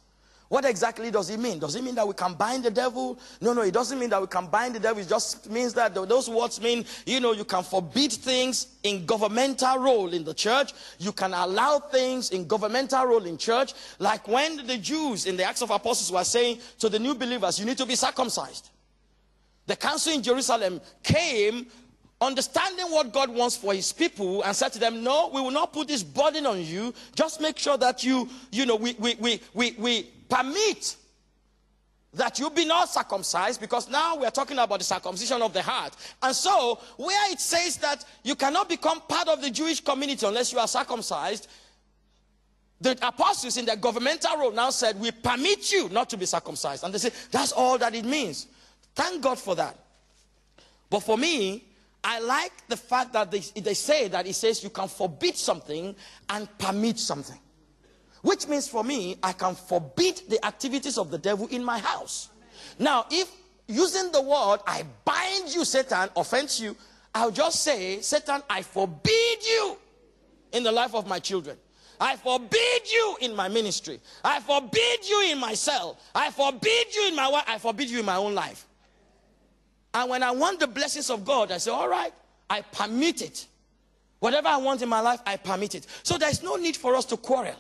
What 0.50 0.66
exactly 0.66 1.12
does 1.12 1.30
it 1.30 1.40
mean? 1.40 1.60
Does 1.60 1.76
it 1.76 1.84
mean 1.84 1.94
that 1.94 2.08
we 2.08 2.16
can 2.16 2.34
bind 2.34 2.64
the 2.64 2.72
devil? 2.72 3.20
No, 3.40 3.54
no, 3.54 3.62
it 3.62 3.72
doesn't 3.72 4.00
mean 4.00 4.10
that 4.10 4.20
we 4.20 4.26
can 4.26 4.48
bind 4.48 4.74
the 4.74 4.80
devil. 4.80 5.00
It 5.02 5.08
just 5.08 5.48
means 5.48 5.76
that 5.76 5.94
those 5.94 6.28
words 6.28 6.60
mean, 6.60 6.86
you 7.06 7.20
know, 7.20 7.34
you 7.34 7.46
can 7.46 7.64
forbid 7.64 8.12
things 8.12 8.66
in 8.82 9.06
governmental 9.06 9.78
role 9.78 10.12
in 10.12 10.24
the 10.24 10.34
church. 10.34 10.74
You 10.98 11.12
can 11.12 11.36
allow 11.36 11.78
things 11.78 12.32
in 12.32 12.48
governmental 12.48 13.06
role 13.06 13.26
in 13.26 13.38
church. 13.38 13.74
Like 14.00 14.28
when 14.28 14.66
the 14.66 14.80
Jews 14.80 15.28
in 15.28 15.38
the 15.38 15.44
Acts 15.44 15.62
of 15.62 15.70
Apostles 15.70 16.12
were 16.12 16.24
saying 16.24 16.58
to 16.80 16.90
the 16.90 16.98
new 16.98 17.14
believers, 17.14 17.60
you 17.60 17.66
need 17.68 17.78
to 17.78 17.86
be 17.86 17.96
circumcised. 17.96 18.72
The 19.68 19.76
council 19.76 20.14
in 20.14 20.24
Jerusalem 20.24 20.82
came 21.04 21.68
understanding 22.20 22.88
what 22.88 23.14
God 23.14 23.30
wants 23.30 23.56
for 23.56 23.76
his 23.76 23.94
people 23.94 24.42
and 24.42 24.56
said 24.56 24.74
to 24.74 24.80
them, 24.80 25.04
No, 25.04 25.30
we 25.32 25.42
will 25.42 25.52
not 25.52 25.74
put 25.74 25.88
this 25.88 26.02
burden 26.02 26.48
on 26.48 26.60
you. 26.60 26.92
Just 27.14 27.40
make 27.40 27.60
sure 27.60 27.78
that 27.78 28.04
you, 28.04 28.28
you 28.52 28.66
know, 28.66 28.76
we, 28.76 28.96
we, 28.98 29.14
we, 29.20 29.42
we, 29.54 29.76
we 29.78 30.10
permit 30.30 30.96
that 32.14 32.40
you 32.40 32.50
be 32.50 32.66
not 32.66 32.90
circumcised 32.90 33.62
because 33.62 33.90
now 33.90 34.18
we're 34.18 34.32
talking 34.32 34.58
about 34.58 34.80
the 34.80 34.86
circumcision 34.86 35.42
of 35.42 35.54
the 35.54 35.62
heart. 35.62 35.96
And 36.24 36.36
so, 36.36 36.80
where 36.98 37.32
it 37.32 37.40
says 37.40 37.78
that 37.78 38.04
you 38.24 38.36
cannot 38.36 38.68
become 38.68 39.02
part 39.02 39.28
of 39.28 39.42
the 39.42 39.52
Jewish 39.52 39.82
community 39.82 40.26
unless 40.26 40.52
you 40.52 40.60
are 40.60 40.68
circumcised, 40.68 41.48
the 42.82 42.92
apostles 43.06 43.58
in 43.58 43.66
their 43.66 43.76
governmental 43.76 44.38
role 44.38 44.52
now 44.52 44.70
said, 44.70 45.00
We 45.00 45.12
permit 45.12 45.72
you 45.72 45.90
not 45.90 46.10
to 46.10 46.18
be 46.18 46.26
circumcised. 46.26 46.84
And 46.84 46.94
they 46.94 46.98
say, 46.98 47.12
That's 47.32 47.52
all 47.52 47.78
that 47.78 47.94
it 47.94 48.06
means. 48.06 48.48
Thank 48.96 49.22
God 49.22 49.38
for 49.38 49.56
that. 49.56 49.78
But 50.90 51.02
for 51.02 51.18
me, 51.18 51.66
I 52.04 52.20
like 52.20 52.54
the 52.68 52.78
fact 52.78 53.14
that 53.14 53.30
they, 53.30 53.40
they 53.40 53.74
say 53.74 54.08
that 54.08 54.26
it 54.26 54.34
says 54.34 54.64
you 54.64 54.70
can 54.70 54.88
forbid 54.88 55.36
something 55.36 55.96
and 56.30 56.58
permit 56.58 56.98
something. 56.98 57.38
Which 58.22 58.48
means 58.48 58.68
for 58.68 58.84
me, 58.84 59.18
I 59.24 59.34
can 59.34 59.56
forbid 59.56 60.22
the 60.28 60.44
activities 60.46 60.98
of 60.98 61.12
the 61.12 61.18
devil 61.18 61.48
in 61.48 61.64
my 61.64 61.80
house. 61.80 62.30
Now, 62.78 63.06
if 63.10 63.32
using 63.68 64.12
the 64.12 64.22
word, 64.22 64.60
I 64.68 64.84
bind 65.06 65.54
you, 65.54 65.64
Satan, 65.64 66.10
offends 66.16 66.60
you, 66.60 66.76
I'll 67.14 67.32
just 67.32 67.64
say, 67.64 68.02
Satan, 68.02 68.42
I 68.50 68.62
forbid 68.62 69.46
you 69.48 69.78
in 70.52 70.64
the 70.64 70.72
life 70.72 70.94
of 70.96 71.08
my 71.08 71.20
children. 71.20 71.58
I 72.02 72.16
forbid 72.16 72.92
you 72.92 73.18
in 73.22 73.36
my 73.36 73.50
ministry. 73.50 74.00
I 74.24 74.40
forbid 74.40 75.08
you 75.08 75.30
in 75.32 75.40
my 75.40 75.54
cell. 75.54 75.98
I 76.16 76.32
forbid 76.32 76.96
you 76.96 77.08
in 77.08 77.16
my 77.16 77.28
wife. 77.30 77.44
I 77.48 77.58
forbid 77.58 77.90
you 77.90 78.00
in 78.00 78.06
my 78.06 78.16
own 78.16 78.34
life. 78.36 78.66
And 79.94 80.10
when 80.10 80.24
I 80.24 80.32
want 80.32 80.60
the 80.60 80.68
blessings 80.68 81.10
of 81.10 81.26
God, 81.26 81.52
I 81.52 81.58
say, 81.58 81.72
all 81.72 81.90
right, 81.90 82.14
I 82.50 82.62
permit 82.62 83.22
it. 83.22 83.48
Whatever 84.20 84.48
I 84.48 84.58
want 84.58 84.82
in 84.82 84.90
my 84.90 85.02
life, 85.02 85.20
I 85.26 85.38
permit 85.38 85.76
it. 85.76 85.88
So 86.04 86.18
there's 86.18 86.44
no 86.44 86.56
need 86.56 86.78
for 86.78 86.96
us 86.96 87.06
to 87.06 87.18
quarrel 87.18 87.56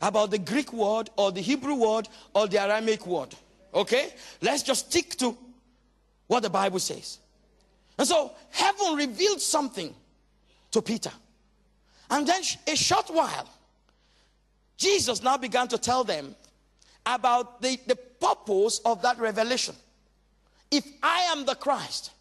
about 0.00 0.30
the 0.30 0.38
Greek 0.38 0.72
word 0.72 1.10
or 1.16 1.32
the 1.32 1.40
Hebrew 1.40 1.74
word 1.74 2.08
or 2.34 2.46
the 2.46 2.60
Aramaic 2.60 3.06
word. 3.06 3.34
Okay? 3.74 4.12
Let's 4.40 4.62
just 4.62 4.90
stick 4.90 5.16
to 5.16 5.36
what 6.26 6.42
the 6.42 6.50
Bible 6.50 6.78
says. 6.78 7.18
And 7.98 8.06
so 8.06 8.32
heaven 8.50 8.94
revealed 8.94 9.40
something 9.40 9.94
to 10.70 10.82
Peter. 10.82 11.10
And 12.10 12.26
then 12.26 12.42
a 12.66 12.76
short 12.76 13.08
while, 13.08 13.48
Jesus 14.76 15.22
now 15.22 15.36
began 15.36 15.68
to 15.68 15.78
tell 15.78 16.04
them 16.04 16.34
about 17.04 17.60
the, 17.60 17.78
the 17.86 17.96
purpose 17.96 18.80
of 18.84 19.02
that 19.02 19.18
revelation. 19.18 19.74
If 20.70 20.86
I 21.02 21.22
am 21.32 21.44
the 21.44 21.54
Christ, 21.54 22.12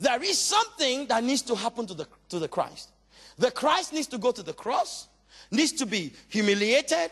there 0.00 0.22
is 0.22 0.38
something 0.38 1.06
that 1.08 1.22
needs 1.22 1.42
to 1.42 1.54
happen 1.54 1.86
to 1.86 1.94
the, 1.94 2.06
to 2.30 2.38
the 2.38 2.48
Christ. 2.48 2.90
The 3.38 3.50
Christ 3.50 3.92
needs 3.92 4.06
to 4.08 4.18
go 4.18 4.32
to 4.32 4.42
the 4.42 4.52
cross, 4.52 5.08
needs 5.50 5.72
to 5.72 5.86
be 5.86 6.12
humiliated, 6.28 7.10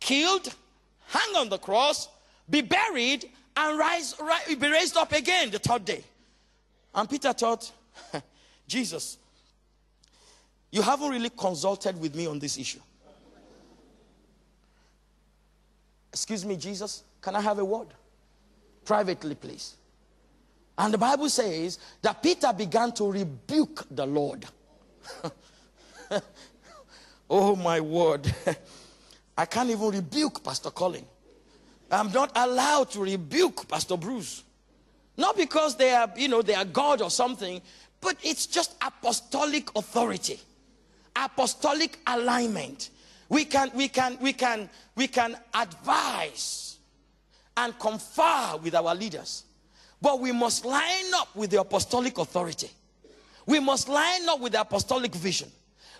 killed, 0.00 0.54
hung 1.06 1.36
on 1.36 1.48
the 1.48 1.58
cross, 1.58 2.08
be 2.48 2.62
buried, 2.62 3.28
and 3.56 3.78
rise, 3.78 4.14
rise, 4.20 4.54
be 4.54 4.68
raised 4.68 4.96
up 4.96 5.12
again 5.12 5.50
the 5.50 5.58
third 5.58 5.84
day. 5.84 6.02
And 6.94 7.08
Peter 7.08 7.32
thought, 7.32 7.70
Jesus, 8.66 9.18
you 10.70 10.82
haven't 10.82 11.10
really 11.10 11.30
consulted 11.30 12.00
with 12.00 12.14
me 12.14 12.26
on 12.26 12.38
this 12.38 12.58
issue. 12.58 12.80
Excuse 16.12 16.44
me, 16.44 16.56
Jesus, 16.56 17.04
can 17.20 17.36
I 17.36 17.40
have 17.40 17.58
a 17.58 17.64
word? 17.64 17.88
Privately, 18.84 19.34
please. 19.34 19.76
And 20.76 20.94
the 20.94 20.98
Bible 20.98 21.28
says 21.28 21.78
that 22.02 22.22
Peter 22.22 22.52
began 22.52 22.92
to 22.92 23.10
rebuke 23.10 23.84
the 23.90 24.06
Lord. 24.06 24.46
oh, 27.28 27.56
my 27.56 27.80
word. 27.80 28.32
I 29.36 29.44
can't 29.46 29.70
even 29.70 29.90
rebuke 29.90 30.42
Pastor 30.42 30.70
Colin. 30.70 31.04
I'm 31.90 32.12
not 32.12 32.32
allowed 32.34 32.90
to 32.90 33.00
rebuke 33.00 33.68
Pastor 33.68 33.96
Bruce. 33.96 34.42
Not 35.16 35.36
because 35.36 35.76
they 35.76 35.90
are, 35.90 36.10
you 36.16 36.28
know, 36.28 36.42
they 36.42 36.54
are 36.54 36.64
God 36.64 37.02
or 37.02 37.10
something, 37.10 37.60
but 38.00 38.16
it's 38.22 38.46
just 38.46 38.76
apostolic 38.80 39.68
authority, 39.76 40.40
apostolic 41.16 41.98
alignment. 42.06 42.90
We 43.28 43.44
can, 43.44 43.70
we 43.74 43.88
can, 43.88 44.16
we 44.20 44.32
can, 44.32 44.70
we 44.94 45.08
can 45.08 45.36
advise 45.54 46.78
and 47.56 47.76
confer 47.78 48.56
with 48.62 48.74
our 48.74 48.94
leaders. 48.94 49.44
But 50.00 50.20
we 50.20 50.30
must 50.30 50.64
line 50.64 51.12
up 51.14 51.34
with 51.34 51.50
the 51.50 51.60
apostolic 51.60 52.18
authority. 52.18 52.70
We 53.46 53.58
must 53.58 53.88
line 53.88 54.28
up 54.28 54.40
with 54.40 54.52
the 54.52 54.60
apostolic 54.60 55.14
vision. 55.14 55.50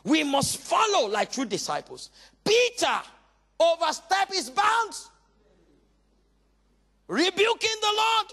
We 0.04 0.22
must 0.22 0.58
follow 0.58 1.08
like 1.08 1.32
true 1.32 1.44
disciples. 1.44 2.10
Peter 2.44 3.00
overstepped 3.58 4.32
his 4.32 4.50
bounds, 4.50 5.10
rebuking 7.06 7.76
the 7.80 7.92
Lord. 7.96 8.26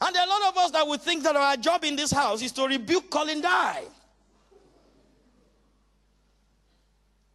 And 0.00 0.14
there 0.14 0.22
are 0.22 0.26
a 0.26 0.30
lot 0.30 0.48
of 0.48 0.58
us 0.58 0.70
that 0.72 0.86
would 0.86 1.00
think 1.00 1.22
that 1.24 1.36
our 1.36 1.56
job 1.56 1.84
in 1.84 1.96
this 1.96 2.10
house 2.10 2.42
is 2.42 2.52
to 2.52 2.64
rebuke 2.66 3.10
Colin 3.10 3.40
Dye. 3.40 3.84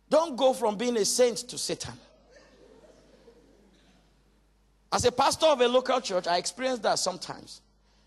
Don't 0.09 0.35
go 0.35 0.53
from 0.53 0.77
being 0.77 0.97
a 0.97 1.05
saint 1.05 1.37
to 1.37 1.57
Satan. 1.57 1.93
As 4.91 5.05
a 5.05 5.11
pastor 5.11 5.45
of 5.45 5.61
a 5.61 5.67
local 5.67 6.01
church, 6.01 6.27
I 6.27 6.37
experienced 6.37 6.83
that 6.83 6.99
sometimes. 6.99 7.61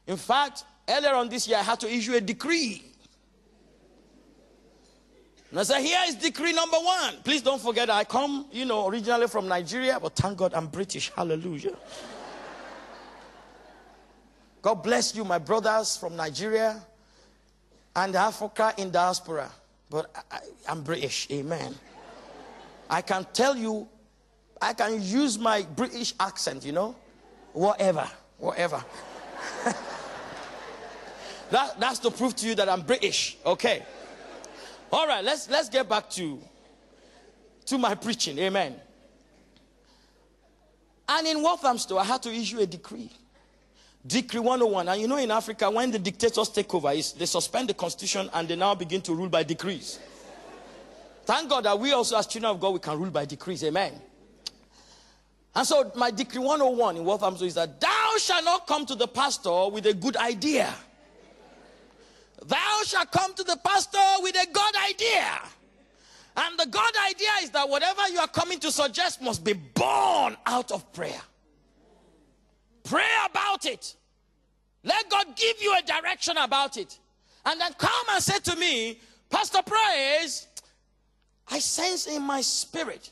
In 0.07 0.19
fact, 0.19 0.65
earlier 0.87 1.15
on 1.15 1.31
this 1.31 1.49
year, 1.49 1.57
I 1.57 1.63
had 1.63 1.81
to 1.81 1.91
issue 1.91 2.15
a 2.15 2.21
decree. 2.21 2.94
And 5.55 5.61
I 5.61 5.63
said, 5.63 5.83
here 5.83 6.01
is 6.09 6.17
decree 6.17 6.53
number 6.53 6.79
one. 6.79 7.15
Please 7.23 7.41
don't 7.41 7.63
forget, 7.63 7.89
I 7.89 8.03
come, 8.03 8.47
you 8.51 8.65
know, 8.65 8.89
originally 8.89 9.29
from 9.29 9.47
Nigeria, 9.47 10.01
but 10.03 10.17
thank 10.17 10.37
God 10.37 10.53
I'm 10.53 10.67
British. 10.67 11.13
Hallelujah. 11.15 11.77
God 14.63 14.75
bless 14.83 15.15
you, 15.15 15.25
my 15.25 15.39
brothers 15.39 15.97
from 15.97 16.17
Nigeria 16.17 16.85
and 17.95 18.17
Africa 18.17 18.75
in 18.79 18.91
diaspora. 18.91 19.49
But 19.89 20.11
I, 20.29 20.41
am 20.73 20.83
British. 20.83 21.29
Amen. 21.31 21.73
I 22.91 23.01
can 23.01 23.25
tell 23.33 23.57
you 23.57 23.87
I 24.61 24.73
can 24.73 25.01
use 25.01 25.39
my 25.39 25.63
British 25.63 26.15
accent, 26.19 26.65
you 26.65 26.73
know, 26.73 26.97
whatever, 27.53 28.11
whatever. 28.39 28.85
that, 31.53 31.79
that's 31.79 32.01
to 32.01 32.11
prove 32.11 32.35
to 32.35 32.47
you 32.49 32.57
that 32.57 32.69
I'm 32.69 32.81
British. 32.83 33.37
Okay. 33.47 33.85
All 34.95 35.09
right, 35.09 35.25
let's 35.25 35.51
let's 35.51 35.69
get 35.69 35.89
back 35.89 36.09
to 36.11 36.41
to 37.67 37.79
my 37.79 37.97
preaching. 37.97 38.39
Amen. 38.39 38.77
And 41.09 41.27
in 41.27 41.43
Walthamstow, 41.43 41.99
I 41.99 42.05
had 42.05 42.23
to 42.23 42.33
issue 42.33 42.61
a 42.61 42.67
decree. 42.67 43.11
Decree 44.07 44.39
101. 44.39 44.89
And 44.89 45.01
you 45.01 45.09
know, 45.09 45.17
in 45.17 45.33
Africa, 45.33 45.69
when 45.69 45.91
the 45.91 45.99
dictators 45.99 46.49
take 46.49 46.73
over, 46.73 46.93
is 46.93 47.11
they 47.11 47.27
suspend 47.27 47.71
the 47.71 47.75
constitution 47.75 48.31
and 48.33 48.47
they 48.47 48.55
now 48.55 48.77
begin 48.77 49.01
to 49.01 49.15
rule 49.15 49.29
by 49.29 49.43
decrees. 49.43 49.99
Thank 51.25 51.51
God 51.51 51.65
that 51.65 51.77
we 51.77 51.91
also, 51.93 52.17
as 52.17 52.29
children 52.29 52.53
of 52.53 52.61
God, 52.61 52.75
we 52.75 52.79
can 52.79 52.97
rule 52.97 53.11
by 53.11 53.25
decrees. 53.25 53.65
Amen. 53.65 53.95
And 55.57 55.67
so 55.67 55.91
my 55.97 56.13
decree 56.13 56.39
101 56.39 56.99
in 56.99 57.05
Walthamstow 57.05 57.47
is 57.47 57.55
that 57.55 57.81
thou 57.81 58.13
shalt 58.19 58.45
not 58.45 58.69
come 58.69 58.87
to 58.87 58.95
the 58.95 59.09
pastor 59.09 59.71
with 59.71 59.87
a 59.87 59.95
good 59.95 60.17
idea. 60.17 60.73
Thou 62.47 62.83
shalt 62.85 63.11
come 63.11 63.35
to 63.35 63.45
the 63.45 63.57
pastor 63.65 63.99
with 64.21 64.37
a 64.37 64.47
God 64.53 64.75
idea. 64.89 65.41
And 66.37 66.59
the 66.59 66.67
God 66.67 66.93
idea 67.09 67.29
is 67.43 67.51
that 67.51 67.69
whatever 67.69 68.09
you 68.09 68.19
are 68.19 68.29
coming 68.29 68.59
to 68.61 68.71
suggest 68.71 69.23
must 69.23 69.45
be 69.45 69.53
born 69.53 70.37
out 70.47 70.73
of 70.73 70.93
prayer. 70.93 71.21
Pray 72.83 73.09
about 73.31 73.65
it. 73.67 73.95
Let 74.83 75.09
God 75.09 75.37
give 75.37 75.63
you 75.63 75.75
a 75.79 75.83
direction 75.83 76.37
about 76.37 76.77
it. 76.77 76.99
And 77.47 77.61
then 77.61 77.73
come 77.75 77.91
and 78.11 78.23
say 78.23 78.39
to 78.41 78.57
me, 78.57 78.99
Pastor 79.31 79.63
Praise, 79.65 80.47
I 81.49 81.59
sense 81.59 82.07
in 82.07 82.23
my 82.23 82.41
spirit 82.41 83.11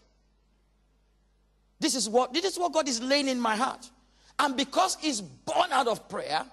this 1.82 1.96
is 1.96 2.08
what 2.08 2.32
this 2.32 2.44
is 2.44 2.58
what 2.58 2.72
God 2.72 2.88
is 2.88 3.02
laying 3.02 3.26
in 3.26 3.40
my 3.40 3.56
heart. 3.56 3.90
And 4.38 4.56
because 4.56 4.96
it's 5.02 5.20
born 5.20 5.72
out 5.72 5.88
of 5.88 6.08
prayer, 6.08 6.44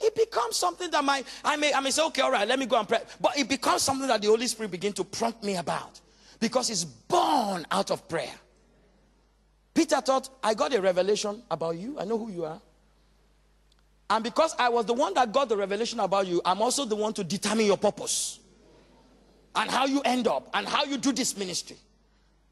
it 0.00 0.14
becomes 0.14 0.56
something 0.56 0.90
that 0.90 1.04
my 1.04 1.22
I 1.44 1.56
may 1.56 1.72
I 1.72 1.80
may 1.80 1.90
say, 1.90 2.04
okay, 2.06 2.22
all 2.22 2.32
right, 2.32 2.46
let 2.48 2.58
me 2.58 2.66
go 2.66 2.78
and 2.78 2.88
pray. 2.88 3.00
But 3.20 3.38
it 3.38 3.48
becomes 3.48 3.82
something 3.82 4.08
that 4.08 4.22
the 4.22 4.28
Holy 4.28 4.46
Spirit 4.46 4.70
begin 4.70 4.92
to 4.94 5.04
prompt 5.04 5.42
me 5.42 5.56
about 5.56 6.00
because 6.40 6.70
it's 6.70 6.84
born 6.84 7.66
out 7.70 7.90
of 7.90 8.08
prayer. 8.08 8.34
Peter 9.74 10.00
thought, 10.00 10.28
I 10.42 10.54
got 10.54 10.74
a 10.74 10.80
revelation 10.80 11.42
about 11.50 11.76
you. 11.76 11.98
I 11.98 12.04
know 12.04 12.18
who 12.18 12.30
you 12.30 12.44
are. 12.44 12.60
And 14.08 14.24
because 14.24 14.56
I 14.58 14.68
was 14.68 14.86
the 14.86 14.94
one 14.94 15.14
that 15.14 15.32
got 15.32 15.48
the 15.48 15.56
revelation 15.56 16.00
about 16.00 16.26
you, 16.26 16.42
I'm 16.44 16.60
also 16.60 16.84
the 16.84 16.96
one 16.96 17.12
to 17.14 17.22
determine 17.22 17.66
your 17.66 17.76
purpose 17.76 18.40
and 19.54 19.70
how 19.70 19.86
you 19.86 20.00
end 20.02 20.26
up 20.26 20.50
and 20.52 20.66
how 20.66 20.84
you 20.84 20.98
do 20.98 21.12
this 21.12 21.36
ministry. 21.36 21.76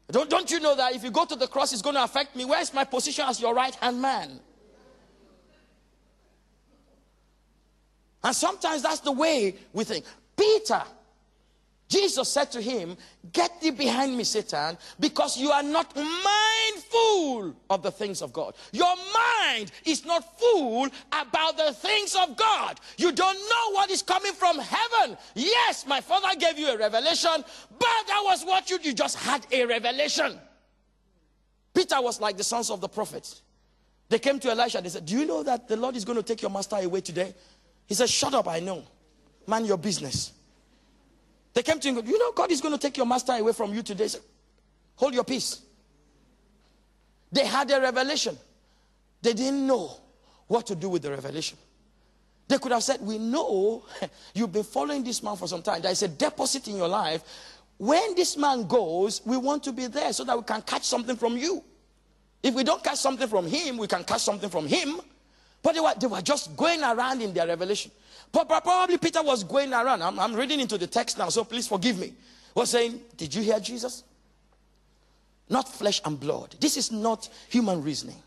Don't, 0.09 0.29
don't 0.29 0.49
you 0.49 0.59
know 0.59 0.75
that 0.75 0.95
if 0.95 1.03
you 1.03 1.11
go 1.11 1.25
to 1.25 1.35
the 1.35 1.47
cross, 1.47 1.73
it's 1.73 1.81
going 1.81 1.95
to 1.95 2.03
affect 2.03 2.35
me? 2.35 2.45
Where's 2.45 2.73
my 2.73 2.83
position 2.83 3.25
as 3.27 3.41
your 3.41 3.53
right 3.53 3.75
hand 3.75 4.01
man? 4.01 4.39
And 8.23 8.35
sometimes 8.35 8.81
that's 8.81 8.99
the 8.99 9.11
way 9.11 9.55
we 9.73 9.83
think. 9.83 10.05
Peter 10.35 10.83
Jesus 11.89 12.29
said 12.29 12.51
to 12.51 12.61
him, 12.61 12.95
Get 13.33 13.59
thee 13.59 13.71
behind 13.71 14.15
me, 14.15 14.23
Satan, 14.23 14.77
because 14.99 15.37
you 15.37 15.49
are 15.49 15.63
not 15.63 15.93
mindful 15.95 17.55
of 17.69 17.81
the 17.81 17.91
things 17.91 18.21
of 18.21 18.31
God. 18.31 18.53
Your 18.71 18.95
mind 18.95 19.71
is 19.85 20.05
not 20.05 20.39
full 20.39 20.87
about 21.11 21.57
the 21.57 21.73
things 21.73 22.15
of 22.15 22.37
God. 22.37 22.79
You 22.97 23.11
don't 23.11 23.37
know 23.37 23.71
what 23.73 23.89
is 23.89 24.03
coming 24.03 24.33
from 24.33 24.59
heaven. 24.59 25.17
Yes, 25.33 25.87
my 25.87 25.99
father 25.99 26.39
gave 26.39 26.59
you 26.59 26.67
a 26.67 26.77
revelation, 26.77 27.43
but 27.79 28.07
that 28.07 28.21
was 28.23 28.45
what 28.45 28.69
you, 28.69 28.77
you 28.83 28.93
just 28.93 29.17
had 29.17 29.47
a 29.51 29.65
revelation. 29.65 30.39
Peter 31.73 31.99
was 32.01 32.21
like 32.21 32.37
the 32.37 32.43
sons 32.43 32.69
of 32.69 32.81
the 32.81 32.89
prophets. 32.89 33.41
They 34.09 34.19
came 34.19 34.39
to 34.39 34.49
Elisha. 34.49 34.81
They 34.81 34.89
said, 34.89 35.05
Do 35.05 35.17
you 35.17 35.25
know 35.25 35.41
that 35.43 35.67
the 35.67 35.77
Lord 35.77 35.95
is 35.95 36.05
going 36.05 36.17
to 36.17 36.23
take 36.23 36.41
your 36.41 36.51
master 36.51 36.75
away 36.75 37.01
today? 37.01 37.33
He 37.89 37.95
said, 37.95 38.07
Shut 38.07 38.33
up, 38.35 38.47
I 38.47 38.59
know. 38.59 38.83
Man, 39.47 39.65
your 39.65 39.77
business. 39.77 40.31
They 41.53 41.63
came 41.63 41.79
to 41.79 41.89
him, 41.89 42.05
You 42.05 42.19
know, 42.19 42.31
God 42.31 42.51
is 42.51 42.61
going 42.61 42.73
to 42.73 42.79
take 42.79 42.95
your 42.95 43.07
master 43.07 43.33
away 43.33 43.51
from 43.51 43.73
you 43.73 43.81
today. 43.81 44.07
Hold 44.95 45.15
your 45.15 45.23
peace. 45.23 45.61
They 47.31 47.45
had 47.45 47.69
a 47.71 47.81
revelation. 47.81 48.37
They 49.21 49.33
didn't 49.33 49.65
know 49.65 49.91
what 50.47 50.67
to 50.67 50.75
do 50.75 50.87
with 50.89 51.01
the 51.01 51.09
revelation. 51.09 51.57
They 52.47 52.59
could 52.59 52.71
have 52.71 52.83
said, 52.83 53.01
We 53.01 53.17
know 53.17 53.85
you've 54.35 54.53
been 54.53 54.63
following 54.63 55.03
this 55.03 55.23
man 55.23 55.35
for 55.35 55.47
some 55.47 55.63
time. 55.63 55.81
There 55.81 55.91
is 55.91 56.03
a 56.03 56.07
deposit 56.07 56.67
in 56.67 56.77
your 56.77 56.87
life. 56.87 57.23
When 57.77 58.13
this 58.13 58.37
man 58.37 58.67
goes, 58.67 59.21
we 59.25 59.37
want 59.37 59.63
to 59.63 59.71
be 59.71 59.87
there 59.87 60.13
so 60.13 60.23
that 60.25 60.37
we 60.37 60.43
can 60.43 60.61
catch 60.61 60.83
something 60.83 61.15
from 61.15 61.37
you. 61.37 61.63
If 62.43 62.53
we 62.53 62.63
don't 62.63 62.83
catch 62.83 62.97
something 62.97 63.27
from 63.27 63.47
him, 63.47 63.77
we 63.77 63.87
can 63.87 64.03
catch 64.03 64.21
something 64.21 64.49
from 64.49 64.67
him. 64.67 65.01
But 65.61 65.73
they 65.73 65.79
were, 65.81 65.93
they 65.99 66.07
were 66.07 66.21
just 66.21 66.55
going 66.55 66.81
around 66.81 67.21
in 67.21 67.33
their 67.33 67.47
revelation. 67.47 67.91
Probably 68.31 68.97
Peter 68.97 69.21
was 69.23 69.43
going 69.43 69.73
around. 69.73 70.01
I'm, 70.01 70.19
I'm 70.19 70.35
reading 70.35 70.59
into 70.59 70.77
the 70.77 70.87
text 70.87 71.17
now, 71.17 71.29
so 71.29 71.43
please 71.43 71.67
forgive 71.67 71.97
me. 71.97 72.13
Was 72.55 72.69
saying, 72.69 73.01
Did 73.17 73.33
you 73.33 73.41
hear 73.41 73.59
Jesus? 73.59 74.03
Not 75.49 75.67
flesh 75.67 76.01
and 76.05 76.19
blood. 76.19 76.55
This 76.59 76.77
is 76.77 76.91
not 76.91 77.27
human 77.49 77.81
reasoning. 77.81 78.21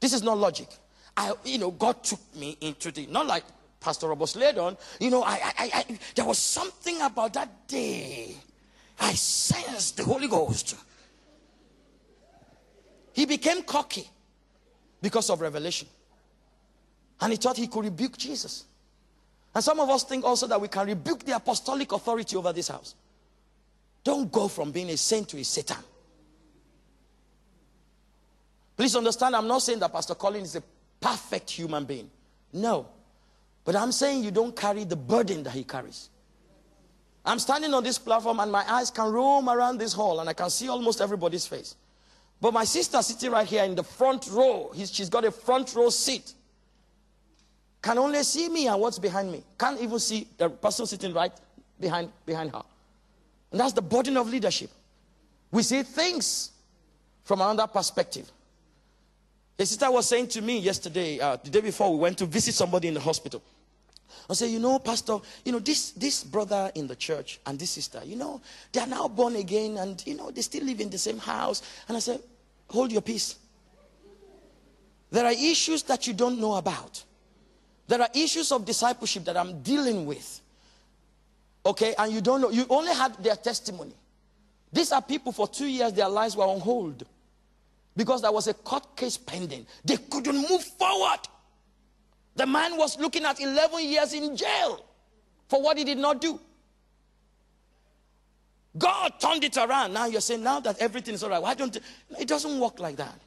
This 0.00 0.12
is 0.12 0.22
not 0.22 0.36
logic. 0.36 0.68
I, 1.16 1.32
you 1.44 1.58
know, 1.58 1.70
God 1.70 2.02
took 2.02 2.20
me 2.34 2.56
into 2.60 2.90
the, 2.90 3.06
not 3.06 3.26
like 3.26 3.44
Pastor 3.80 4.08
Robert 4.08 4.28
Ladon, 4.36 4.76
you 5.00 5.10
know, 5.10 5.22
I, 5.22 5.52
I, 5.58 5.70
I, 5.74 5.98
there 6.14 6.24
was 6.24 6.38
something 6.38 7.00
about 7.00 7.32
that 7.34 7.66
day. 7.66 8.36
I 9.00 9.12
sensed 9.14 9.96
the 9.96 10.04
Holy 10.04 10.28
Ghost. 10.28 10.76
He 13.14 13.24
became 13.24 13.62
cocky 13.62 14.08
because 15.00 15.30
of 15.30 15.40
revelation. 15.40 15.88
And 17.20 17.32
he 17.32 17.36
thought 17.36 17.56
he 17.56 17.66
could 17.66 17.84
rebuke 17.84 18.16
Jesus. 18.16 18.64
And 19.54 19.62
some 19.62 19.80
of 19.80 19.90
us 19.90 20.04
think 20.04 20.24
also 20.24 20.46
that 20.46 20.60
we 20.60 20.68
can 20.68 20.86
rebuke 20.86 21.24
the 21.24 21.36
apostolic 21.36 21.92
authority 21.92 22.36
over 22.36 22.52
this 22.52 22.68
house. 22.68 22.94
Don't 24.04 24.30
go 24.30 24.48
from 24.48 24.70
being 24.70 24.90
a 24.90 24.96
saint 24.96 25.28
to 25.28 25.38
a 25.38 25.44
Satan. 25.44 25.76
Please 28.76 28.96
understand, 28.96 29.36
I'm 29.36 29.46
not 29.46 29.60
saying 29.60 29.80
that 29.80 29.92
Pastor 29.92 30.14
Colin 30.14 30.42
is 30.42 30.56
a 30.56 30.62
perfect 31.00 31.50
human 31.50 31.84
being. 31.84 32.10
No. 32.52 32.86
But 33.64 33.76
I'm 33.76 33.92
saying 33.92 34.24
you 34.24 34.30
don't 34.30 34.56
carry 34.56 34.84
the 34.84 34.96
burden 34.96 35.42
that 35.42 35.52
he 35.52 35.64
carries. 35.64 36.08
I'm 37.24 37.38
standing 37.38 37.74
on 37.74 37.84
this 37.84 37.98
platform 37.98 38.40
and 38.40 38.50
my 38.50 38.64
eyes 38.72 38.90
can 38.90 39.12
roam 39.12 39.50
around 39.50 39.78
this 39.78 39.92
hall 39.92 40.20
and 40.20 40.30
I 40.30 40.32
can 40.32 40.48
see 40.48 40.68
almost 40.68 41.02
everybody's 41.02 41.46
face. 41.46 41.76
But 42.40 42.54
my 42.54 42.64
sister 42.64 43.02
sitting 43.02 43.30
right 43.32 43.46
here 43.46 43.64
in 43.64 43.74
the 43.74 43.84
front 43.84 44.28
row, 44.30 44.72
she's 44.74 45.10
got 45.10 45.26
a 45.26 45.30
front 45.30 45.74
row 45.74 45.90
seat 45.90 46.32
can 47.82 47.98
only 47.98 48.22
see 48.22 48.48
me 48.48 48.66
and 48.66 48.80
what's 48.80 48.98
behind 48.98 49.32
me. 49.32 49.42
Can't 49.58 49.80
even 49.80 49.98
see 49.98 50.26
the 50.36 50.50
person 50.50 50.86
sitting 50.86 51.14
right 51.14 51.32
behind, 51.78 52.10
behind 52.26 52.50
her. 52.52 52.62
And 53.50 53.60
that's 53.60 53.72
the 53.72 53.82
burden 53.82 54.16
of 54.16 54.28
leadership. 54.28 54.70
We 55.50 55.62
see 55.62 55.82
things 55.82 56.52
from 57.24 57.40
another 57.40 57.66
perspective. 57.66 58.30
A 59.58 59.66
sister 59.66 59.90
was 59.90 60.08
saying 60.08 60.28
to 60.28 60.42
me 60.42 60.58
yesterday, 60.58 61.20
uh, 61.20 61.36
the 61.42 61.50
day 61.50 61.60
before, 61.60 61.92
we 61.92 61.98
went 61.98 62.18
to 62.18 62.26
visit 62.26 62.54
somebody 62.54 62.88
in 62.88 62.94
the 62.94 63.00
hospital. 63.00 63.42
I 64.28 64.34
said, 64.34 64.50
you 64.50 64.58
know, 64.58 64.78
Pastor, 64.78 65.18
you 65.44 65.52
know, 65.52 65.58
this, 65.58 65.90
this 65.90 66.22
brother 66.22 66.70
in 66.74 66.86
the 66.86 66.96
church 66.96 67.40
and 67.46 67.58
this 67.58 67.70
sister, 67.70 68.00
you 68.04 68.16
know, 68.16 68.40
they 68.72 68.80
are 68.80 68.86
now 68.86 69.08
born 69.08 69.36
again 69.36 69.76
and, 69.78 70.02
you 70.06 70.16
know, 70.16 70.30
they 70.30 70.40
still 70.42 70.64
live 70.64 70.80
in 70.80 70.88
the 70.88 70.98
same 70.98 71.18
house. 71.18 71.62
And 71.88 71.96
I 71.96 72.00
said, 72.00 72.20
hold 72.68 72.92
your 72.92 73.02
peace. 73.02 73.36
There 75.10 75.24
are 75.24 75.32
issues 75.32 75.82
that 75.84 76.06
you 76.06 76.14
don't 76.14 76.40
know 76.40 76.54
about. 76.54 77.02
There 77.90 78.00
are 78.00 78.08
issues 78.14 78.52
of 78.52 78.64
discipleship 78.64 79.24
that 79.24 79.36
I'm 79.36 79.62
dealing 79.62 80.06
with. 80.06 80.40
Okay, 81.66 81.92
and 81.98 82.12
you 82.12 82.20
don't 82.20 82.40
know, 82.40 82.48
you 82.48 82.64
only 82.70 82.94
had 82.94 83.20
their 83.20 83.34
testimony. 83.34 83.94
These 84.72 84.92
are 84.92 85.02
people 85.02 85.32
for 85.32 85.48
two 85.48 85.66
years, 85.66 85.92
their 85.92 86.08
lives 86.08 86.36
were 86.36 86.44
on 86.44 86.60
hold 86.60 87.04
because 87.96 88.22
there 88.22 88.30
was 88.30 88.46
a 88.46 88.54
court 88.54 88.96
case 88.96 89.16
pending. 89.16 89.66
They 89.84 89.96
couldn't 89.96 90.36
move 90.36 90.62
forward. 90.62 91.18
The 92.36 92.46
man 92.46 92.76
was 92.76 92.96
looking 92.96 93.24
at 93.24 93.40
11 93.40 93.84
years 93.84 94.12
in 94.12 94.36
jail 94.36 94.84
for 95.48 95.60
what 95.60 95.76
he 95.76 95.82
did 95.82 95.98
not 95.98 96.20
do. 96.20 96.38
God 98.78 99.14
turned 99.18 99.42
it 99.42 99.56
around. 99.56 99.94
Now 99.94 100.06
you're 100.06 100.20
saying, 100.20 100.44
now 100.44 100.60
that 100.60 100.78
everything 100.78 101.14
is 101.14 101.24
all 101.24 101.30
right, 101.30 101.42
why 101.42 101.54
don't 101.54 101.74
it? 101.74 101.82
It 102.20 102.28
doesn't 102.28 102.60
work 102.60 102.78
like 102.78 102.98
that. 102.98 103.20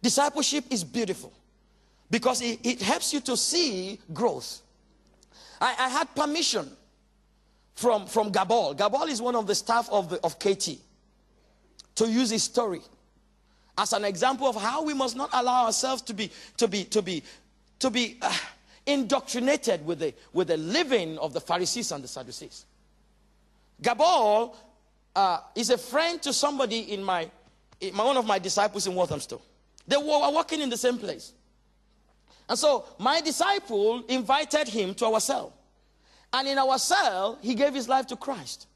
Discipleship 0.00 0.66
is 0.70 0.84
beautiful 0.84 1.32
because 2.10 2.40
it, 2.42 2.60
it 2.64 2.82
helps 2.82 3.12
you 3.12 3.20
to 3.20 3.36
see 3.36 3.98
growth. 4.12 4.60
I, 5.60 5.74
I, 5.78 5.88
had 5.88 6.14
permission 6.14 6.70
from, 7.74 8.06
from 8.06 8.30
Gabal. 8.30 8.76
Gabal 8.76 9.08
is 9.08 9.22
one 9.22 9.34
of 9.34 9.46
the 9.46 9.54
staff 9.54 9.88
of, 9.90 10.10
the, 10.10 10.20
of 10.22 10.38
KT 10.38 10.78
to 11.96 12.08
use 12.08 12.30
his 12.30 12.42
story 12.42 12.80
as 13.78 13.92
an 13.92 14.04
example 14.04 14.46
of 14.46 14.56
how 14.56 14.82
we 14.82 14.94
must 14.94 15.16
not 15.16 15.30
allow 15.32 15.66
ourselves 15.66 16.02
to 16.02 16.14
be, 16.14 16.30
to 16.56 16.68
be, 16.68 16.84
to 16.84 17.02
be, 17.02 17.22
to 17.78 17.90
be 17.90 18.18
uh, 18.22 18.32
indoctrinated 18.86 19.84
with 19.84 19.98
the, 19.98 20.14
with 20.32 20.48
the 20.48 20.56
leaven 20.56 21.18
of 21.18 21.32
the 21.32 21.40
Pharisees 21.40 21.92
and 21.92 22.02
the 22.02 22.08
Sadducees. 22.08 22.64
Gabal 23.82 24.54
uh, 25.14 25.40
is 25.54 25.70
a 25.70 25.78
friend 25.78 26.20
to 26.22 26.32
somebody 26.32 26.92
in 26.92 27.02
my, 27.02 27.30
in 27.80 27.94
my, 27.94 28.04
one 28.04 28.16
of 28.16 28.26
my 28.26 28.38
disciples 28.38 28.86
in 28.86 28.94
Walthamstow. 28.94 29.40
They 29.86 29.96
were 29.96 30.32
working 30.32 30.60
in 30.60 30.70
the 30.70 30.76
same 30.76 30.98
place. 30.98 31.32
And 32.48 32.58
so 32.58 32.84
my 32.98 33.20
disciple 33.20 34.04
invited 34.08 34.68
him 34.68 34.94
to 34.94 35.06
our 35.06 35.20
cell. 35.20 35.52
And 36.32 36.46
in 36.46 36.58
our 36.58 36.78
cell, 36.78 37.38
he 37.40 37.54
gave 37.54 37.74
his 37.74 37.88
life 37.88 38.06
to 38.08 38.16
Christ. 38.16 38.66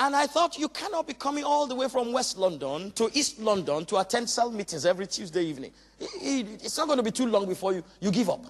And 0.00 0.16
I 0.16 0.26
thought, 0.26 0.58
you 0.58 0.68
cannot 0.68 1.06
be 1.06 1.14
coming 1.14 1.44
all 1.44 1.66
the 1.66 1.74
way 1.74 1.88
from 1.88 2.12
West 2.12 2.36
London 2.36 2.90
to 2.92 3.10
East 3.12 3.38
London 3.38 3.84
to 3.86 3.98
attend 3.98 4.28
cell 4.28 4.50
meetings 4.50 4.84
every 4.84 5.06
Tuesday 5.06 5.44
evening. 5.44 5.70
It's 6.00 6.76
not 6.76 6.86
going 6.86 6.96
to 6.96 7.04
be 7.04 7.12
too 7.12 7.26
long 7.26 7.46
before 7.46 7.72
you, 7.72 7.84
you 8.00 8.10
give 8.10 8.28
up. 8.28 8.44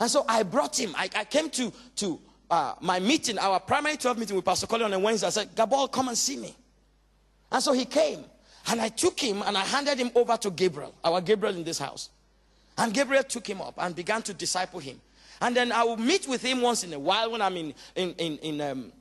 And 0.00 0.10
so 0.10 0.24
I 0.26 0.42
brought 0.42 0.78
him. 0.78 0.94
I, 0.96 1.08
I 1.14 1.24
came 1.24 1.50
to, 1.50 1.72
to 1.96 2.18
uh, 2.50 2.74
my 2.80 2.98
meeting, 2.98 3.38
our 3.38 3.60
primary 3.60 3.96
12 3.98 4.18
meeting 4.18 4.36
with 4.36 4.44
Pastor 4.44 4.66
Colin 4.66 4.86
on 4.86 4.92
a 4.94 4.98
Wednesday. 4.98 5.26
I 5.26 5.30
said, 5.30 5.54
Gabal, 5.54 5.92
come 5.92 6.08
and 6.08 6.18
see 6.18 6.38
me. 6.38 6.56
And 7.52 7.62
so 7.62 7.72
he 7.72 7.84
came. 7.84 8.24
And 8.66 8.80
I 8.80 8.88
took 8.88 9.20
him 9.20 9.42
and 9.42 9.56
I 9.56 9.64
handed 9.64 9.98
him 9.98 10.10
over 10.14 10.36
to 10.38 10.50
Gabriel, 10.50 10.94
our 11.04 11.20
Gabriel 11.20 11.54
in 11.54 11.64
this 11.64 11.78
house. 11.78 12.10
And 12.80 12.94
Gabriel 12.94 13.22
took 13.22 13.46
him 13.46 13.60
up 13.60 13.74
and 13.76 13.94
began 13.94 14.22
to 14.22 14.32
disciple 14.32 14.80
him. 14.80 14.98
And 15.42 15.54
then 15.54 15.70
I 15.70 15.84
will 15.84 15.98
meet 15.98 16.26
with 16.26 16.42
him 16.42 16.62
once 16.62 16.82
in 16.82 16.94
a 16.94 16.98
while 16.98 17.30
when 17.30 17.42
I'm 17.42 17.54
in, 17.54 17.74
in, 17.94 18.14
in, 18.14 18.38
in, 18.38 18.60
um, 18.62 18.92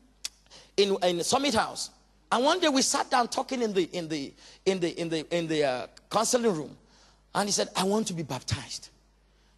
in, 0.75 0.97
in 1.01 1.23
Summit 1.23 1.53
House. 1.53 1.89
And 2.29 2.43
one 2.43 2.59
day 2.59 2.67
we 2.67 2.81
sat 2.81 3.09
down 3.09 3.29
talking 3.29 3.61
in 3.61 3.71
the, 3.71 3.83
in 3.93 4.09
the, 4.09 4.33
in 4.65 4.81
the, 4.81 4.99
in 4.99 5.07
the, 5.07 5.35
in 5.35 5.47
the 5.47 5.63
uh, 5.63 5.87
counseling 6.11 6.53
room. 6.53 6.75
And 7.33 7.47
he 7.47 7.53
said, 7.53 7.69
I 7.73 7.85
want 7.85 8.07
to 8.07 8.13
be 8.13 8.21
baptized. 8.21 8.89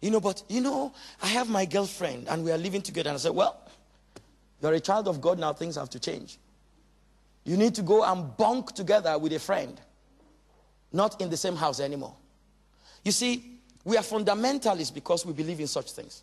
You 0.00 0.12
know, 0.12 0.20
but 0.20 0.44
you 0.48 0.60
know, 0.60 0.94
I 1.20 1.26
have 1.26 1.50
my 1.50 1.64
girlfriend 1.64 2.28
and 2.28 2.44
we 2.44 2.52
are 2.52 2.58
living 2.58 2.80
together. 2.80 3.10
And 3.10 3.16
I 3.16 3.20
said, 3.20 3.34
Well, 3.34 3.60
you're 4.62 4.72
a 4.72 4.80
child 4.80 5.08
of 5.08 5.20
God 5.20 5.40
now, 5.40 5.52
things 5.52 5.74
have 5.74 5.90
to 5.90 5.98
change. 5.98 6.38
You 7.44 7.56
need 7.56 7.74
to 7.74 7.82
go 7.82 8.04
and 8.04 8.36
bunk 8.36 8.72
together 8.72 9.18
with 9.18 9.32
a 9.32 9.40
friend, 9.40 9.80
not 10.92 11.20
in 11.20 11.28
the 11.28 11.36
same 11.36 11.56
house 11.56 11.80
anymore. 11.80 12.14
You 13.04 13.10
see, 13.10 13.58
we 13.84 13.96
are 13.96 14.02
fundamentalists 14.02 14.94
because 14.94 15.26
we 15.26 15.32
believe 15.32 15.60
in 15.60 15.66
such 15.66 15.92
things. 15.92 16.22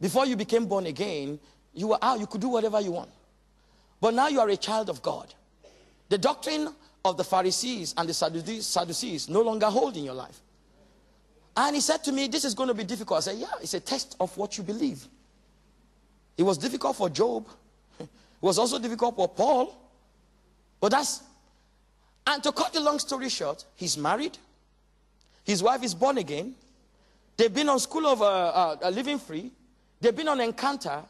Before 0.00 0.26
you 0.26 0.36
became 0.36 0.66
born 0.66 0.86
again, 0.86 1.38
you 1.74 1.88
were 1.88 1.98
out, 2.02 2.18
you 2.18 2.26
could 2.26 2.40
do 2.40 2.48
whatever 2.48 2.80
you 2.80 2.92
want. 2.92 3.10
But 4.00 4.14
now 4.14 4.28
you 4.28 4.40
are 4.40 4.48
a 4.48 4.56
child 4.56 4.88
of 4.88 5.02
God. 5.02 5.32
The 6.08 6.18
doctrine 6.18 6.74
of 7.04 7.16
the 7.16 7.24
Pharisees 7.24 7.94
and 7.96 8.08
the 8.08 8.14
Sadducees 8.14 9.28
no 9.28 9.42
longer 9.42 9.66
hold 9.66 9.96
in 9.96 10.04
your 10.04 10.14
life. 10.14 10.40
And 11.56 11.74
he 11.74 11.80
said 11.80 12.02
to 12.04 12.12
me, 12.12 12.28
This 12.28 12.44
is 12.44 12.54
going 12.54 12.68
to 12.68 12.74
be 12.74 12.84
difficult. 12.84 13.18
I 13.18 13.20
said, 13.20 13.38
Yeah, 13.38 13.52
it's 13.60 13.74
a 13.74 13.80
test 13.80 14.16
of 14.18 14.36
what 14.36 14.56
you 14.56 14.64
believe. 14.64 15.04
It 16.36 16.42
was 16.42 16.56
difficult 16.56 16.96
for 16.96 17.10
Job, 17.10 17.46
it 18.00 18.08
was 18.40 18.58
also 18.58 18.78
difficult 18.78 19.16
for 19.16 19.28
Paul. 19.28 19.76
But 20.80 20.92
that's, 20.92 21.22
and 22.26 22.42
to 22.42 22.52
cut 22.52 22.72
the 22.72 22.80
long 22.80 22.98
story 22.98 23.28
short, 23.28 23.64
he's 23.76 23.98
married, 23.98 24.38
his 25.44 25.62
wife 25.62 25.82
is 25.82 25.94
born 25.94 26.18
again. 26.18 26.54
They've 27.36 27.52
been 27.52 27.68
on 27.68 27.78
school 27.78 28.06
of 28.06 28.22
uh, 28.22 28.76
uh, 28.82 28.90
living 28.90 29.18
free. 29.18 29.50
They've 30.00 30.14
been 30.14 30.28
on 30.28 30.40
encounter 30.40 31.02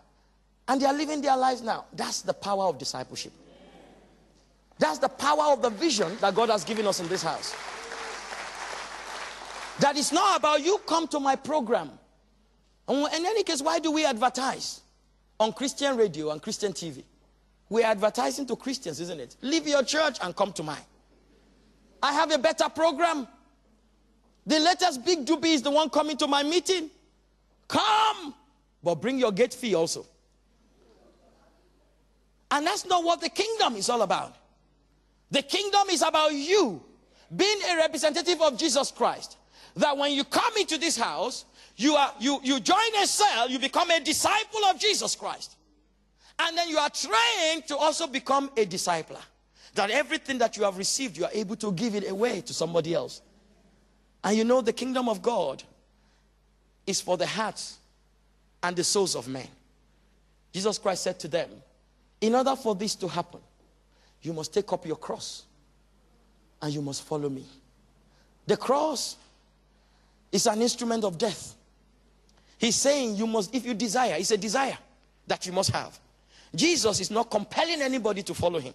and 0.68 0.81
they 0.81 0.87
are 0.87 0.95
living 0.95 1.20
their 1.20 1.37
lives 1.37 1.62
now. 1.62 1.87
That's 1.93 2.22
the 2.22 2.33
power 2.33 2.64
of 2.64 2.78
discipleship. 2.78 3.33
That's 4.78 4.99
the 4.99 5.09
power 5.09 5.53
of 5.53 5.62
the 5.62 5.70
vision 5.70 6.16
that 6.20 6.35
God 6.35 6.49
has 6.49 6.64
given 6.64 6.87
us 6.87 7.01
in 7.01 7.09
this 7.09 7.22
house. 7.22 7.55
That 9.81 9.97
is 9.97 10.12
not 10.12 10.39
about 10.39 10.62
you 10.62 10.78
come 10.87 11.09
to 11.09 11.20
my 11.20 11.37
program. 11.37 11.91
In 12.89 13.07
any 13.12 13.43
case, 13.45 13.62
why 13.62 13.78
do 13.78 13.91
we 13.91 14.05
advertise 14.05 14.81
on 15.39 15.53
Christian 15.53 15.97
radio 15.97 16.31
and 16.31 16.41
Christian 16.41 16.72
TV? 16.72 17.05
We're 17.68 17.87
advertising 17.87 18.47
to 18.47 18.57
Christians, 18.57 19.01
isn't 19.01 19.20
it? 19.20 19.37
Leave 19.43 19.66
your 19.66 19.83
church 19.83 20.18
and 20.22 20.35
come 20.35 20.53
to 20.55 20.62
mine. 20.62 20.83
I 22.03 22.12
have 22.12 22.33
a 22.33 22.39
better 22.39 22.68
program. 22.68 23.28
The 24.51 24.59
latest 24.59 25.05
big 25.05 25.25
doobie 25.25 25.55
is 25.55 25.63
the 25.63 25.71
one 25.71 25.89
coming 25.91 26.17
to 26.17 26.27
my 26.27 26.43
meeting. 26.43 26.91
Come, 27.69 28.35
but 28.83 28.97
bring 28.97 29.17
your 29.17 29.31
gate 29.31 29.55
fee 29.55 29.77
also. 29.77 30.05
And 32.51 32.67
that's 32.67 32.85
not 32.85 33.05
what 33.05 33.21
the 33.21 33.29
kingdom 33.29 33.77
is 33.77 33.89
all 33.89 34.03
about. 34.03 34.35
The 35.31 35.43
kingdom 35.43 35.83
is 35.91 36.03
about 36.03 36.35
you 36.35 36.83
being 37.37 37.59
a 37.71 37.77
representative 37.77 38.43
of 38.43 38.59
Jesus 38.59 38.91
Christ. 38.91 39.37
That 39.77 39.97
when 39.97 40.11
you 40.15 40.25
come 40.25 40.57
into 40.59 40.79
this 40.79 40.97
house, 40.97 41.45
you, 41.77 41.95
are, 41.95 42.13
you, 42.19 42.41
you 42.43 42.59
join 42.59 42.97
a 43.01 43.07
cell, 43.07 43.49
you 43.49 43.61
become 43.61 43.89
a 43.93 44.01
disciple 44.01 44.65
of 44.65 44.81
Jesus 44.81 45.15
Christ. 45.15 45.55
And 46.41 46.59
then 46.59 46.69
you 46.69 46.79
are 46.79 46.91
trained 46.91 47.69
to 47.69 47.77
also 47.77 48.09
become 48.09 48.51
a 48.57 48.67
discipler. 48.67 49.23
That 49.77 49.91
everything 49.91 50.39
that 50.39 50.57
you 50.57 50.65
have 50.65 50.77
received, 50.77 51.17
you 51.17 51.25
are 51.25 51.31
able 51.33 51.55
to 51.55 51.71
give 51.71 51.95
it 51.95 52.11
away 52.11 52.41
to 52.41 52.53
somebody 52.53 52.95
else. 52.95 53.23
And 54.23 54.37
you 54.37 54.45
know, 54.45 54.61
the 54.61 54.73
kingdom 54.73 55.09
of 55.09 55.23
God 55.23 55.62
is 56.87 57.01
for 57.01 57.16
the 57.16 57.27
hearts 57.27 57.79
and 58.62 58.77
the 58.77 58.85
souls 58.85 59.16
of 59.16 59.29
men. 59.29 59.49
Jesus 60.53 60.79
Christ 60.79 61.05
said 61.05 61.18
to 61.21 61.29
them, 61.29 61.49
In 62.21 62.35
order 62.35 62.57
for 62.57 62.75
this 62.75 62.95
to 62.97 63.09
happen, 63.09 63.41
you 64.23 64.33
must 64.33 64.53
take 64.53 64.73
up 64.73 64.87
your 64.87 64.97
cross 64.97 65.45
and 66.61 66.73
you 66.73 66.83
must 66.83 67.03
follow 67.03 67.29
me. 67.29 67.45
The 68.47 68.57
cross 68.57 69.16
is 70.31 70.47
an 70.47 70.61
instrument 70.61 71.05
of 71.05 71.16
death. 71.16 71.55
He's 72.59 72.77
saying 72.77 73.16
you 73.16 73.27
must, 73.27 73.55
if 73.55 73.64
you 73.64 73.73
desire, 73.73 74.16
it's 74.18 74.31
a 74.31 74.37
desire 74.37 74.77
that 75.27 75.47
you 75.47 75.53
must 75.53 75.71
have. 75.71 75.99
Jesus 76.55 77.01
is 77.01 77.11
not 77.11 77.31
compelling 77.31 77.81
anybody 77.81 78.23
to 78.25 78.35
follow 78.35 78.59
him. 78.59 78.75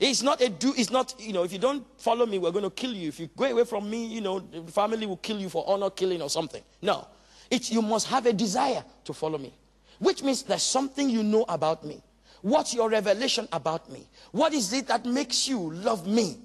It's 0.00 0.22
not 0.22 0.40
a 0.40 0.48
do, 0.48 0.72
it's 0.76 0.90
not, 0.90 1.14
you 1.18 1.32
know, 1.32 1.42
if 1.42 1.52
you 1.52 1.58
don't 1.58 1.84
follow 2.00 2.24
me, 2.24 2.38
we're 2.38 2.52
going 2.52 2.64
to 2.64 2.70
kill 2.70 2.92
you. 2.92 3.08
If 3.08 3.18
you 3.18 3.28
go 3.36 3.44
away 3.44 3.64
from 3.64 3.90
me, 3.90 4.06
you 4.06 4.20
know, 4.20 4.38
the 4.38 4.70
family 4.70 5.06
will 5.06 5.16
kill 5.16 5.38
you 5.38 5.48
for 5.48 5.64
honor 5.66 5.90
killing 5.90 6.22
or 6.22 6.30
something. 6.30 6.62
No. 6.80 7.08
It's, 7.50 7.72
you 7.72 7.82
must 7.82 8.06
have 8.06 8.26
a 8.26 8.32
desire 8.32 8.84
to 9.04 9.12
follow 9.12 9.38
me, 9.38 9.52
which 9.98 10.22
means 10.22 10.42
there's 10.44 10.62
something 10.62 11.10
you 11.10 11.24
know 11.24 11.44
about 11.48 11.84
me. 11.84 12.00
What's 12.42 12.74
your 12.74 12.88
revelation 12.88 13.48
about 13.52 13.90
me? 13.90 14.06
What 14.30 14.52
is 14.54 14.72
it 14.72 14.86
that 14.86 15.04
makes 15.04 15.48
you 15.48 15.72
love 15.72 16.06
me? 16.06 16.38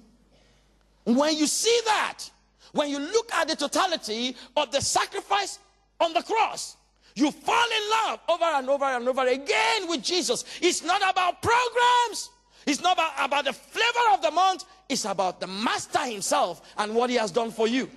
When 1.04 1.36
you 1.36 1.46
see 1.46 1.78
that, 1.84 2.24
when 2.72 2.90
you 2.90 2.98
look 2.98 3.32
at 3.34 3.46
the 3.46 3.54
totality 3.54 4.34
of 4.56 4.72
the 4.72 4.80
sacrifice 4.80 5.60
on 6.00 6.12
the 6.12 6.22
cross, 6.22 6.76
you 7.14 7.30
fall 7.30 7.54
in 7.64 7.90
love 7.90 8.20
over 8.28 8.44
and 8.44 8.68
over 8.68 8.84
and 8.84 9.08
over 9.08 9.26
again 9.28 9.88
with 9.88 10.02
Jesus. 10.02 10.44
It's 10.60 10.82
not 10.82 11.00
about 11.08 11.40
programs. 11.40 12.30
It's 12.66 12.80
not 12.80 12.94
about, 12.96 13.12
about 13.18 13.44
the 13.44 13.52
flavor 13.52 14.14
of 14.14 14.22
the 14.22 14.30
month. 14.30 14.64
It's 14.88 15.04
about 15.04 15.40
the 15.40 15.46
master 15.46 16.00
himself 16.00 16.62
and 16.76 16.94
what 16.94 17.10
he 17.10 17.16
has 17.16 17.30
done 17.30 17.50
for 17.50 17.68
you. 17.68 17.90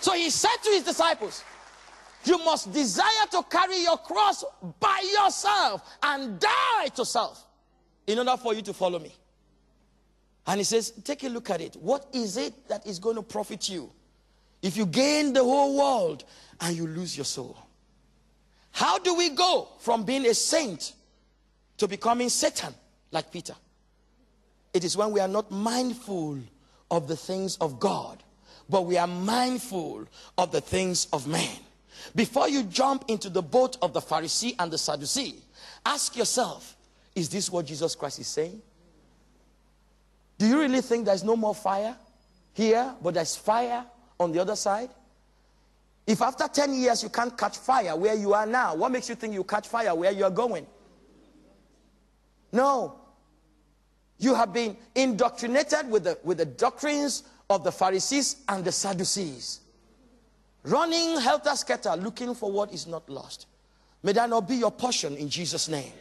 So 0.00 0.12
he 0.12 0.30
said 0.30 0.56
to 0.64 0.70
his 0.70 0.82
disciples, 0.82 1.42
you 2.24 2.38
must 2.38 2.72
desire 2.72 3.26
to 3.32 3.42
carry 3.50 3.82
your 3.82 3.98
cross 3.98 4.44
by 4.80 5.00
yourself 5.18 5.82
and 6.02 6.40
die 6.40 6.88
to 6.94 7.04
self 7.04 7.46
in 8.06 8.18
order 8.18 8.36
for 8.36 8.54
you 8.54 8.62
to 8.62 8.72
follow 8.72 8.98
me. 8.98 9.14
And 10.46 10.58
he 10.60 10.64
says, 10.64 10.90
Take 11.04 11.24
a 11.24 11.28
look 11.28 11.50
at 11.50 11.60
it. 11.60 11.76
What 11.76 12.06
is 12.12 12.36
it 12.36 12.68
that 12.68 12.86
is 12.86 12.98
going 12.98 13.16
to 13.16 13.22
profit 13.22 13.68
you 13.68 13.90
if 14.62 14.76
you 14.76 14.86
gain 14.86 15.32
the 15.32 15.42
whole 15.42 15.76
world 15.76 16.24
and 16.60 16.76
you 16.76 16.86
lose 16.86 17.16
your 17.16 17.24
soul? 17.24 17.56
How 18.72 18.98
do 18.98 19.14
we 19.14 19.30
go 19.30 19.68
from 19.78 20.04
being 20.04 20.26
a 20.26 20.34
saint 20.34 20.94
to 21.78 21.88
becoming 21.88 22.28
Satan 22.28 22.74
like 23.10 23.30
Peter? 23.30 23.54
It 24.72 24.84
is 24.84 24.96
when 24.96 25.12
we 25.12 25.20
are 25.20 25.28
not 25.28 25.50
mindful 25.50 26.38
of 26.90 27.08
the 27.08 27.16
things 27.16 27.56
of 27.56 27.78
God, 27.78 28.22
but 28.68 28.86
we 28.86 28.96
are 28.96 29.06
mindful 29.06 30.06
of 30.36 30.52
the 30.52 30.60
things 30.60 31.06
of 31.12 31.26
man. 31.26 31.58
Before 32.14 32.48
you 32.48 32.64
jump 32.64 33.04
into 33.08 33.30
the 33.30 33.42
boat 33.42 33.76
of 33.82 33.92
the 33.92 34.00
Pharisee 34.00 34.54
and 34.58 34.70
the 34.70 34.78
Sadducee, 34.78 35.36
ask 35.86 36.16
yourself, 36.16 36.76
is 37.14 37.28
this 37.28 37.50
what 37.50 37.66
Jesus 37.66 37.94
Christ 37.94 38.18
is 38.18 38.26
saying? 38.26 38.60
Do 40.38 40.46
you 40.46 40.58
really 40.58 40.80
think 40.80 41.06
there's 41.06 41.24
no 41.24 41.36
more 41.36 41.54
fire 41.54 41.96
here, 42.52 42.92
but 43.02 43.14
there's 43.14 43.36
fire 43.36 43.84
on 44.18 44.32
the 44.32 44.40
other 44.40 44.56
side? 44.56 44.90
If 46.06 46.20
after 46.20 46.46
10 46.48 46.74
years 46.74 47.02
you 47.02 47.08
can't 47.08 47.36
catch 47.36 47.56
fire 47.56 47.96
where 47.96 48.14
you 48.14 48.34
are 48.34 48.44
now, 48.44 48.74
what 48.74 48.92
makes 48.92 49.08
you 49.08 49.14
think 49.14 49.32
you 49.32 49.44
catch 49.44 49.68
fire 49.68 49.94
where 49.94 50.10
you 50.10 50.24
are 50.24 50.30
going? 50.30 50.66
No. 52.54 52.94
You 54.18 54.34
have 54.34 54.52
been 54.52 54.76
indoctrinated 54.94 55.90
with 55.90 56.04
the, 56.04 56.18
with 56.24 56.38
the 56.38 56.46
doctrines 56.46 57.24
of 57.50 57.64
the 57.64 57.72
Pharisees 57.72 58.36
and 58.48 58.64
the 58.64 58.72
Sadducees 58.72 59.60
running 60.64 61.20
helter 61.20 61.54
skelter, 61.54 61.94
looking 61.96 62.34
for 62.34 62.50
what 62.50 62.72
is 62.72 62.86
not 62.86 63.08
lost. 63.08 63.46
May 64.02 64.12
that 64.12 64.28
not 64.28 64.48
be 64.48 64.56
your 64.56 64.70
portion 64.70 65.16
in 65.16 65.28
Jesus' 65.28 65.68
name. 65.68 65.92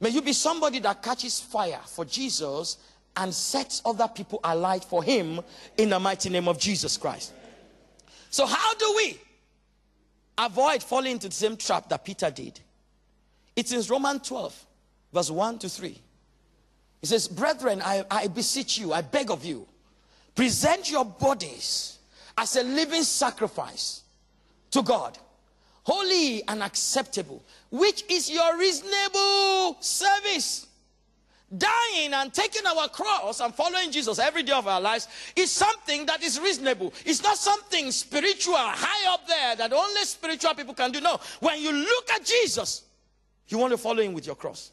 May 0.00 0.10
you 0.10 0.22
be 0.22 0.32
somebody 0.32 0.78
that 0.80 1.02
catches 1.02 1.40
fire 1.40 1.80
for 1.86 2.04
Jesus 2.04 2.78
and 3.16 3.32
sets 3.32 3.82
other 3.84 4.08
people 4.08 4.40
alight 4.42 4.84
for 4.84 5.02
Him 5.02 5.40
in 5.76 5.90
the 5.90 6.00
mighty 6.00 6.28
name 6.28 6.48
of 6.48 6.58
Jesus 6.58 6.96
Christ. 6.96 7.32
So, 8.30 8.46
how 8.46 8.74
do 8.74 8.92
we 8.96 9.20
avoid 10.38 10.82
falling 10.82 11.12
into 11.12 11.28
the 11.28 11.34
same 11.34 11.56
trap 11.56 11.88
that 11.90 12.04
Peter 12.04 12.30
did? 12.30 12.58
It's 13.54 13.72
in 13.72 13.82
Romans 13.82 14.26
12, 14.28 14.66
verse 15.12 15.30
1 15.30 15.58
to 15.60 15.68
3. 15.68 16.00
He 17.00 17.06
says, 17.06 17.28
Brethren, 17.28 17.82
I, 17.84 18.04
I 18.10 18.28
beseech 18.28 18.78
you, 18.78 18.92
I 18.92 19.02
beg 19.02 19.30
of 19.30 19.44
you, 19.44 19.66
present 20.34 20.90
your 20.90 21.04
bodies 21.04 21.98
as 22.38 22.56
a 22.56 22.62
living 22.62 23.02
sacrifice 23.02 24.02
to 24.70 24.82
God, 24.82 25.18
holy 25.82 26.46
and 26.48 26.62
acceptable, 26.62 27.42
which 27.70 28.04
is 28.08 28.30
your 28.30 28.56
reasonable 28.58 29.76
service. 29.80 30.66
Dying 31.54 32.14
and 32.14 32.32
taking 32.32 32.64
our 32.66 32.88
cross 32.88 33.40
and 33.40 33.54
following 33.54 33.90
Jesus 33.90 34.18
every 34.18 34.42
day 34.42 34.54
of 34.54 34.66
our 34.66 34.80
lives 34.80 35.06
is 35.36 35.50
something 35.50 36.06
that 36.06 36.22
is 36.22 36.40
reasonable. 36.40 36.94
It's 37.04 37.22
not 37.22 37.36
something 37.36 37.90
spiritual, 37.90 38.54
high 38.56 39.12
up 39.12 39.26
there 39.28 39.56
that 39.56 39.70
only 39.70 40.00
spiritual 40.04 40.54
people 40.54 40.72
can 40.72 40.92
do. 40.92 41.02
No, 41.02 41.20
when 41.40 41.60
you 41.60 41.72
look 41.72 42.10
at 42.10 42.24
Jesus, 42.24 42.84
you 43.48 43.58
want 43.58 43.72
to 43.72 43.76
follow 43.76 44.02
him 44.02 44.14
with 44.14 44.24
your 44.24 44.36
cross. 44.36 44.72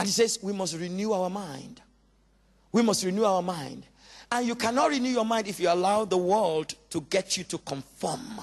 And 0.00 0.06
he 0.06 0.12
says, 0.12 0.38
We 0.40 0.54
must 0.54 0.78
renew 0.78 1.12
our 1.12 1.28
mind. 1.28 1.82
We 2.72 2.80
must 2.80 3.04
renew 3.04 3.24
our 3.24 3.42
mind. 3.42 3.84
And 4.32 4.46
you 4.46 4.54
cannot 4.54 4.88
renew 4.88 5.10
your 5.10 5.26
mind 5.26 5.46
if 5.46 5.60
you 5.60 5.68
allow 5.68 6.06
the 6.06 6.16
world 6.16 6.72
to 6.88 7.02
get 7.02 7.36
you 7.36 7.44
to 7.44 7.58
conform. 7.58 8.40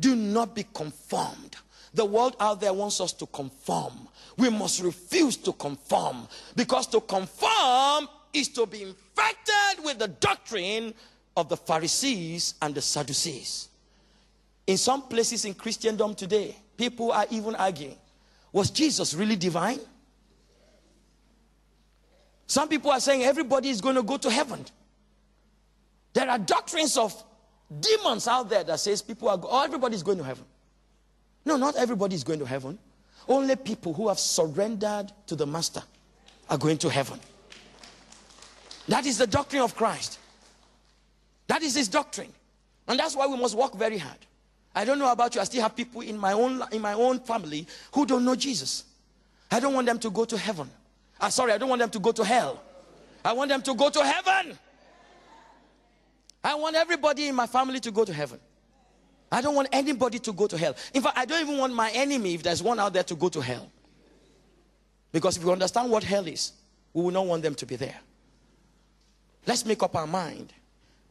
Do 0.00 0.16
not 0.16 0.54
be 0.54 0.64
conformed. 0.72 1.56
The 1.92 2.06
world 2.06 2.36
out 2.40 2.62
there 2.62 2.72
wants 2.72 3.02
us 3.02 3.12
to 3.12 3.26
conform. 3.26 4.08
We 4.38 4.48
must 4.48 4.82
refuse 4.82 5.36
to 5.38 5.52
conform 5.52 6.26
because 6.54 6.86
to 6.86 7.02
conform 7.02 8.08
is 8.32 8.48
to 8.48 8.64
be 8.64 8.80
infected 8.80 9.84
with 9.84 9.98
the 9.98 10.08
doctrine 10.08 10.94
of 11.36 11.50
the 11.50 11.58
Pharisees 11.58 12.54
and 12.62 12.74
the 12.74 12.80
Sadducees. 12.80 13.68
In 14.66 14.78
some 14.78 15.02
places 15.02 15.44
in 15.44 15.52
Christendom 15.52 16.14
today, 16.14 16.56
people 16.78 17.12
are 17.12 17.26
even 17.30 17.54
arguing 17.56 17.98
was 18.54 18.70
Jesus 18.70 19.12
really 19.12 19.36
divine? 19.36 19.80
Some 22.46 22.68
people 22.68 22.90
are 22.90 23.00
saying 23.00 23.22
everybody 23.22 23.70
is 23.70 23.80
going 23.80 23.96
to 23.96 24.02
go 24.02 24.16
to 24.16 24.30
heaven. 24.30 24.64
There 26.12 26.28
are 26.28 26.38
doctrines 26.38 26.96
of 26.96 27.12
demons 27.80 28.28
out 28.28 28.48
there 28.48 28.64
that 28.64 28.80
says 28.80 29.02
people 29.02 29.28
are, 29.28 29.38
oh, 29.42 29.64
everybody's 29.64 30.02
going 30.02 30.18
to 30.18 30.24
heaven. 30.24 30.44
No, 31.44 31.56
not 31.56 31.76
everybody 31.76 32.14
is 32.14 32.24
going 32.24 32.38
to 32.38 32.46
heaven. 32.46 32.78
Only 33.28 33.56
people 33.56 33.92
who 33.92 34.08
have 34.08 34.18
surrendered 34.18 35.12
to 35.26 35.36
the 35.36 35.46
master 35.46 35.82
are 36.48 36.58
going 36.58 36.78
to 36.78 36.88
heaven. 36.88 37.18
That 38.88 39.04
is 39.04 39.18
the 39.18 39.26
doctrine 39.26 39.62
of 39.62 39.74
Christ. 39.74 40.18
That 41.48 41.62
is 41.62 41.74
his 41.74 41.88
doctrine. 41.88 42.32
And 42.88 42.98
that's 42.98 43.16
why 43.16 43.26
we 43.26 43.36
must 43.36 43.56
work 43.56 43.74
very 43.74 43.98
hard. 43.98 44.18
I 44.74 44.84
don't 44.84 44.98
know 44.98 45.10
about 45.10 45.34
you. 45.34 45.40
I 45.40 45.44
still 45.44 45.62
have 45.62 45.74
people 45.74 46.02
in 46.02 46.18
my 46.18 46.32
own 46.32 46.62
in 46.70 46.82
my 46.82 46.92
own 46.92 47.18
family 47.20 47.66
who 47.92 48.06
don't 48.06 48.24
know 48.24 48.36
Jesus. 48.36 48.84
I 49.50 49.58
don't 49.58 49.74
want 49.74 49.86
them 49.86 49.98
to 50.00 50.10
go 50.10 50.24
to 50.24 50.36
heaven. 50.36 50.70
Uh, 51.20 51.30
sorry, 51.30 51.52
I 51.52 51.58
don't 51.58 51.68
want 51.68 51.80
them 51.80 51.90
to 51.90 51.98
go 51.98 52.12
to 52.12 52.24
hell. 52.24 52.62
I 53.24 53.32
want 53.32 53.48
them 53.48 53.62
to 53.62 53.74
go 53.74 53.90
to 53.90 54.04
heaven. 54.04 54.58
I 56.44 56.54
want 56.54 56.76
everybody 56.76 57.28
in 57.28 57.34
my 57.34 57.46
family 57.46 57.80
to 57.80 57.90
go 57.90 58.04
to 58.04 58.12
heaven. 58.12 58.38
I 59.32 59.40
don't 59.40 59.54
want 59.54 59.68
anybody 59.72 60.18
to 60.20 60.32
go 60.32 60.46
to 60.46 60.56
hell. 60.56 60.76
In 60.94 61.02
fact, 61.02 61.18
I 61.18 61.24
don't 61.24 61.40
even 61.40 61.58
want 61.58 61.74
my 61.74 61.90
enemy, 61.90 62.34
if 62.34 62.42
there's 62.42 62.62
one 62.62 62.78
out 62.78 62.92
there, 62.92 63.02
to 63.04 63.14
go 63.16 63.28
to 63.30 63.40
hell. 63.40 63.68
Because 65.10 65.36
if 65.36 65.44
we 65.44 65.50
understand 65.50 65.90
what 65.90 66.04
hell 66.04 66.26
is, 66.26 66.52
we 66.92 67.02
will 67.02 67.10
not 67.10 67.26
want 67.26 67.42
them 67.42 67.54
to 67.56 67.66
be 67.66 67.76
there. 67.76 67.98
Let's 69.46 69.64
make 69.64 69.82
up 69.82 69.96
our 69.96 70.06
mind 70.06 70.52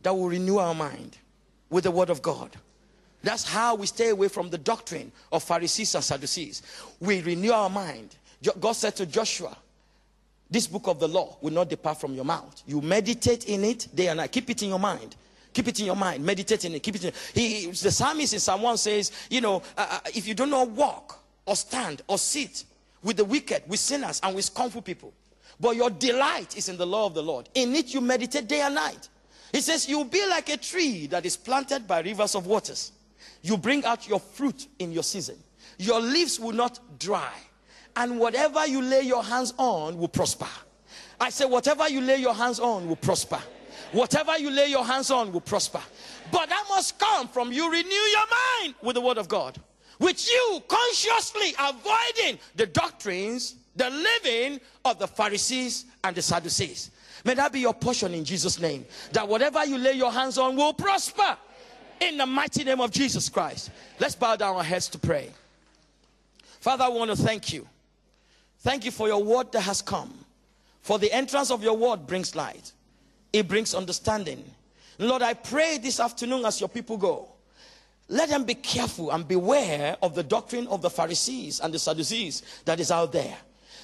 that 0.04 0.14
will 0.14 0.30
renew 0.30 0.58
our 0.58 0.76
mind 0.76 1.18
with 1.70 1.84
the 1.84 1.92
word 1.92 2.10
of 2.10 2.22
God. 2.22 2.56
That's 3.24 3.44
how 3.44 3.76
we 3.76 3.88
stay 3.88 4.10
away 4.10 4.28
from 4.28 4.50
the 4.50 4.58
doctrine 4.58 5.12
of 5.32 5.44
Pharisees 5.44 5.96
and 5.96 6.04
Sadducees. 6.04 6.62
We 7.00 7.22
renew 7.22 7.52
our 7.52 7.70
mind. 7.70 8.16
God 8.60 8.74
said 8.74 8.96
to 8.98 9.06
Joshua, 9.06 9.58
This 10.50 10.68
book 10.68 10.88
of 10.88 11.00
the 11.00 11.08
law 11.08 11.38
will 11.42 11.54
not 11.54 11.70
depart 11.70 12.00
from 12.00 12.14
your 12.14 12.26
mouth. 12.26 12.62
You 12.66 12.82
meditate 12.82 13.46
in 13.46 13.64
it 13.64 13.88
day 13.94 14.08
and 14.08 14.18
night. 14.18 14.32
Keep 14.32 14.50
it 14.52 14.62
in 14.64 14.70
your 14.70 14.80
mind. 14.80 15.16
Keep 15.54 15.70
it 15.70 15.80
in 15.80 15.86
your 15.86 15.96
mind. 15.96 16.24
Meditate 16.24 16.66
in 16.66 16.76
it. 16.76 16.84
Keep 16.84 16.96
it 16.96 17.06
in 17.06 17.14
he, 17.34 17.68
The 17.68 17.92
psalmist 17.92 18.34
in 18.34 18.40
Psalm 18.40 18.62
1 18.62 18.78
says, 18.78 19.12
You 19.30 19.42
know, 19.42 19.64
uh, 19.78 19.88
uh, 19.90 20.00
if 20.14 20.28
you 20.28 20.34
do 20.34 20.46
not 20.46 20.70
walk 20.70 21.24
or 21.46 21.56
stand 21.56 22.02
or 22.08 22.18
sit 22.18 22.66
with 23.02 23.18
the 23.18 23.26
wicked, 23.26 23.64
with 23.68 23.80
sinners, 23.80 24.20
and 24.22 24.36
with 24.36 24.46
scornful 24.46 24.82
people, 24.82 25.14
but 25.60 25.76
your 25.76 25.90
delight 25.90 26.58
is 26.58 26.70
in 26.70 26.78
the 26.78 26.86
law 26.86 27.06
of 27.06 27.14
the 27.14 27.24
Lord. 27.24 27.50
In 27.54 27.74
it 27.76 27.94
you 27.94 28.02
meditate 28.02 28.48
day 28.48 28.62
and 28.62 28.76
night. 28.76 29.10
He 29.52 29.62
says, 29.62 29.88
You'll 29.88 30.04
be 30.04 30.28
like 30.28 30.50
a 30.50 30.58
tree 30.58 31.08
that 31.08 31.26
is 31.26 31.38
planted 31.38 31.88
by 31.88 32.02
rivers 32.02 32.36
of 32.36 32.46
waters. 32.46 32.92
You 33.42 33.58
bring 33.58 33.86
out 33.86 34.08
your 34.08 34.20
fruit 34.20 34.68
in 34.80 34.92
your 34.92 35.04
season. 35.04 35.38
Your 35.78 36.02
leaves 36.02 36.40
will 36.40 36.52
not 36.52 36.80
dry. 37.00 37.32
And 37.96 38.20
whatever 38.20 38.68
you 38.68 38.82
lay 38.82 39.02
your 39.02 39.24
hands 39.24 39.54
on 39.58 39.98
will 39.98 40.08
prosper. 40.08 40.48
I 41.20 41.30
say, 41.30 41.46
whatever 41.46 41.88
you 41.88 42.02
lay 42.02 42.18
your 42.18 42.34
hands 42.34 42.60
on 42.60 42.88
will 42.88 42.98
prosper. 42.98 43.40
Whatever 43.92 44.38
you 44.38 44.52
lay 44.52 44.68
your 44.68 44.86
hands 44.86 45.12
on 45.12 45.32
will 45.32 45.42
prosper. 45.42 45.82
But 46.32 46.50
that 46.50 46.66
must 46.70 47.00
come 47.00 47.28
from 47.28 47.54
you 47.54 47.72
renew 47.72 47.90
your 47.90 48.26
mind 48.62 48.76
with 48.82 48.96
the 48.96 49.02
word 49.02 49.18
of 49.18 49.30
God. 49.30 49.58
Which 49.98 50.30
you 50.30 50.64
consciously 50.68 51.54
avoiding 51.58 52.40
the 52.56 52.66
doctrines, 52.66 53.56
the 53.78 53.90
leaven 53.90 54.60
of 54.84 55.00
the 55.00 55.08
Pharisees 55.08 55.86
and 56.04 56.16
the 56.16 56.22
Sadducees. 56.22 56.92
May 57.24 57.36
that 57.36 57.54
be 57.54 57.62
your 57.62 57.74
portion 57.74 58.14
in 58.14 58.26
Jesus' 58.26 58.60
name. 58.60 58.86
That 59.14 59.28
whatever 59.28 59.66
you 59.66 59.78
lay 59.78 59.94
your 59.94 60.12
hands 60.12 60.38
on 60.38 60.56
will 60.58 60.74
prosper. 60.74 61.38
In 62.02 62.18
the 62.18 62.26
mighty 62.26 62.66
name 62.66 62.82
of 62.82 62.92
Jesus 62.92 63.30
Christ. 63.30 63.72
Let's 64.00 64.16
bow 64.16 64.36
down 64.36 64.58
our 64.58 64.64
heads 64.64 64.90
to 64.90 65.00
pray. 65.00 65.30
Father, 66.60 66.84
I 66.84 66.90
want 66.90 67.10
to 67.12 67.16
thank 67.16 67.54
you. 67.54 67.66
Thank 68.66 68.84
you 68.84 68.90
for 68.90 69.08
your 69.08 69.24
word 69.24 69.52
that 69.52 69.62
has 69.62 69.84
come. 69.84 70.12
For 70.82 70.98
the 70.98 71.12
entrance 71.12 71.52
of 71.52 71.62
your 71.62 71.78
word 71.78 72.08
brings 72.08 72.36
light, 72.36 72.72
it 73.32 73.48
brings 73.48 73.76
understanding. 73.76 74.44
Lord, 74.98 75.22
I 75.22 75.36
pray 75.36 75.78
this 75.78 76.00
afternoon 76.00 76.44
as 76.46 76.60
your 76.60 76.70
people 76.70 76.98
go. 76.98 77.28
Let 78.10 78.30
them 78.30 78.44
be 78.44 78.56
careful 78.56 79.12
and 79.12 79.28
beware 79.28 79.96
of 80.02 80.16
the 80.16 80.24
doctrine 80.24 80.66
of 80.66 80.82
the 80.82 80.90
Pharisees 80.90 81.60
and 81.60 81.72
the 81.72 81.78
Sadducees 81.78 82.42
that 82.66 82.80
is 82.80 82.90
out 82.90 83.12
there. 83.12 83.38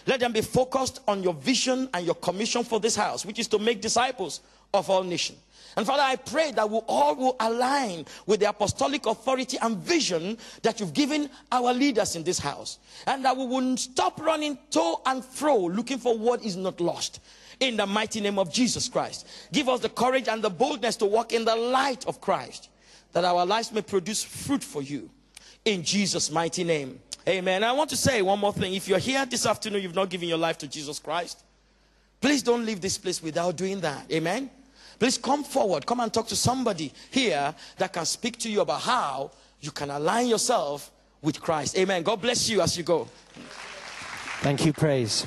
Let 0.07 0.19
them 0.19 0.33
be 0.33 0.41
focused 0.41 1.01
on 1.07 1.21
your 1.21 1.35
vision 1.35 1.87
and 1.93 2.03
your 2.03 2.15
commission 2.15 2.63
for 2.63 2.79
this 2.79 2.95
house, 2.95 3.23
which 3.23 3.37
is 3.37 3.47
to 3.49 3.59
make 3.59 3.81
disciples 3.81 4.41
of 4.73 4.89
all 4.89 5.03
nations. 5.03 5.37
And 5.77 5.85
Father, 5.85 6.03
I 6.03 6.15
pray 6.17 6.51
that 6.51 6.69
we 6.69 6.79
all 6.87 7.15
will 7.15 7.35
align 7.39 8.05
with 8.25 8.41
the 8.41 8.49
apostolic 8.49 9.05
authority 9.05 9.57
and 9.61 9.77
vision 9.77 10.37
that 10.63 10.79
you've 10.79 10.93
given 10.93 11.29
our 11.51 11.73
leaders 11.73 12.15
in 12.15 12.23
this 12.23 12.39
house. 12.39 12.79
And 13.07 13.23
that 13.23 13.37
we 13.37 13.45
will 13.45 13.77
stop 13.77 14.19
running 14.21 14.57
to 14.71 14.95
and 15.05 15.23
fro 15.23 15.57
looking 15.57 15.97
for 15.97 16.17
what 16.17 16.43
is 16.43 16.55
not 16.55 16.81
lost. 16.81 17.21
In 17.59 17.77
the 17.77 17.85
mighty 17.85 18.21
name 18.21 18.39
of 18.39 18.51
Jesus 18.51 18.89
Christ. 18.89 19.27
Give 19.53 19.69
us 19.69 19.79
the 19.79 19.89
courage 19.89 20.27
and 20.27 20.43
the 20.43 20.49
boldness 20.49 20.95
to 20.97 21.05
walk 21.05 21.31
in 21.31 21.45
the 21.45 21.55
light 21.55 22.05
of 22.07 22.19
Christ. 22.19 22.69
That 23.13 23.23
our 23.23 23.45
lives 23.45 23.71
may 23.71 23.81
produce 23.81 24.23
fruit 24.23 24.63
for 24.63 24.81
you. 24.81 25.09
In 25.63 25.83
Jesus' 25.83 26.31
mighty 26.31 26.63
name. 26.63 26.99
Amen. 27.27 27.63
I 27.63 27.71
want 27.71 27.91
to 27.91 27.97
say 27.97 28.21
one 28.23 28.39
more 28.39 28.51
thing. 28.51 28.73
If 28.73 28.87
you're 28.87 28.97
here 28.97 29.25
this 29.25 29.45
afternoon, 29.45 29.83
you've 29.83 29.95
not 29.95 30.09
given 30.09 30.27
your 30.27 30.39
life 30.39 30.57
to 30.59 30.67
Jesus 30.67 30.97
Christ, 30.97 31.43
please 32.19 32.41
don't 32.41 32.65
leave 32.65 32.81
this 32.81 32.97
place 32.97 33.21
without 33.21 33.55
doing 33.55 33.79
that. 33.81 34.11
Amen. 34.11 34.49
Please 35.01 35.17
come 35.17 35.43
forward. 35.43 35.83
Come 35.83 35.99
and 36.01 36.13
talk 36.13 36.27
to 36.27 36.35
somebody 36.35 36.93
here 37.09 37.55
that 37.77 37.91
can 37.91 38.05
speak 38.05 38.37
to 38.37 38.47
you 38.47 38.61
about 38.61 38.81
how 38.81 39.31
you 39.59 39.71
can 39.71 39.89
align 39.89 40.27
yourself 40.27 40.91
with 41.23 41.41
Christ. 41.41 41.75
Amen. 41.75 42.03
God 42.03 42.21
bless 42.21 42.47
you 42.47 42.61
as 42.61 42.77
you 42.77 42.83
go. 42.83 43.07
Thank 44.41 44.63
you, 44.63 44.71
praise. 44.71 45.25